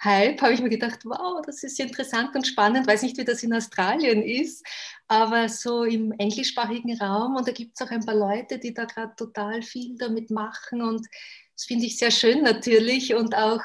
Hype, 0.03 0.41
habe 0.41 0.53
ich 0.53 0.61
mir 0.61 0.69
gedacht, 0.69 0.99
wow, 1.05 1.41
das 1.45 1.63
ist 1.63 1.79
interessant 1.79 2.35
und 2.35 2.47
spannend. 2.47 2.87
Weiß 2.87 3.03
nicht, 3.03 3.17
wie 3.17 3.25
das 3.25 3.43
in 3.43 3.53
Australien 3.53 4.23
ist, 4.23 4.65
aber 5.07 5.47
so 5.49 5.83
im 5.83 6.11
englischsprachigen 6.13 6.97
Raum 6.99 7.35
und 7.35 7.47
da 7.47 7.51
gibt 7.51 7.73
es 7.75 7.85
auch 7.85 7.91
ein 7.91 8.05
paar 8.05 8.15
Leute, 8.15 8.57
die 8.57 8.73
da 8.73 8.85
gerade 8.85 9.15
total 9.15 9.61
viel 9.61 9.97
damit 9.97 10.31
machen 10.31 10.81
und 10.81 11.07
das 11.55 11.65
finde 11.65 11.85
ich 11.85 11.97
sehr 11.97 12.11
schön 12.11 12.41
natürlich 12.41 13.13
und 13.13 13.35
auch, 13.35 13.61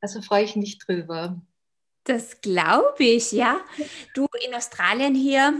also 0.00 0.22
freue 0.22 0.44
ich 0.44 0.54
mich 0.54 0.78
drüber. 0.78 1.40
Das 2.04 2.40
glaube 2.40 2.94
ich, 2.98 3.32
ja. 3.32 3.60
Du 4.14 4.26
in 4.46 4.54
Australien 4.54 5.14
hier 5.14 5.52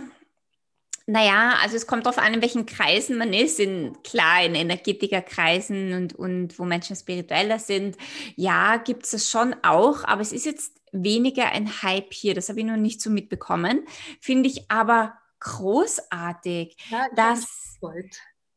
Naja, 1.11 1.56
also 1.62 1.74
es 1.74 1.86
kommt 1.86 2.04
darauf 2.04 2.18
an, 2.18 2.34
in 2.34 2.42
welchen 2.42 2.66
Kreisen 2.66 3.16
man 3.16 3.32
ist. 3.32 3.59
In, 3.59 3.96
klar, 4.02 4.44
in 4.44 4.54
Energetikerkreisen 4.54 5.94
und, 5.94 6.14
und 6.14 6.59
wo 6.59 6.66
Menschen 6.66 6.94
spiritueller 6.96 7.59
sind. 7.59 7.96
Ja, 8.36 8.76
gibt 8.76 9.06
es 9.06 9.12
das 9.12 9.30
schon 9.30 9.56
auch, 9.62 10.04
aber 10.04 10.20
es 10.20 10.32
ist 10.32 10.44
jetzt 10.44 10.74
weniger 10.92 11.46
ein 11.46 11.82
Hype 11.82 12.12
hier. 12.12 12.34
Das 12.34 12.50
habe 12.50 12.61
ich 12.61 12.66
noch 12.66 12.76
nicht 12.76 13.00
so 13.00 13.09
mitbekommen. 13.09 13.86
Finde 14.20 14.50
ich 14.50 14.70
aber 14.70 15.14
großartig, 15.40 16.76
ja, 16.90 17.06
dass, 17.16 17.78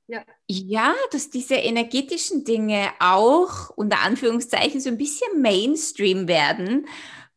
ja. 0.08 0.22
ja, 0.47 0.93
dass 1.14 1.30
diese 1.30 1.56
energetischen 1.56 2.43
Dinge 2.43 2.89
auch 2.99 3.70
unter 3.70 4.02
Anführungszeichen 4.02 4.82
so 4.82 4.89
ein 4.89 4.97
bisschen 4.97 5.41
Mainstream 5.41 6.28
werden 6.28 6.86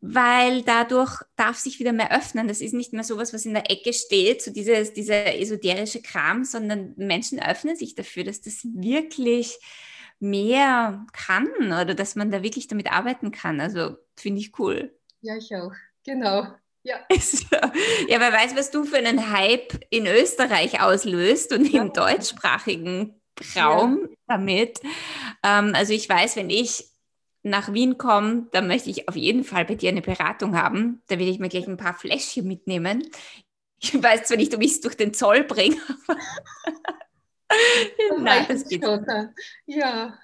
weil 0.07 0.63
dadurch 0.63 1.23
darf 1.37 1.57
sich 1.57 1.79
wieder 1.79 1.93
mehr 1.93 2.15
öffnen. 2.15 2.47
Das 2.47 2.61
ist 2.61 2.75
nicht 2.75 2.93
mehr 2.93 3.05
so 3.05 3.17
was, 3.17 3.33
was 3.33 3.47
in 3.47 3.55
der 3.55 3.71
Ecke 3.71 3.95
steht, 3.95 4.43
so 4.43 4.51
dieses, 4.53 4.93
dieser 4.93 5.35
esoterische 5.39 6.03
Kram, 6.03 6.45
sondern 6.45 6.93
Menschen 6.97 7.41
öffnen 7.43 7.75
sich 7.75 7.95
dafür, 7.95 8.25
dass 8.25 8.43
das 8.43 8.65
wirklich 8.65 9.59
mehr 10.21 11.07
kann 11.13 11.49
oder 11.59 11.95
dass 11.95 12.17
man 12.17 12.31
da 12.31 12.43
wirklich 12.43 12.69
damit 12.69 12.93
arbeiten 12.93 13.31
kann. 13.31 13.61
Also 13.61 13.97
finde 14.15 14.41
ich 14.41 14.59
cool. 14.59 14.95
Ja, 15.23 15.37
ich 15.37 15.55
auch. 15.55 15.73
Genau. 16.05 16.49
Ja. 16.83 17.01
ja, 17.11 18.21
wer 18.21 18.33
weiß, 18.33 18.55
was 18.57 18.71
du 18.71 18.85
für 18.85 18.99
einen 18.99 19.33
Hype 19.33 19.87
in 19.89 20.07
Österreich 20.07 20.83
auslöst 20.83 21.53
und 21.55 21.65
ja. 21.73 21.81
im 21.81 21.95
deutschsprachigen 21.95 23.19
Raum 23.57 24.01
ja. 24.03 24.17
damit. 24.37 24.81
Ähm, 25.43 25.73
also 25.75 25.95
ich 25.95 26.07
weiß, 26.07 26.37
wenn 26.37 26.51
ich 26.51 26.94
nach 27.45 27.73
Wien 27.73 27.99
komme, 27.99 28.49
dann 28.53 28.67
möchte 28.67 28.91
ich 28.91 29.09
auf 29.09 29.17
jeden 29.17 29.45
Fall 29.45 29.65
bei 29.67 29.75
dir 29.77 29.91
eine 29.91 30.03
Beratung 30.03 30.57
haben. 30.57 31.03
Da 31.09 31.19
will 31.19 31.29
ich 31.29 31.39
mir 31.39 31.49
gleich 31.51 31.69
ein 31.69 31.77
paar 31.77 31.95
Fläschchen 31.95 32.49
mitnehmen. 32.49 33.07
Ich 33.79 34.03
weiß 34.03 34.25
zwar 34.25 34.39
nicht, 34.39 34.55
ob 34.55 34.63
ich 34.63 34.73
es 34.73 34.81
durch 34.81 34.97
den 34.97 35.13
Zoll 35.13 35.45
bringe, 35.45 35.77
aber 36.09 36.19
Nein, 38.19 38.47
das 38.49 38.67
geht 38.67 38.83
schon. 38.83 39.07
Ja. 39.67 40.19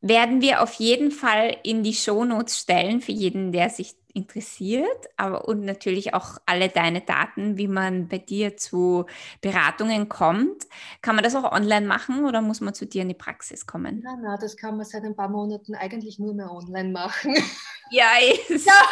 Werden 0.00 0.40
wir 0.40 0.62
auf 0.62 0.74
jeden 0.74 1.10
Fall 1.10 1.56
in 1.62 1.82
die 1.82 1.92
Shownotes 1.92 2.58
stellen 2.58 3.00
für 3.00 3.12
jeden, 3.12 3.52
der 3.52 3.68
sich 3.68 3.94
interessiert, 4.14 5.06
aber 5.16 5.46
und 5.46 5.64
natürlich 5.64 6.14
auch 6.14 6.38
alle 6.46 6.68
deine 6.68 7.00
Daten, 7.00 7.56
wie 7.56 7.68
man 7.68 8.08
bei 8.08 8.18
dir 8.18 8.56
zu 8.56 9.06
Beratungen 9.40 10.08
kommt. 10.08 10.66
Kann 11.02 11.14
man 11.14 11.24
das 11.24 11.34
auch 11.34 11.52
online 11.52 11.86
machen 11.86 12.24
oder 12.24 12.42
muss 12.42 12.60
man 12.60 12.74
zu 12.74 12.86
dir 12.86 13.02
in 13.02 13.08
die 13.08 13.14
Praxis 13.14 13.66
kommen? 13.66 14.00
Nein, 14.02 14.20
nein, 14.22 14.38
das 14.40 14.56
kann 14.56 14.76
man 14.76 14.86
seit 14.86 15.04
ein 15.04 15.16
paar 15.16 15.28
Monaten 15.28 15.74
eigentlich 15.74 16.18
nur 16.18 16.34
mehr 16.34 16.50
online 16.50 16.90
machen. 16.90 17.34
Ja, 17.92 18.06
ja. 18.48 18.82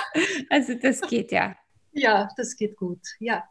also 0.50 0.74
das 0.74 1.00
geht 1.02 1.30
ja. 1.30 1.54
Ja, 1.92 2.28
das 2.36 2.56
geht 2.56 2.76
gut, 2.76 2.98
ja. 3.20 3.44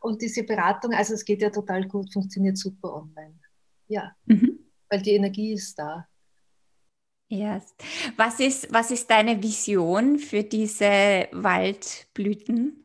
Und 0.00 0.20
diese 0.20 0.42
Beratung, 0.42 0.92
also 0.92 1.14
es 1.14 1.24
geht 1.24 1.40
ja 1.40 1.50
total 1.50 1.86
gut, 1.86 2.12
funktioniert 2.12 2.58
super 2.58 2.94
online. 2.94 3.38
Ja, 3.86 4.10
mhm. 4.26 4.58
weil 4.90 5.00
die 5.00 5.12
Energie 5.12 5.52
ist 5.52 5.78
da. 5.78 6.08
Yes. 7.28 7.74
Was 8.16 8.40
ist, 8.40 8.72
was 8.72 8.90
ist 8.90 9.10
deine 9.10 9.42
Vision 9.42 10.18
für 10.18 10.42
diese 10.42 11.28
Waldblüten? 11.32 12.84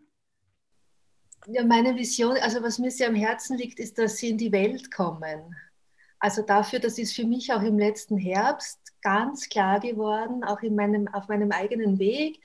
Ja, 1.47 1.65
meine 1.65 1.95
Vision, 1.95 2.37
also 2.37 2.61
was 2.61 2.77
mir 2.77 2.91
sehr 2.91 3.07
am 3.07 3.15
Herzen 3.15 3.57
liegt, 3.57 3.79
ist, 3.79 3.97
dass 3.97 4.17
sie 4.17 4.29
in 4.29 4.37
die 4.37 4.51
Welt 4.51 4.91
kommen. 4.91 5.55
Also 6.19 6.41
dafür, 6.41 6.79
das 6.79 6.97
ist 6.97 7.13
für 7.13 7.25
mich 7.25 7.51
auch 7.51 7.61
im 7.61 7.77
letzten 7.77 8.17
Herbst 8.17 8.79
ganz 9.01 9.49
klar 9.49 9.79
geworden, 9.79 10.43
auch 10.43 10.61
in 10.61 10.75
meinem, 10.75 11.07
auf 11.09 11.27
meinem 11.27 11.51
eigenen 11.51 11.99
Weg, 11.99 12.39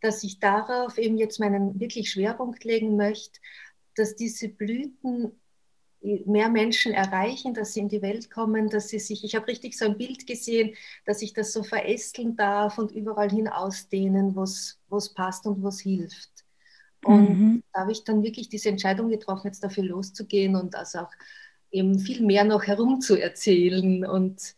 dass 0.00 0.22
ich 0.24 0.40
darauf 0.40 0.98
eben 0.98 1.16
jetzt 1.16 1.40
meinen 1.40 1.80
wirklich 1.80 2.10
Schwerpunkt 2.10 2.64
legen 2.64 2.96
möchte, 2.96 3.40
dass 3.96 4.16
diese 4.16 4.48
Blüten 4.48 5.40
mehr 6.26 6.50
Menschen 6.50 6.92
erreichen, 6.92 7.54
dass 7.54 7.72
sie 7.72 7.80
in 7.80 7.88
die 7.88 8.02
Welt 8.02 8.30
kommen, 8.30 8.68
dass 8.68 8.88
sie 8.88 8.98
sich, 8.98 9.24
ich 9.24 9.34
habe 9.34 9.48
richtig 9.48 9.76
so 9.76 9.86
ein 9.86 9.96
Bild 9.96 10.26
gesehen, 10.26 10.74
dass 11.06 11.22
ich 11.22 11.32
das 11.32 11.52
so 11.52 11.62
verästeln 11.62 12.36
darf 12.36 12.78
und 12.78 12.92
überall 12.92 13.30
hin 13.30 13.48
ausdehnen, 13.48 14.36
wo 14.36 14.42
es 14.42 15.14
passt 15.14 15.46
und 15.46 15.62
wo 15.62 15.68
es 15.68 15.80
hilft. 15.80 16.30
Und 17.04 17.38
mhm. 17.38 17.62
da 17.72 17.80
habe 17.80 17.92
ich 17.92 18.04
dann 18.04 18.22
wirklich 18.22 18.48
diese 18.48 18.68
Entscheidung 18.68 19.08
getroffen, 19.08 19.46
jetzt 19.46 19.64
dafür 19.64 19.84
loszugehen 19.84 20.56
und 20.56 20.74
also 20.74 21.00
auch 21.00 21.10
eben 21.70 21.98
viel 21.98 22.22
mehr 22.22 22.44
noch 22.44 22.64
herumzuerzählen 22.64 24.06
und 24.06 24.54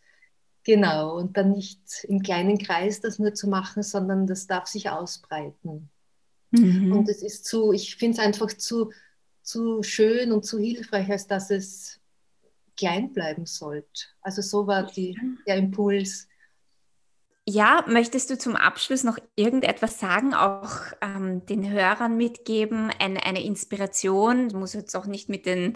genau, 0.63 1.17
und 1.17 1.37
dann 1.37 1.51
nicht 1.51 2.05
im 2.07 2.21
kleinen 2.21 2.57
Kreis 2.57 3.01
das 3.01 3.19
nur 3.19 3.33
zu 3.33 3.47
machen, 3.47 3.83
sondern 3.83 4.27
das 4.27 4.47
darf 4.47 4.67
sich 4.67 4.89
ausbreiten. 4.89 5.89
Mhm. 6.51 6.91
Und 6.91 7.09
es 7.09 7.23
ist 7.23 7.45
zu, 7.45 7.71
ich 7.73 7.95
finde 7.95 8.19
es 8.19 8.25
einfach 8.25 8.53
zu, 8.53 8.91
zu 9.47 9.81
schön 9.81 10.33
und 10.33 10.45
zu 10.45 10.59
hilfreich, 10.59 11.09
als 11.09 11.25
dass 11.25 11.49
es 11.49 12.01
klein 12.75 13.13
bleiben 13.13 13.45
sollte. 13.45 14.05
Also 14.21 14.41
so 14.41 14.67
war 14.67 14.83
die, 14.83 15.17
der 15.47 15.55
Impuls. 15.55 16.27
Ja, 17.49 17.85
möchtest 17.87 18.29
du 18.29 18.37
zum 18.37 18.57
Abschluss 18.57 19.05
noch 19.05 19.17
irgendetwas 19.37 20.01
sagen, 20.01 20.33
auch 20.33 20.69
ähm, 21.01 21.45
den 21.45 21.71
Hörern 21.71 22.17
mitgeben, 22.17 22.91
eine, 22.99 23.23
eine 23.23 23.41
Inspiration? 23.41 24.49
Das 24.49 24.53
muss 24.53 24.73
jetzt 24.73 24.95
auch 24.97 25.05
nicht 25.05 25.29
mit 25.29 25.45
den, 25.45 25.73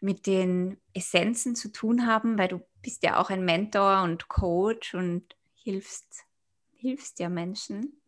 mit 0.00 0.26
den 0.26 0.78
Essenzen 0.92 1.54
zu 1.54 1.68
tun 1.70 2.08
haben, 2.08 2.38
weil 2.38 2.48
du 2.48 2.60
bist 2.82 3.04
ja 3.04 3.20
auch 3.20 3.30
ein 3.30 3.44
Mentor 3.44 4.02
und 4.02 4.26
Coach 4.26 4.94
und 4.94 5.36
hilfst, 5.54 6.24
hilfst 6.72 7.20
ja 7.20 7.28
Menschen. 7.28 8.02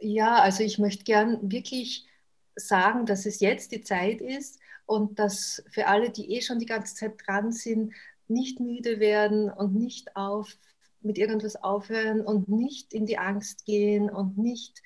Ja, 0.00 0.36
also 0.36 0.64
ich 0.64 0.78
möchte 0.78 1.04
gern 1.04 1.52
wirklich 1.52 2.08
sagen, 2.56 3.06
dass 3.06 3.26
es 3.26 3.40
jetzt 3.40 3.72
die 3.72 3.82
Zeit 3.82 4.20
ist 4.20 4.58
und 4.86 5.18
dass 5.18 5.62
für 5.70 5.86
alle, 5.86 6.10
die 6.10 6.34
eh 6.34 6.42
schon 6.42 6.58
die 6.58 6.66
ganze 6.66 6.94
Zeit 6.94 7.14
dran 7.26 7.52
sind, 7.52 7.92
nicht 8.28 8.60
müde 8.60 9.00
werden 9.00 9.50
und 9.50 9.74
nicht 9.74 10.16
auf, 10.16 10.56
mit 11.00 11.18
irgendwas 11.18 11.56
aufhören 11.56 12.20
und 12.20 12.48
nicht 12.48 12.94
in 12.94 13.06
die 13.06 13.18
Angst 13.18 13.64
gehen 13.64 14.08
und 14.08 14.38
nicht, 14.38 14.82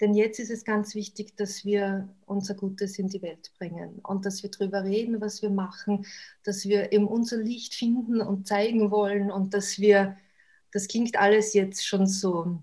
denn 0.00 0.14
jetzt 0.14 0.40
ist 0.40 0.50
es 0.50 0.64
ganz 0.64 0.94
wichtig, 0.94 1.36
dass 1.36 1.64
wir 1.64 2.08
unser 2.26 2.54
Gutes 2.54 2.98
in 2.98 3.08
die 3.08 3.22
Welt 3.22 3.52
bringen 3.58 4.00
und 4.02 4.26
dass 4.26 4.42
wir 4.42 4.50
darüber 4.50 4.82
reden, 4.82 5.20
was 5.20 5.40
wir 5.40 5.50
machen, 5.50 6.04
dass 6.42 6.64
wir 6.64 6.92
eben 6.92 7.06
unser 7.06 7.36
Licht 7.36 7.74
finden 7.74 8.20
und 8.20 8.48
zeigen 8.48 8.90
wollen 8.90 9.30
und 9.30 9.54
dass 9.54 9.78
wir, 9.78 10.16
das 10.72 10.88
klingt 10.88 11.16
alles 11.16 11.54
jetzt 11.54 11.86
schon 11.86 12.06
so 12.06 12.60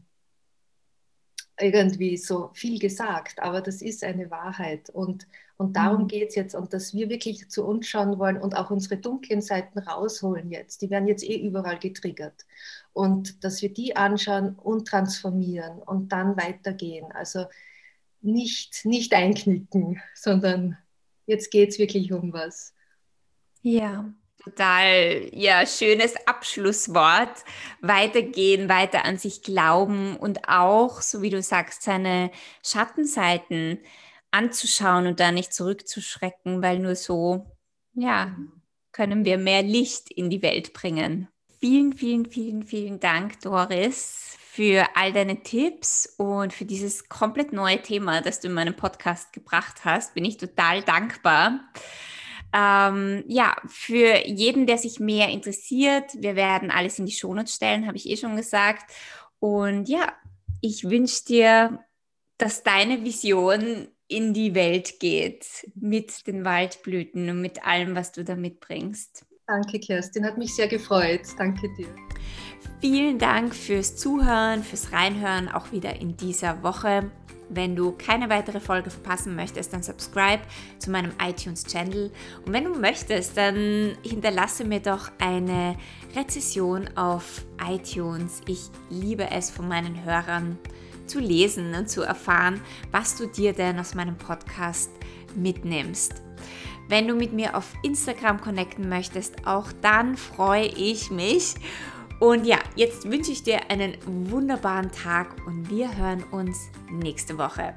irgendwie 1.62 2.18
so 2.18 2.49
viel 2.53 2.80
gesagt, 2.80 3.41
aber 3.41 3.62
das 3.62 3.82
ist 3.82 4.03
eine 4.03 4.32
Wahrheit 4.32 4.89
und, 4.89 5.28
und 5.57 5.76
darum 5.76 6.03
mhm. 6.03 6.07
geht 6.07 6.30
es 6.30 6.36
jetzt 6.36 6.55
und 6.55 6.74
dass 6.74 6.93
wir 6.93 7.09
wirklich 7.09 7.49
zu 7.49 7.66
uns 7.66 7.88
schauen 7.88 8.18
wollen 8.20 8.38
und 8.38 8.55
auch 8.55 8.72
unsere 8.72 8.97
dunklen 8.97 9.41
Seiten 9.41 9.80
rausholen 9.80 10.51
jetzt. 10.51 10.82
Die 10.82 10.89
werden 10.89 11.07
jetzt 11.07 11.24
eh 11.24 11.38
überall 11.38 11.80
getriggert 11.80 12.45
und 12.93 13.43
dass 13.43 13.62
wir 13.62 13.74
die 13.74 13.95
anschauen 13.95 14.55
und 14.55 14.88
transformieren 14.88 15.80
und 15.80 16.12
dann 16.12 16.38
weitergehen. 16.38 17.12
Also 17.12 17.45
nicht, 18.22 18.86
nicht 18.86 19.14
einknicken, 19.14 20.01
sondern 20.16 20.78
jetzt 21.26 21.51
geht 21.51 21.70
es 21.70 21.80
wirklich 21.80 22.12
um 22.14 22.34
was. 22.34 22.74
Ja, 23.62 24.12
total, 24.43 25.29
ja, 25.33 25.65
schönes 25.65 26.15
Abschlusswort. 26.27 27.43
Weitergehen, 27.81 28.69
weiter 28.69 29.05
an 29.05 29.17
sich 29.17 29.43
glauben 29.43 30.17
und 30.17 30.47
auch, 30.49 31.01
so 31.01 31.21
wie 31.21 31.29
du 31.29 31.41
sagst, 31.41 31.83
seine 31.83 32.31
Schattenseiten 32.65 33.79
anzuschauen 34.31 35.07
und 35.07 35.19
da 35.19 35.31
nicht 35.31 35.53
zurückzuschrecken, 35.53 36.61
weil 36.61 36.79
nur 36.79 36.95
so, 36.95 37.45
ja, 37.93 38.35
können 38.91 39.25
wir 39.25 39.37
mehr 39.37 39.61
Licht 39.61 40.11
in 40.11 40.29
die 40.29 40.41
Welt 40.41 40.73
bringen. 40.73 41.27
Vielen, 41.59 41.93
vielen, 41.93 42.25
vielen, 42.25 42.63
vielen 42.63 42.99
Dank, 42.99 43.39
Doris, 43.41 44.35
für 44.39 44.85
all 44.95 45.13
deine 45.13 45.43
Tipps 45.43 46.15
und 46.17 46.53
für 46.53 46.65
dieses 46.65 47.07
komplett 47.07 47.53
neue 47.53 47.81
Thema, 47.81 48.21
das 48.21 48.39
du 48.39 48.47
in 48.47 48.53
meinem 48.53 48.75
Podcast 48.75 49.31
gebracht 49.31 49.85
hast. 49.85 50.13
Bin 50.13 50.25
ich 50.25 50.37
total 50.37 50.81
dankbar. 50.81 51.59
Ähm, 52.54 53.24
ja, 53.28 53.56
für 53.68 54.28
jeden, 54.28 54.66
der 54.66 54.78
sich 54.78 54.99
mehr 54.99 55.30
interessiert, 55.30 56.12
wir 56.18 56.36
werden 56.36 56.70
alles 56.70 56.99
in 56.99 57.06
die 57.06 57.12
Shownotes 57.12 57.56
stellen, 57.56 57.88
habe 57.88 57.97
ich 57.97 58.10
eh 58.10 58.18
schon 58.18 58.36
gesagt. 58.36 58.91
Und 59.39 59.88
ja, 59.88 60.12
ich 60.60 60.89
wünsche 60.89 61.26
dir, 61.26 61.80
dass 62.38 62.64
deine 62.64 63.04
Vision 63.04 63.88
in 64.08 64.34
die 64.34 64.54
Welt 64.54 64.99
geht 64.99 65.45
mit 65.76 66.28
den 66.28 66.43
Waldblüten 66.43 67.30
und 67.30 67.41
mit 67.41 67.66
allem, 67.66 67.95
was 67.95 68.12
du 68.12 68.24
da 68.24 68.36
mitbringst. 68.36 69.26
Danke, 69.47 69.80
Kerstin, 69.80 70.26
hat 70.26 70.38
mich 70.38 70.56
sehr 70.56 70.68
gefreut. 70.68 71.22
Danke 71.38 71.68
dir. 71.78 71.88
Vielen 72.80 73.20
Dank 73.20 73.56
fürs 73.56 73.95
Zuhören, 73.95 74.64
fürs 74.64 74.91
Reinhören, 74.91 75.49
auch 75.49 75.72
wieder 75.72 75.99
in 75.99 76.18
dieser 76.18 76.64
Woche. 76.64 77.12
Wenn 77.54 77.76
du 77.76 77.91
keine 77.91 78.30
weitere 78.30 78.62
Folge 78.62 78.89
verpassen 78.89 79.36
möchtest, 79.36 79.74
dann 79.74 79.84
subscribe 79.84 80.41
zu 80.80 80.89
meinem 80.89 81.12
iTunes-Channel. 81.22 82.10
Und 82.45 82.54
wenn 82.54 82.64
du 82.64 82.74
möchtest, 82.74 83.36
dann 83.36 83.97
hinterlasse 84.04 84.64
mir 84.64 84.80
doch 84.80 85.12
eine 85.20 85.76
Rezession 86.16 86.89
auf 86.95 87.43
iTunes. 87.70 88.39
Ich 88.47 88.70
liebe 88.89 89.30
es 89.30 89.52
von 89.52 89.68
meinen 89.68 90.06
Hörern 90.06 90.58
zu 91.08 91.20
lesen 91.20 91.76
und 91.76 91.89
zu 91.89 92.04
erfahren, 92.04 92.62
was 92.91 93.18
du 93.18 93.28
dir 93.28 93.52
denn 93.52 93.78
aus 93.80 93.95
meinem 93.95 94.18
Podcast 94.18 94.89
mitnimmst. 95.36 96.22
Wenn 96.88 97.08
du 97.08 97.16
mit 97.16 97.34
mir 97.34 97.56
auf 97.58 97.74
Instagram 97.84 98.39
connecten 98.39 98.88
möchtest, 98.88 99.45
auch 99.45 99.72
dann 99.82 100.16
freue 100.16 100.68
ich 100.68 101.12
mich. 101.12 101.56
Und 102.22 102.45
ja, 102.45 102.59
jetzt 102.76 103.09
wünsche 103.09 103.32
ich 103.32 103.41
dir 103.41 103.72
einen 103.72 103.97
wunderbaren 104.05 104.91
Tag 104.91 105.36
und 105.47 105.72
wir 105.72 105.97
hören 105.97 106.24
uns 106.30 106.69
nächste 106.91 107.36
Woche. 107.39 107.74